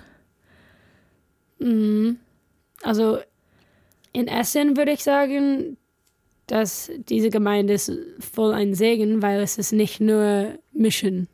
Mhm. 1.59 2.19
Also 2.83 3.19
in 4.13 4.29
Essen 4.29 4.77
würde 4.77 4.93
ich 4.93 5.03
sagen, 5.03 5.77
dass 6.49 6.91
diese 7.09 7.31
Gemeinde 7.31 7.75
ist 7.75 7.93
voll 8.19 8.53
ein 8.53 8.75
Segen, 8.75 9.23
weil 9.23 9.41
es 9.41 9.59
ist 9.59 9.73
nicht 9.73 10.01
nur 10.01 10.55
Mission. 10.73 11.29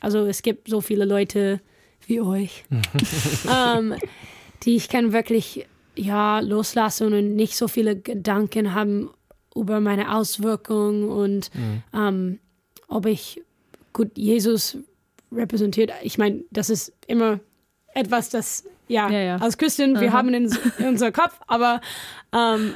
Also 0.00 0.26
es 0.26 0.42
gibt 0.42 0.68
so 0.68 0.80
viele 0.80 1.04
Leute 1.04 1.60
wie 2.06 2.20
euch, 2.20 2.64
ähm, 3.50 3.94
die 4.62 4.76
ich 4.76 4.88
kann 4.88 5.12
wirklich 5.12 5.66
ja, 5.96 6.40
loslassen 6.40 7.12
und 7.12 7.34
nicht 7.36 7.56
so 7.56 7.68
viele 7.68 7.96
Gedanken 7.96 8.74
haben 8.74 9.10
über 9.54 9.80
meine 9.80 10.14
Auswirkungen 10.14 11.04
und 11.08 11.50
Mhm. 11.54 11.82
ähm, 11.94 12.38
ob 12.88 13.06
ich 13.06 13.42
gut 13.92 14.16
Jesus 14.16 14.76
repräsentiert. 15.32 15.90
Ich 16.02 16.18
meine, 16.18 16.44
das 16.50 16.68
ist 16.70 16.92
immer 17.06 17.40
etwas, 17.94 18.28
das 18.28 18.64
ja, 18.88 19.10
Ja, 19.10 19.20
ja. 19.20 19.36
als 19.38 19.56
Christen 19.58 19.98
wir 19.98 20.12
haben 20.12 20.32
in, 20.34 20.54
in 20.78 20.86
unserem 20.86 21.12
Kopf, 21.12 21.40
aber 21.48 21.80
ähm, 22.32 22.74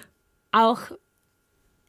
auch 0.50 0.80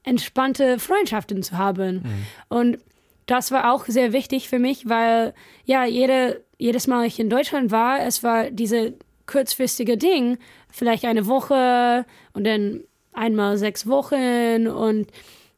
entspannte 0.03 0.79
Freundschaften 0.79 1.43
zu 1.43 1.57
haben. 1.57 2.03
Und 2.49 2.79
das 3.25 3.51
war 3.51 3.71
auch 3.71 3.85
sehr 3.85 4.13
wichtig 4.13 4.49
für 4.49 4.59
mich, 4.59 4.89
weil 4.89 5.33
ja, 5.65 5.85
jede, 5.85 6.43
jedes 6.57 6.87
Mal 6.87 7.05
ich 7.05 7.19
in 7.19 7.29
Deutschland 7.29 7.71
war, 7.71 8.01
es 8.01 8.23
war 8.23 8.49
diese 8.51 8.93
kurzfristige 9.27 9.97
Ding, 9.97 10.37
vielleicht 10.69 11.05
eine 11.05 11.27
Woche 11.27 12.05
und 12.33 12.45
dann 12.45 12.83
einmal 13.13 13.57
sechs 13.57 13.87
Wochen 13.87 14.67
und 14.67 15.07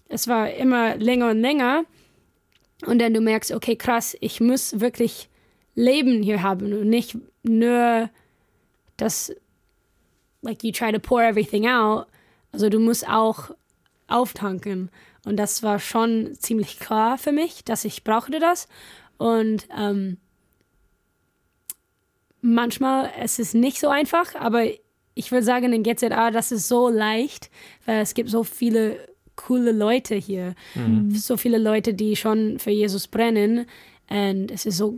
es 0.10 0.28
war 0.28 0.52
immer 0.52 0.96
länger 0.98 1.32
und 1.32 1.40
länger. 1.40 1.86
Und 2.86 3.00
dann 3.00 3.14
du 3.14 3.22
merkst, 3.22 3.52
okay, 3.52 3.76
krass, 3.76 4.16
ich 4.20 4.42
muss 4.42 4.80
wirklich 4.80 5.30
Leben 5.76 6.22
hier 6.22 6.44
haben 6.44 6.74
und 6.74 6.90
nicht 6.90 7.18
nur 7.44 8.10
das, 8.98 9.34
like 10.42 10.64
you 10.64 10.72
try 10.72 10.92
to 10.92 11.00
pour 11.00 11.24
everything 11.24 11.68
out. 11.68 12.08
Also 12.52 12.70
du 12.70 12.80
musst 12.80 13.08
auch 13.08 13.52
auftanken. 14.14 14.90
Und 15.26 15.38
das 15.38 15.64
war 15.64 15.80
schon 15.80 16.36
ziemlich 16.36 16.80
klar 16.80 17.18
für 17.18 17.32
mich, 17.32 17.64
dass 17.64 17.86
ich 17.86 18.04
brauchte 18.04 18.40
das. 18.40 18.68
Und 19.18 19.68
ähm, 19.78 20.18
manchmal 22.42 23.10
es 23.20 23.40
ist 23.40 23.56
nicht 23.56 23.80
so 23.80 23.88
einfach, 23.88 24.36
aber 24.36 24.66
ich 25.16 25.32
würde 25.32 25.46
sagen, 25.46 25.72
in 25.74 25.84
GZA, 25.84 26.32
das 26.32 26.52
ist 26.52 26.68
so 26.68 26.90
leicht, 26.90 27.50
weil 27.86 28.02
es 28.02 28.14
gibt 28.14 28.30
so 28.30 28.44
viele 28.44 29.08
coole 29.36 29.72
Leute 29.72 30.16
hier. 30.16 30.56
So 31.18 31.38
viele 31.38 31.58
Leute, 31.58 31.94
die 31.94 32.16
schon 32.16 32.60
für 32.60 32.72
Jesus 32.72 33.08
brennen. 33.08 33.66
Und 34.10 34.52
es 34.52 34.66
ist 34.66 34.78
so 34.78 34.98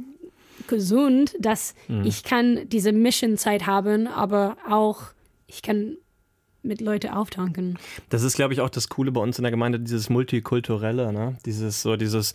gesund, 0.67 1.36
dass 1.39 1.75
ich 2.04 2.23
kann 2.23 2.67
diese 2.69 2.91
Mission-Zeit 2.91 3.67
haben, 3.67 4.08
aber 4.08 4.58
auch 4.67 5.01
ich 5.47 5.62
kann 5.62 5.97
mit 6.65 6.82
Leuten 6.82 7.10
auftanken. 7.10 7.78
Das 8.10 8.23
ist, 8.23 8.36
glaube 8.36 8.54
ich, 8.54 8.62
auch 8.62 8.69
das 8.69 8.89
Coole 8.89 9.12
bei 9.12 9.21
uns 9.21 9.38
in 9.38 9.43
der 9.43 9.51
Gemeinde, 9.51 9.80
dieses 9.80 10.10
Multikulturelle, 10.10 11.13
ne? 11.13 11.38
Dieses, 11.45 11.82
so 11.82 11.95
dieses, 11.95 12.34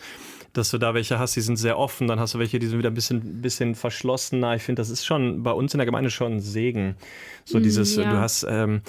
dass 0.52 0.70
du 0.70 0.78
da 0.78 0.94
welche 0.94 1.18
hast, 1.18 1.36
die 1.36 1.40
sind 1.40 1.56
sehr 1.56 1.78
offen, 1.78 2.08
dann 2.08 2.18
hast 2.18 2.34
du 2.34 2.38
welche, 2.38 2.58
die 2.58 2.66
sind 2.66 2.78
wieder 2.78 2.90
ein 2.90 2.94
bisschen, 2.94 3.40
bisschen 3.40 3.74
verschlossener. 3.74 4.56
Ich 4.56 4.62
finde, 4.62 4.80
das 4.80 4.90
ist 4.90 5.04
schon 5.04 5.42
bei 5.42 5.52
uns 5.52 5.74
in 5.74 5.78
der 5.78 5.86
Gemeinde 5.86 6.10
schon 6.10 6.34
ein 6.34 6.40
Segen. 6.40 6.96
So 7.44 7.58
dieses, 7.58 7.96
ja. 7.96 8.10
du 8.10 8.18
hast, 8.18 8.46
ähm, 8.48 8.82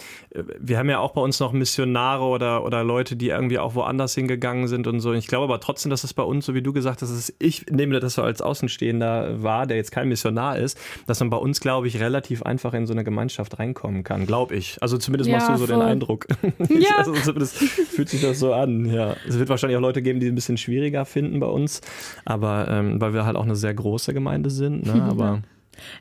wir 0.60 0.78
haben 0.78 0.90
ja 0.90 1.00
auch 1.00 1.14
bei 1.14 1.22
uns 1.22 1.40
noch 1.40 1.52
Missionare 1.52 2.24
oder, 2.24 2.64
oder 2.64 2.84
Leute, 2.84 3.16
die 3.16 3.30
irgendwie 3.30 3.58
auch 3.58 3.76
woanders 3.76 4.14
hingegangen 4.14 4.68
sind 4.68 4.88
und 4.88 5.00
so. 5.00 5.14
Ich 5.14 5.28
glaube 5.28 5.46
aber 5.46 5.60
trotzdem, 5.60 5.90
dass 5.90 6.04
es 6.04 6.14
bei 6.14 6.24
uns, 6.24 6.46
so 6.46 6.54
wie 6.54 6.62
du 6.62 6.74
gesagt 6.74 7.02
hast, 7.02 7.10
dass 7.10 7.18
es, 7.18 7.34
ich 7.40 7.66
nehme 7.68 8.00
das 8.00 8.16
so 8.16 8.22
als 8.22 8.42
Außenstehender 8.42 9.42
wahr, 9.42 9.66
der 9.66 9.78
jetzt 9.78 9.92
kein 9.92 10.10
Missionar 10.10 10.58
ist, 10.58 10.78
dass 11.08 11.20
man 11.20 11.30
bei 11.30 11.38
uns, 11.38 11.60
glaube 11.60 11.88
ich, 11.88 12.00
relativ 12.00 12.44
einfach 12.44 12.74
in 12.74 12.86
so 12.86 12.94
eine 12.94 13.04
Gemeinschaft 13.04 13.58
reinkommen 13.58 14.04
kann, 14.04 14.26
glaube 14.26 14.56
ich. 14.56 14.78
Also 14.82 14.98
zumindest 14.98 15.30
Ja, 15.30 15.31
machst 15.32 15.50
du 15.50 15.58
so 15.58 15.67
den 15.67 15.76
voll. 15.76 15.86
Eindruck. 15.86 16.28
Ja. 16.70 16.98
also 16.98 17.13
zumindest 17.13 17.58
fühlt 17.58 18.10
sich 18.10 18.22
das 18.22 18.39
so 18.39 18.54
an, 18.54 18.86
ja. 18.86 19.15
Es 19.28 19.38
wird 19.38 19.50
wahrscheinlich 19.50 19.78
auch 19.78 19.82
Leute 19.82 20.02
geben, 20.02 20.20
die 20.20 20.28
es 20.28 20.32
ein 20.32 20.36
bisschen 20.36 20.58
schwieriger 20.58 21.06
finden 21.06 21.39
bei 21.39 21.48
uns, 21.48 21.82
aber 22.26 22.67
ähm, 22.70 23.02
weil 23.02 23.13
wir 23.13 23.26
halt 23.26 23.36
auch 23.36 23.44
eine 23.44 23.56
sehr 23.56 23.74
große 23.74 24.13
Gemeinde 24.13 24.50
sind, 24.50 24.86
ne? 24.86 25.04
aber 25.10 25.41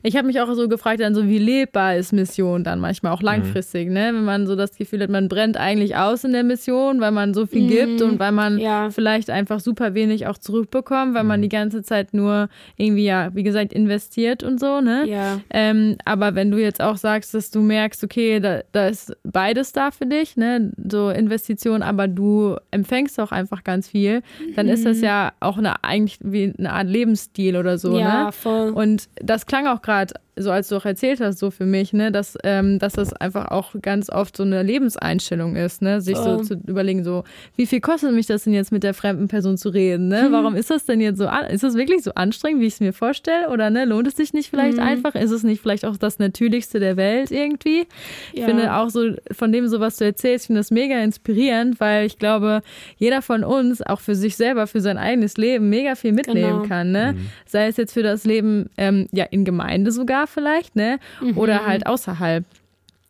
Ich 0.03 0.17
habe 0.17 0.27
mich 0.27 0.41
auch 0.41 0.53
so 0.55 0.69
gefragt, 0.69 1.01
dann 1.01 1.15
so 1.15 1.27
wie 1.27 1.39
lebbar 1.39 1.97
ist 1.97 2.13
Mission 2.13 2.65
dann 2.65 2.81
manchmal 2.81 3.13
auch 3.13 3.23
langfristig, 3.23 3.89
Mhm. 3.89 3.95
ne? 3.95 4.11
Wenn 4.15 4.25
man 4.25 4.47
so 4.47 4.57
das 4.57 4.77
Gefühl 4.77 5.03
hat, 5.03 5.11
man 5.11 5.29
brennt 5.29 5.57
eigentlich 5.57 5.97
aus 5.97 6.25
in 6.25 6.33
der 6.33 6.45
Mission, 6.45 7.01
weil 7.01 7.11
man 7.13 7.35
so 7.35 7.47
viel 7.47 7.69
gibt 7.69 8.03
und 8.03 8.19
weil 8.19 8.33
man 8.33 8.55
Mhm. 8.55 8.61
Ja. 8.61 8.91
vielleicht 8.91 9.31
einfach 9.31 9.61
super 9.61 9.95
wenig 9.95 10.27
auch 10.27 10.39
zurückbekommt, 10.39 11.15
weil 11.15 11.23
Mhm. 11.23 11.29
man 11.29 11.43
die 11.43 11.49
ganze 11.49 11.83
Zeit 11.83 12.13
nur 12.15 12.49
irgendwie 12.77 13.05
ja, 13.05 13.31
wie 13.35 13.43
gesagt, 13.43 13.73
investiert 13.73 14.43
und 14.43 14.61
so, 14.61 14.81
ne? 14.81 15.07
Ja. 15.09 15.41
Ähm, 15.51 15.97
aber 16.05 16.35
wenn 16.35 16.51
du 16.51 16.59
jetzt 16.59 16.81
auch 16.83 16.97
sagst, 16.97 17.35
dass 17.35 17.51
du 17.51 17.61
merkst, 17.61 18.03
okay, 18.05 18.41
da, 18.41 18.61
da 18.73 18.89
ist 18.89 19.17
beides 19.25 19.73
da 19.73 19.91
für 19.91 20.07
dich, 20.07 20.37
ne, 20.37 20.73
so 20.91 21.11
Investition, 21.11 21.83
aber 21.83 22.09
du 22.09 22.57
empfängst 22.71 23.19
auch 23.21 23.33
einfach 23.33 23.65
ganz 23.65 23.89
viel, 23.89 24.23
dann 24.57 24.69
ist 24.69 24.85
das 24.87 25.01
ja 25.01 25.33
auch 25.41 25.59
eine 25.59 25.83
eigentlich 25.85 26.19
wie 26.23 26.53
eine 26.59 26.73
Art 26.73 26.89
Lebensstil 26.89 27.57
oder 27.57 27.79
so, 27.79 27.99
ja, 27.99 28.27
ne? 28.27 28.33
voll. 28.33 28.71
Und 28.71 29.09
das 29.17 29.47
klang 29.47 29.67
auch 29.73 29.83
gerade, 29.83 30.15
so 30.43 30.51
als 30.51 30.69
du 30.69 30.77
auch 30.77 30.85
erzählt 30.85 31.21
hast, 31.21 31.39
so 31.39 31.51
für 31.51 31.67
mich, 31.67 31.93
ne, 31.93 32.11
dass, 32.13 32.37
ähm, 32.45 32.79
dass 32.79 32.95
das 32.95 33.13
einfach 33.13 33.51
auch 33.51 33.75
ganz 33.81 34.11
oft 34.11 34.37
so 34.37 34.43
eine 34.43 34.63
Lebenseinstellung 34.63 35.57
ist, 35.57 35.83
ne, 35.83 36.01
sich 36.01 36.17
so 36.17 36.35
Voll. 36.37 36.45
zu 36.45 36.55
überlegen, 36.67 37.05
so, 37.05 37.25
wie 37.57 37.67
viel 37.67 37.81
kostet 37.81 38.13
mich 38.13 38.27
das 38.27 38.45
denn 38.45 38.53
jetzt 38.53 38.73
mit 38.73 38.83
der 38.83 38.95
fremden 38.95 39.29
Person 39.29 39.57
zu 39.57 39.69
reden, 39.69 40.09
ne? 40.09 40.29
Mhm. 40.29 40.33
Warum 40.33 40.55
ist 40.57 40.71
das 40.71 40.85
denn 40.87 41.01
jetzt 41.01 41.19
so, 41.19 41.27
an 41.27 41.47
ist 41.47 41.63
das 41.63 41.75
wirklich 41.75 42.03
so 42.03 42.13
anstrengend, 42.15 42.61
wie 42.61 42.67
ich 42.67 42.75
es 42.75 42.81
mir 42.81 42.93
vorstelle, 42.93 43.49
oder 43.51 43.71
ne, 43.71 43.85
lohnt 43.85 44.07
es 44.09 44.17
sich 44.17 44.33
nicht 44.33 44.51
vielleicht 44.51 44.79
Mhm. 44.79 44.83
einfach? 44.85 45.15
Ist 45.15 45.31
es 45.31 45.43
nicht 45.43 45.61
vielleicht 45.63 45.85
auch 45.85 45.97
das 45.97 46.19
Natürlichste 46.19 46.81
der 46.81 46.97
Welt 46.97 47.31
irgendwie? 47.31 47.87
Ich 48.33 48.41
Ja. 48.41 48.47
finde 48.47 48.75
auch 48.75 48.89
so, 48.91 49.13
von 49.33 49.53
dem, 49.53 49.69
so 49.69 49.81
was 49.81 49.97
du 49.97 50.05
erzählst, 50.05 50.45
ich 50.45 50.47
finde 50.49 50.61
das 50.61 50.71
mega 50.71 50.99
inspirierend, 51.03 51.81
weil 51.81 52.07
ich 52.07 52.19
glaube, 52.19 52.63
jeder 52.97 53.23
von 53.23 53.45
uns 53.45 53.83
auch 53.83 54.01
für 54.01 54.15
sich 54.15 54.37
selber, 54.37 54.67
für 54.67 54.81
sein 54.81 54.99
eigenes 54.99 55.37
Leben 55.37 55.69
mega 55.69 55.95
viel 55.95 56.13
mitnehmen 56.13 56.63
Genau. 56.63 56.69
kann, 56.69 56.93
ne? 56.93 57.15
Sei 57.47 57.67
es 57.67 57.77
jetzt 57.77 57.93
für 57.93 58.03
das 58.03 58.25
Leben, 58.25 58.71
ähm, 58.77 59.07
ja, 59.13 59.25
in 59.25 59.45
Gemeinde 59.45 59.91
sogar 59.93 60.27
vielleicht, 60.31 60.77
ne? 60.77 60.99
Mhm. 61.21 61.37
Oder 61.37 61.67
halt 61.67 61.87
außerhalb. 61.87 62.45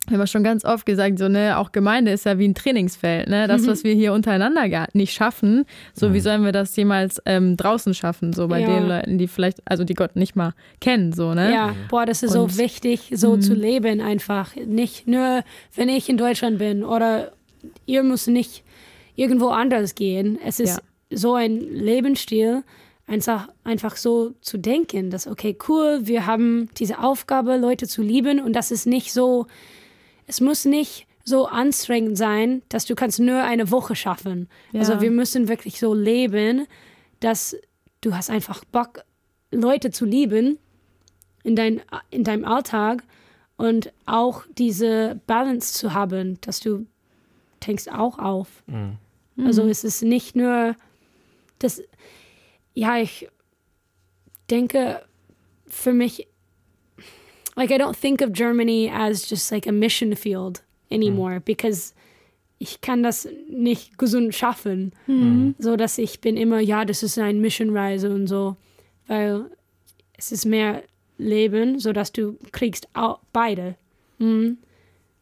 Wir 0.07 0.15
haben 0.15 0.21
ja 0.21 0.27
schon 0.27 0.43
ganz 0.43 0.65
oft 0.65 0.85
gesagt, 0.87 1.19
so, 1.19 1.29
ne, 1.29 1.57
auch 1.59 1.71
Gemeinde 1.71 2.11
ist 2.11 2.25
ja 2.25 2.39
wie 2.39 2.47
ein 2.47 2.55
Trainingsfeld, 2.55 3.29
ne? 3.29 3.43
Mhm. 3.43 3.47
Das, 3.47 3.67
was 3.67 3.83
wir 3.83 3.93
hier 3.93 4.13
untereinander 4.13 4.67
gar 4.67 4.87
nicht 4.93 5.13
schaffen, 5.13 5.63
so 5.93 6.11
wie 6.13 6.19
sollen 6.19 6.43
wir 6.43 6.51
das 6.51 6.75
jemals 6.75 7.21
ähm, 7.27 7.55
draußen 7.55 7.93
schaffen, 7.93 8.33
so 8.33 8.47
bei 8.47 8.61
Ja. 8.61 8.67
den 8.79 8.87
Leuten, 8.87 9.17
die 9.19 9.27
vielleicht, 9.27 9.59
also 9.63 9.83
die 9.83 9.93
Gott 9.93 10.15
nicht 10.15 10.35
mal 10.35 10.53
kennen, 10.81 11.13
so, 11.13 11.33
ne? 11.35 11.53
Ja, 11.53 11.75
boah, 11.89 12.05
das 12.07 12.23
ist 12.23 12.35
Und- 12.35 12.51
so 12.51 12.57
wichtig, 12.57 13.11
so 13.13 13.37
zu 13.37 13.53
leben 13.53 14.01
einfach. 14.01 14.55
Nicht 14.55 15.07
nur, 15.07 15.43
wenn 15.75 15.87
ich 15.87 16.09
in 16.09 16.17
Deutschland 16.17 16.57
bin 16.57 16.83
oder 16.83 17.31
ihr 17.85 18.01
müsst 18.01 18.27
nicht 18.27 18.63
irgendwo 19.15 19.49
anders 19.49 19.93
gehen. 19.93 20.39
Es 20.43 20.59
ist 20.59 20.81
so 21.11 21.35
ein 21.35 21.59
Lebensstil, 21.59 22.63
einfach, 23.11 23.49
einfach 23.65 23.97
so 23.97 24.33
zu 24.39 24.57
denken, 24.57 25.09
dass, 25.09 25.27
okay, 25.27 25.57
cool, 25.67 25.99
wir 26.03 26.25
haben 26.25 26.69
diese 26.77 26.99
Aufgabe, 26.99 27.57
Leute 27.57 27.85
zu 27.87 28.01
lieben 28.01 28.39
und 28.39 28.53
das 28.53 28.71
ist 28.71 28.87
nicht 28.87 29.11
so, 29.11 29.47
es 30.27 30.39
muss 30.39 30.63
nicht 30.63 31.07
so 31.25 31.45
anstrengend 31.45 32.17
sein, 32.17 32.61
dass 32.69 32.85
du 32.85 32.95
kannst 32.95 33.19
nur 33.19 33.43
eine 33.43 33.69
Woche 33.69 33.95
schaffen. 33.95 34.47
Ja. 34.71 34.79
Also 34.79 35.01
wir 35.01 35.11
müssen 35.11 35.49
wirklich 35.49 35.77
so 35.77 35.93
leben, 35.93 36.67
dass 37.19 37.57
du 37.99 38.15
hast 38.15 38.29
einfach 38.29 38.63
Bock, 38.65 39.03
Leute 39.51 39.91
zu 39.91 40.05
lieben 40.05 40.57
in, 41.43 41.57
dein, 41.57 41.81
in 42.11 42.23
deinem 42.23 42.45
Alltag 42.45 43.03
und 43.57 43.91
auch 44.05 44.43
diese 44.57 45.19
Balance 45.27 45.73
zu 45.73 45.93
haben, 45.93 46.39
dass 46.39 46.61
du 46.61 46.85
tankst 47.59 47.91
auch 47.91 48.17
auf. 48.17 48.63
Also 49.45 49.67
es 49.67 49.83
ist 49.83 50.01
nicht 50.01 50.35
nur 50.35 50.75
das, 51.59 51.81
ja, 52.73 52.97
ich 52.97 53.27
denke 54.49 55.01
für 55.67 55.93
mich, 55.93 56.27
like 57.55 57.71
I 57.71 57.77
don't 57.77 57.95
think 57.99 58.21
of 58.21 58.33
Germany 58.33 58.89
as 58.89 59.29
just 59.29 59.51
like 59.51 59.67
a 59.67 59.71
mission 59.71 60.15
field 60.15 60.63
anymore, 60.89 61.39
because 61.39 61.93
ich 62.59 62.81
kann 62.81 63.01
das 63.01 63.27
nicht 63.49 63.97
gesund 63.97 64.35
schaffen, 64.35 64.93
so 65.57 65.75
dass 65.75 65.97
ich 65.97 66.21
bin 66.21 66.37
immer, 66.37 66.59
ja, 66.59 66.85
das 66.85 67.01
ist 67.01 67.17
eine 67.17 67.39
Missionreise 67.39 68.13
und 68.13 68.27
so, 68.27 68.55
weil 69.07 69.49
es 70.17 70.31
ist 70.31 70.45
mehr 70.45 70.83
Leben, 71.17 71.79
so 71.79 71.91
dass 71.93 72.11
du 72.11 72.37
kriegst 72.51 72.87
auch 72.93 73.19
beide. 73.33 73.75
Mhm. 74.19 74.57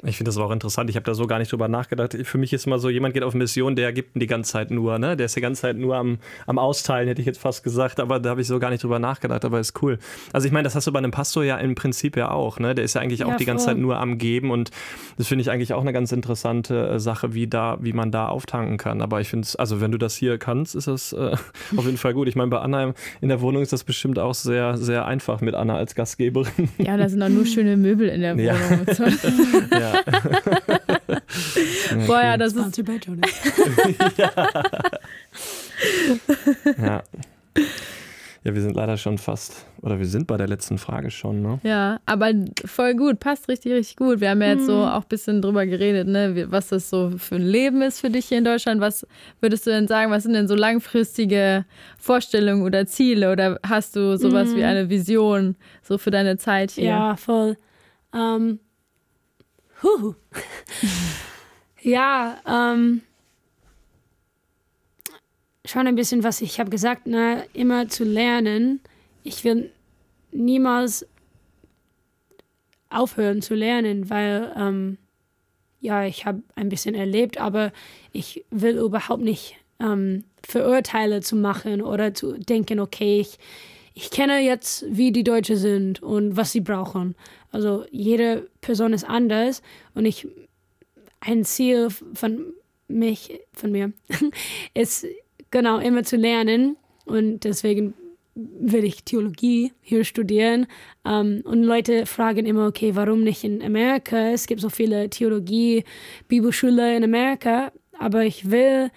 Ich 0.01 0.15
finde 0.15 0.29
das 0.29 0.38
aber 0.38 0.45
auch 0.45 0.51
interessant. 0.51 0.89
Ich 0.89 0.95
habe 0.95 1.03
da 1.03 1.13
so 1.13 1.27
gar 1.27 1.39
nicht 1.39 1.51
drüber 1.51 1.67
nachgedacht. 1.67 2.15
Für 2.23 2.38
mich 2.38 2.53
ist 2.53 2.65
immer 2.65 2.79
so, 2.79 2.89
jemand 2.89 3.13
geht 3.13 3.23
auf 3.23 3.33
Mission, 3.33 3.75
der 3.75 3.91
gibt 3.91 4.12
die 4.15 4.27
ganze 4.27 4.53
Zeit 4.53 4.71
nur, 4.71 4.97
ne? 4.97 5.17
Der 5.17 5.25
ist 5.25 5.35
die 5.35 5.41
ganze 5.41 5.63
Zeit 5.63 5.75
nur 5.75 5.97
am, 5.97 6.19
am 6.47 6.57
Austeilen, 6.57 7.09
hätte 7.09 7.19
ich 7.21 7.27
jetzt 7.27 7.41
fast 7.41 7.65
gesagt, 7.65 7.99
aber 7.99 8.17
da 8.19 8.29
habe 8.29 8.39
ich 8.39 8.47
so 8.47 8.59
gar 8.59 8.69
nicht 8.69 8.81
drüber 8.81 8.97
nachgedacht, 8.99 9.43
aber 9.43 9.59
ist 9.59 9.81
cool. 9.81 9.99
Also 10.31 10.47
ich 10.47 10.53
meine, 10.53 10.63
das 10.63 10.75
hast 10.75 10.88
du 10.88 10.93
bei 10.93 10.99
einem 10.99 11.12
Pastor 11.12 11.43
ja 11.43 11.57
im 11.57 11.75
Prinzip 11.75 12.15
ja 12.15 12.31
auch, 12.31 12.59
ne? 12.59 12.75
Der 12.75 12.85
ist 12.85 12.93
ja 12.95 13.01
eigentlich 13.01 13.25
auch 13.25 13.31
Ja, 13.31 13.35
die 13.38 13.43
ganze. 13.45 13.65
Zeit 13.65 13.77
nur 13.77 13.97
am 13.97 14.17
Geben 14.17 14.51
und 14.51 14.71
das 15.17 15.27
finde 15.27 15.41
ich 15.41 15.51
eigentlich 15.51 15.73
auch 15.73 15.81
eine 15.81 15.91
ganz 15.91 16.13
interessante 16.13 16.91
äh, 16.91 16.99
Sache, 17.01 17.33
wie 17.33 17.47
da, 17.47 17.77
wie 17.81 17.91
man 17.91 18.09
da 18.09 18.29
auftanken 18.29 18.77
kann. 18.77 19.01
Aber 19.01 19.19
ich 19.19 19.27
finde 19.27 19.43
es, 19.47 19.57
also 19.57 19.82
wenn 19.82 19.91
du 19.91 19.97
das 19.97 20.15
hier 20.15 20.38
kannst, 20.38 20.76
ist 20.76 20.88
das 20.88 21.11
äh, 21.11 21.36
auf 21.76 21.86
jeden 21.86 21.97
Fall 21.97 22.13
gut. 22.13 22.30
Ich 22.30 22.38
meine, 22.38 22.49
bei 22.51 22.59
Anna 22.59 22.93
in 23.19 23.28
der 23.28 23.41
Wohnung 23.41 23.61
ist 23.61 23.74
das 23.74 23.84
bestimmt 23.84 24.17
auch 24.17 24.34
sehr, 24.34 24.78
sehr 24.78 25.05
einfach 25.05 25.41
mit 25.41 25.55
Anna 25.55 25.76
als 25.76 25.93
Gastgeberin. 25.93 26.69
Ja, 26.78 26.95
da 26.95 27.09
sind 27.09 27.21
auch 27.21 27.28
nur 27.28 27.45
schöne 27.45 27.76
Möbel 27.76 28.07
in 28.07 28.21
der 28.21 28.36
Ja. 28.38 28.53
Wohnung. 28.55 28.86
und 28.88 28.95
So. 28.95 29.03
ja. 29.93 30.03
Boah, 32.07 32.21
ja, 32.21 32.37
das 32.37 32.53
ist. 32.53 32.77
Ja. 34.17 34.31
Ja, 36.77 37.03
Ja, 38.45 38.53
wir 38.55 38.61
sind 38.61 38.73
leider 38.75 38.95
schon 38.95 39.17
fast, 39.17 39.65
oder 39.81 39.99
wir 39.99 40.05
sind 40.05 40.25
bei 40.25 40.37
der 40.37 40.47
letzten 40.47 40.77
Frage 40.77 41.11
schon, 41.11 41.41
ne? 41.41 41.59
Ja, 41.63 41.99
aber 42.05 42.31
voll 42.65 42.95
gut, 42.95 43.19
passt 43.19 43.49
richtig, 43.49 43.73
richtig 43.73 43.97
gut. 43.97 44.21
Wir 44.21 44.29
haben 44.29 44.41
ja 44.41 44.49
jetzt 44.53 44.65
so 44.65 44.77
auch 44.85 45.01
ein 45.01 45.09
bisschen 45.09 45.41
drüber 45.41 45.65
geredet, 45.65 46.07
ne, 46.07 46.47
was 46.49 46.69
das 46.69 46.89
so 46.89 47.11
für 47.17 47.35
ein 47.35 47.41
Leben 47.45 47.81
ist 47.81 47.99
für 47.99 48.09
dich 48.09 48.27
hier 48.27 48.37
in 48.37 48.45
Deutschland. 48.45 48.79
Was 48.79 49.05
würdest 49.41 49.67
du 49.67 49.71
denn 49.71 49.87
sagen, 49.89 50.09
was 50.09 50.23
sind 50.23 50.33
denn 50.33 50.47
so 50.47 50.55
langfristige 50.55 51.65
Vorstellungen 51.97 52.63
oder 52.63 52.85
Ziele? 52.85 53.31
Oder 53.33 53.59
hast 53.67 53.97
du 53.97 54.17
sowas 54.17 54.55
wie 54.55 54.63
eine 54.63 54.89
Vision 54.89 55.57
so 55.81 55.97
für 55.97 56.11
deine 56.11 56.37
Zeit 56.37 56.71
hier? 56.71 56.85
Ja, 56.85 57.15
voll. 57.17 57.57
Ähm, 58.15 58.59
huhu. 59.84 60.15
ja, 61.82 62.38
ähm, 62.45 63.01
schon 65.65 65.88
ein 65.88 65.95
bisschen, 65.95 66.23
was 66.23 66.41
ich 66.41 66.59
habe 66.59 66.69
gesagt, 66.69 67.07
ne, 67.07 67.45
immer 67.53 67.88
zu 67.88 68.03
lernen. 68.03 68.82
Ich 69.23 69.43
will 69.43 69.71
niemals 70.32 71.05
aufhören 72.89 73.41
zu 73.41 73.55
lernen, 73.55 74.09
weil 74.09 74.51
ähm, 74.57 74.97
ja, 75.80 76.05
ich 76.05 76.25
habe 76.25 76.41
ein 76.55 76.69
bisschen 76.69 76.95
erlebt, 76.95 77.39
aber 77.39 77.71
ich 78.11 78.43
will 78.49 78.77
überhaupt 78.77 79.21
nicht 79.21 79.55
ähm, 79.80 80.25
Verurteile 80.43 81.21
zu 81.21 81.36
machen 81.36 81.82
oder 81.82 82.13
zu 82.13 82.34
denken, 82.38 82.80
okay, 82.80 83.21
ich, 83.21 83.38
ich 84.02 84.12
kenne 84.12 84.39
jetzt, 84.39 84.86
wie 84.88 85.12
die 85.12 85.26
Deutschen 85.26 85.58
sind 85.58 86.02
und 86.02 86.38
was 86.38 86.54
sie 86.54 86.62
brauchen. 86.62 87.16
Also 87.52 87.84
jede 87.91 88.47
Person 88.62 88.93
ist 88.93 89.04
anders 89.04 89.62
und 89.93 90.06
ich 90.06 90.26
ein 91.20 91.43
Ziel 91.43 91.89
von 92.14 92.54
mich, 92.88 93.41
von 93.52 93.74
mir, 93.74 93.91
ist 94.74 95.06
genau 95.52 95.80
immer 95.80 96.04
zu 96.04 96.16
lernen 96.16 96.78
und 97.04 97.43
deswegen 97.43 97.93
will 98.36 98.86
ich 98.86 99.04
Theologie 99.04 99.74
hier 99.82 100.06
studieren. 100.06 100.68
Ähm, 101.06 101.41
und 101.43 101.64
Leute 101.64 102.06
fragen 102.06 102.45
immer, 102.45 102.68
okay, 102.68 102.95
warum 102.95 103.26
nicht 103.26 103.43
in 103.43 103.62
Amerika? 103.62 104.30
Es 104.30 104.47
gibt 104.47 104.62
so 104.62 104.70
viele 104.70 105.10
Theologie, 105.10 105.84
Bibelschule 106.30 106.95
in 106.95 107.04
Amerika, 107.04 107.74
aber 107.97 108.24
ich 108.24 108.50
will 108.50 108.91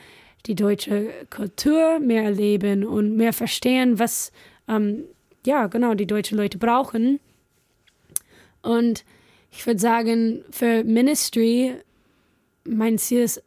die 0.47 0.55
deutsche 0.55 1.11
Kultur 1.29 1.99
mehr 1.99 2.23
erleben 2.23 2.85
und 2.85 3.17
mehr 3.17 3.33
verstehen, 3.33 3.99
was 3.99 4.31
ähm, 4.73 5.05
ja 5.47 5.67
genau 5.67 5.95
die 5.95 6.07
deutschen 6.07 6.39
Leute 6.39 6.59
brauchen. 6.59 7.21
Und 8.63 9.05
ich 9.51 9.67
würde 9.67 9.81
sagen, 9.81 10.45
für 10.51 10.85
Ministry, 10.85 11.75
mein 12.65 12.99
Ziel 12.99 13.23
ist 13.23 13.43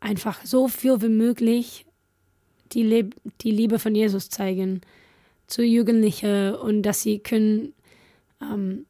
einfach 0.00 0.44
so 0.44 0.68
viel 0.68 1.00
wie 1.02 1.08
möglich 1.08 1.84
die, 2.72 2.82
Leb 2.82 3.14
die 3.40 3.50
Liebe 3.50 3.78
von 3.78 3.94
Jesus 3.94 4.30
zeigen 4.30 4.80
zu 5.46 5.62
Jugendlichen 5.62 6.54
und 6.54 6.82
dass 6.82 7.02
sie 7.02 7.18
können 7.18 7.74
ähm, 8.40 8.86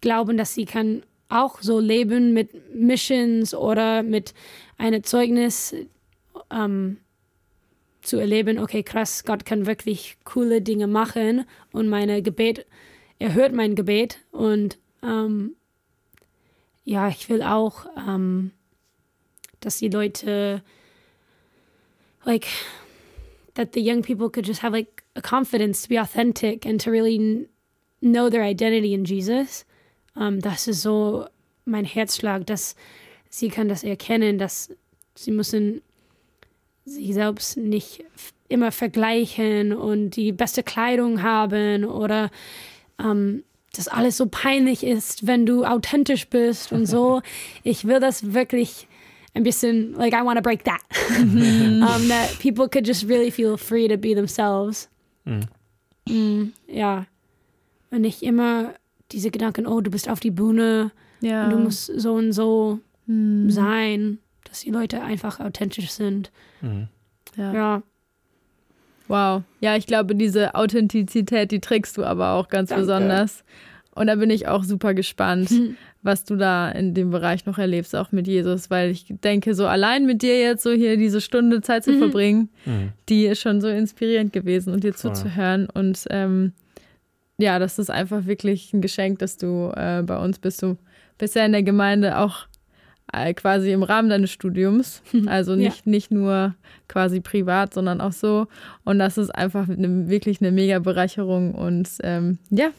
glauben, 0.00 0.36
dass 0.36 0.54
sie 0.54 0.64
kann 0.64 1.02
auch 1.28 1.60
so 1.60 1.78
leben 1.78 2.32
mit 2.32 2.74
Missions 2.74 3.54
oder 3.54 4.02
mit 4.02 4.34
einem 4.78 5.04
Zeugnis 5.04 5.74
ähm, 6.50 6.98
zu 8.08 8.18
erleben, 8.18 8.58
okay, 8.58 8.82
krass, 8.82 9.24
Gott 9.24 9.44
kann 9.44 9.66
wirklich 9.66 10.16
coole 10.24 10.62
Dinge 10.62 10.86
machen 10.86 11.44
und 11.72 11.88
meine 11.88 12.22
Gebet, 12.22 12.66
er 13.18 13.34
hört 13.34 13.52
mein 13.52 13.74
Gebet 13.74 14.18
und 14.32 14.78
ähm, 15.02 15.54
ja, 16.84 17.08
ich 17.08 17.28
will 17.28 17.42
auch, 17.42 17.86
ähm, 17.96 18.52
dass 19.60 19.78
die 19.78 19.90
Leute, 19.90 20.62
like, 22.24 22.46
that 23.54 23.74
the 23.74 23.80
young 23.80 24.02
people 24.02 24.30
could 24.30 24.46
just 24.46 24.62
have 24.62 24.72
like 24.72 25.02
a 25.14 25.20
confidence 25.20 25.82
to 25.82 25.88
be 25.88 25.98
authentic 25.98 26.64
and 26.64 26.80
to 26.80 26.90
really 26.90 27.18
kn- 27.18 27.48
know 28.00 28.30
their 28.30 28.42
identity 28.42 28.94
in 28.94 29.04
Jesus. 29.04 29.66
Um, 30.14 30.40
das 30.40 30.66
ist 30.66 30.82
so 30.82 31.26
mein 31.64 31.84
Herzschlag, 31.84 32.46
dass 32.46 32.74
sie 33.28 33.48
kann 33.48 33.68
das 33.68 33.84
erkennen, 33.84 34.38
dass 34.38 34.70
sie 35.14 35.32
müssen 35.32 35.82
sich 36.88 37.14
selbst 37.14 37.56
nicht 37.56 38.04
immer 38.48 38.72
vergleichen 38.72 39.72
und 39.72 40.10
die 40.10 40.32
beste 40.32 40.62
Kleidung 40.62 41.22
haben 41.22 41.84
oder 41.84 42.30
ähm, 43.02 43.44
dass 43.74 43.88
alles 43.88 44.16
so 44.16 44.26
peinlich 44.26 44.82
ist, 44.84 45.26
wenn 45.26 45.44
du 45.46 45.64
authentisch 45.64 46.28
bist 46.28 46.72
und 46.72 46.86
so. 46.86 47.20
Ich 47.62 47.86
will 47.86 48.00
das 48.00 48.32
wirklich 48.32 48.88
ein 49.34 49.42
bisschen, 49.42 49.92
like, 49.92 50.14
I 50.14 50.24
want 50.24 50.36
to 50.38 50.42
break 50.42 50.64
that. 50.64 50.80
um, 51.20 52.08
that 52.08 52.38
people 52.40 52.68
could 52.68 52.86
just 52.86 53.06
really 53.08 53.30
feel 53.30 53.56
free 53.56 53.86
to 53.86 53.96
be 53.98 54.14
themselves. 54.14 54.88
Mm, 56.06 56.52
ja. 56.66 57.06
Und 57.90 58.00
nicht 58.00 58.22
immer 58.22 58.74
diese 59.12 59.30
Gedanken, 59.30 59.66
oh, 59.66 59.80
du 59.80 59.90
bist 59.90 60.08
auf 60.08 60.20
die 60.20 60.30
Bühne 60.30 60.90
Ja. 61.20 61.44
und 61.44 61.50
du 61.50 61.58
musst 61.58 61.86
so 61.94 62.14
und 62.14 62.32
so 62.32 62.80
Hm, 63.06 63.50
sein, 63.50 64.18
dass 64.48 64.60
die 64.60 64.70
Leute 64.70 65.02
einfach 65.02 65.40
authentisch 65.40 65.90
sind. 65.90 66.30
ja. 67.36 67.52
Ja, 67.52 67.82
Wow. 69.08 69.42
Ja, 69.60 69.74
ich 69.76 69.86
glaube, 69.86 70.14
diese 70.14 70.54
Authentizität, 70.54 71.50
die 71.50 71.60
trägst 71.60 71.96
du 71.96 72.04
aber 72.04 72.32
auch 72.32 72.48
ganz 72.48 72.68
Danke. 72.68 72.82
besonders. 72.82 73.42
Und 73.94 74.06
da 74.08 74.14
bin 74.16 74.28
ich 74.30 74.46
auch 74.48 74.62
super 74.64 74.92
gespannt, 74.92 75.48
Hm. 75.50 75.76
was 76.02 76.24
du 76.24 76.36
da 76.36 76.70
in 76.70 76.92
dem 76.94 77.10
Bereich 77.10 77.46
noch 77.46 77.58
erlebst, 77.58 77.96
auch 77.96 78.12
mit 78.12 78.26
Jesus, 78.28 78.68
weil 78.70 78.90
ich 78.90 79.06
denke, 79.24 79.54
so 79.54 79.66
allein 79.66 80.04
mit 80.04 80.20
dir 80.22 80.38
jetzt 80.38 80.62
so 80.62 80.70
hier 80.72 80.96
diese 80.98 81.20
Stunde 81.22 81.62
Zeit 81.62 81.84
zu 81.84 81.96
verbringen, 81.98 82.50
die 83.08 83.24
ist 83.26 83.40
schon 83.40 83.60
so 83.62 83.68
inspirierend 83.68 84.32
gewesen 84.34 84.72
und 84.74 84.84
dir 84.84 84.92
Voll. 84.92 85.14
zuzuhören. 85.14 85.68
Und 85.72 86.04
ähm, 86.10 86.52
ja, 87.38 87.58
das 87.58 87.78
ist 87.78 87.90
einfach 87.90 88.26
wirklich 88.26 88.72
ein 88.74 88.82
Geschenk, 88.82 89.20
dass 89.20 89.38
du 89.38 89.72
äh, 89.74 90.02
bei 90.02 90.18
uns 90.18 90.38
bist. 90.38 90.62
Du 90.62 90.76
bist 91.16 91.34
ja 91.34 91.46
in 91.46 91.52
der 91.52 91.62
Gemeinde 91.62 92.18
auch 92.18 92.46
quasi 93.36 93.72
im 93.72 93.82
Rahmen 93.82 94.08
deines 94.10 94.30
Studiums. 94.30 95.02
Also 95.26 95.56
nicht, 95.56 95.86
nicht 95.86 96.10
nur 96.10 96.54
quasi 96.88 97.20
privat, 97.20 97.74
sondern 97.74 98.00
auch 98.00 98.12
so. 98.12 98.46
Und 98.84 98.98
das 98.98 99.18
ist 99.18 99.30
einfach 99.30 99.68
eine, 99.68 100.08
wirklich 100.08 100.40
eine 100.40 100.52
mega 100.52 100.78
Bereicherung. 100.78 101.54
Und 101.54 101.88
ähm, 102.02 102.38
ja, 102.50 102.70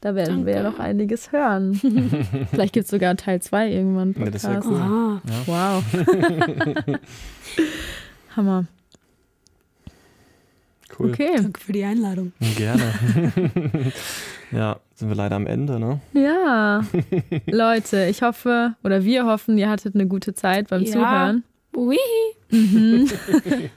da 0.00 0.14
werden 0.14 0.46
wir 0.46 0.54
ja 0.54 0.62
Danke. 0.62 0.78
noch 0.78 0.84
einiges 0.84 1.32
hören. 1.32 1.74
Vielleicht 2.50 2.74
gibt 2.74 2.84
es 2.84 2.90
sogar 2.90 3.16
Teil 3.16 3.40
2 3.40 3.70
irgendwann. 3.70 4.14
Ja, 4.18 4.30
das 4.30 4.44
wär 4.44 4.60
Podcast. 4.60 4.68
cool. 4.70 5.22
Aha. 5.46 5.82
Wow. 6.86 6.96
Hammer. 8.36 8.66
Cool. 10.98 11.10
Okay. 11.10 11.32
Danke 11.36 11.60
für 11.60 11.72
die 11.72 11.84
Einladung. 11.84 12.32
Gerne. 12.56 12.92
ja, 14.52 14.78
sind 14.94 15.08
wir 15.08 15.16
leider 15.16 15.36
am 15.36 15.46
Ende, 15.46 15.78
ne? 15.78 16.00
Ja. 16.12 16.84
Leute, 17.46 18.06
ich 18.06 18.22
hoffe, 18.22 18.74
oder 18.84 19.04
wir 19.04 19.26
hoffen, 19.26 19.58
ihr 19.58 19.68
hattet 19.68 19.94
eine 19.94 20.06
gute 20.06 20.34
Zeit 20.34 20.68
beim 20.68 20.82
Ja. 20.82 20.92
Zuhören. 20.92 21.44
Ui. 21.76 21.96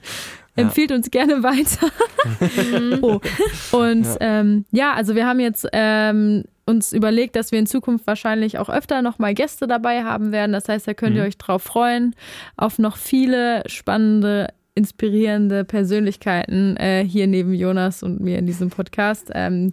Empfiehlt 0.56 0.92
uns 0.92 1.10
gerne 1.10 1.42
weiter. 1.42 1.88
oh. 3.02 3.20
Und 3.76 4.04
ja. 4.04 4.16
Ähm, 4.20 4.64
ja, 4.72 4.92
also 4.94 5.14
wir 5.14 5.26
haben 5.26 5.40
jetzt 5.40 5.66
ähm, 5.72 6.44
uns 6.66 6.92
überlegt, 6.92 7.36
dass 7.36 7.52
wir 7.52 7.58
in 7.58 7.66
Zukunft 7.66 8.06
wahrscheinlich 8.06 8.58
auch 8.58 8.68
öfter 8.68 9.00
nochmal 9.00 9.34
Gäste 9.34 9.66
dabei 9.66 10.02
haben 10.04 10.32
werden. 10.32 10.52
Das 10.52 10.68
heißt, 10.68 10.86
da 10.88 10.94
könnt 10.94 11.16
ihr 11.16 11.22
Mhm. 11.22 11.28
euch 11.28 11.38
drauf 11.38 11.62
freuen, 11.62 12.14
auf 12.56 12.78
noch 12.78 12.96
viele 12.96 13.62
spannende, 13.66 14.48
inspirierende 14.74 15.64
Persönlichkeiten 15.64 16.76
äh, 16.76 17.04
hier 17.04 17.26
neben 17.26 17.54
Jonas 17.54 18.02
und 18.02 18.20
mir 18.20 18.38
in 18.38 18.46
diesem 18.46 18.70
Podcast. 18.70 19.30
Ähm, 19.34 19.72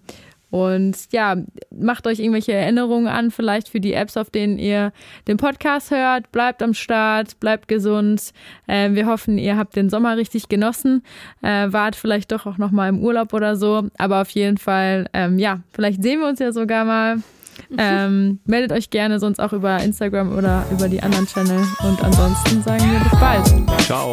und 0.49 0.95
ja, 1.11 1.35
macht 1.77 2.07
euch 2.07 2.19
irgendwelche 2.19 2.53
Erinnerungen 2.53 3.07
an, 3.07 3.31
vielleicht 3.31 3.67
für 3.69 3.81
die 3.81 3.93
Apps, 3.93 4.15
auf 4.15 4.29
denen 4.29 4.57
ihr 4.57 4.93
den 5.27 5.37
Podcast 5.37 5.91
hört. 5.91 6.31
Bleibt 6.31 6.63
am 6.63 6.73
Start, 6.73 7.39
bleibt 7.39 7.67
gesund. 7.67 8.31
Äh, 8.67 8.91
wir 8.91 9.07
hoffen, 9.07 9.37
ihr 9.37 9.57
habt 9.57 9.75
den 9.75 9.89
Sommer 9.89 10.15
richtig 10.15 10.47
genossen. 10.47 11.03
Äh, 11.41 11.71
wart 11.71 11.95
vielleicht 11.95 12.31
doch 12.31 12.45
auch 12.45 12.57
noch 12.57 12.71
mal 12.71 12.87
im 12.87 12.99
Urlaub 12.99 13.33
oder 13.33 13.57
so. 13.57 13.89
Aber 13.97 14.21
auf 14.21 14.29
jeden 14.29 14.57
Fall, 14.57 15.07
ähm, 15.13 15.37
ja, 15.37 15.59
vielleicht 15.73 16.01
sehen 16.01 16.21
wir 16.21 16.27
uns 16.27 16.39
ja 16.39 16.51
sogar 16.51 16.85
mal. 16.85 17.17
Ähm, 17.75 18.39
meldet 18.45 18.71
euch 18.71 18.91
gerne 18.91 19.19
sonst 19.19 19.39
auch 19.39 19.51
über 19.51 19.81
Instagram 19.81 20.37
oder 20.37 20.63
über 20.71 20.87
die 20.87 21.01
anderen 21.01 21.25
Channel. 21.25 21.65
Und 21.83 22.03
ansonsten 22.03 22.61
sagen 22.61 22.83
wir 22.91 22.99
bis 22.99 23.19
bald. 23.19 23.81
Ciao. 23.81 24.11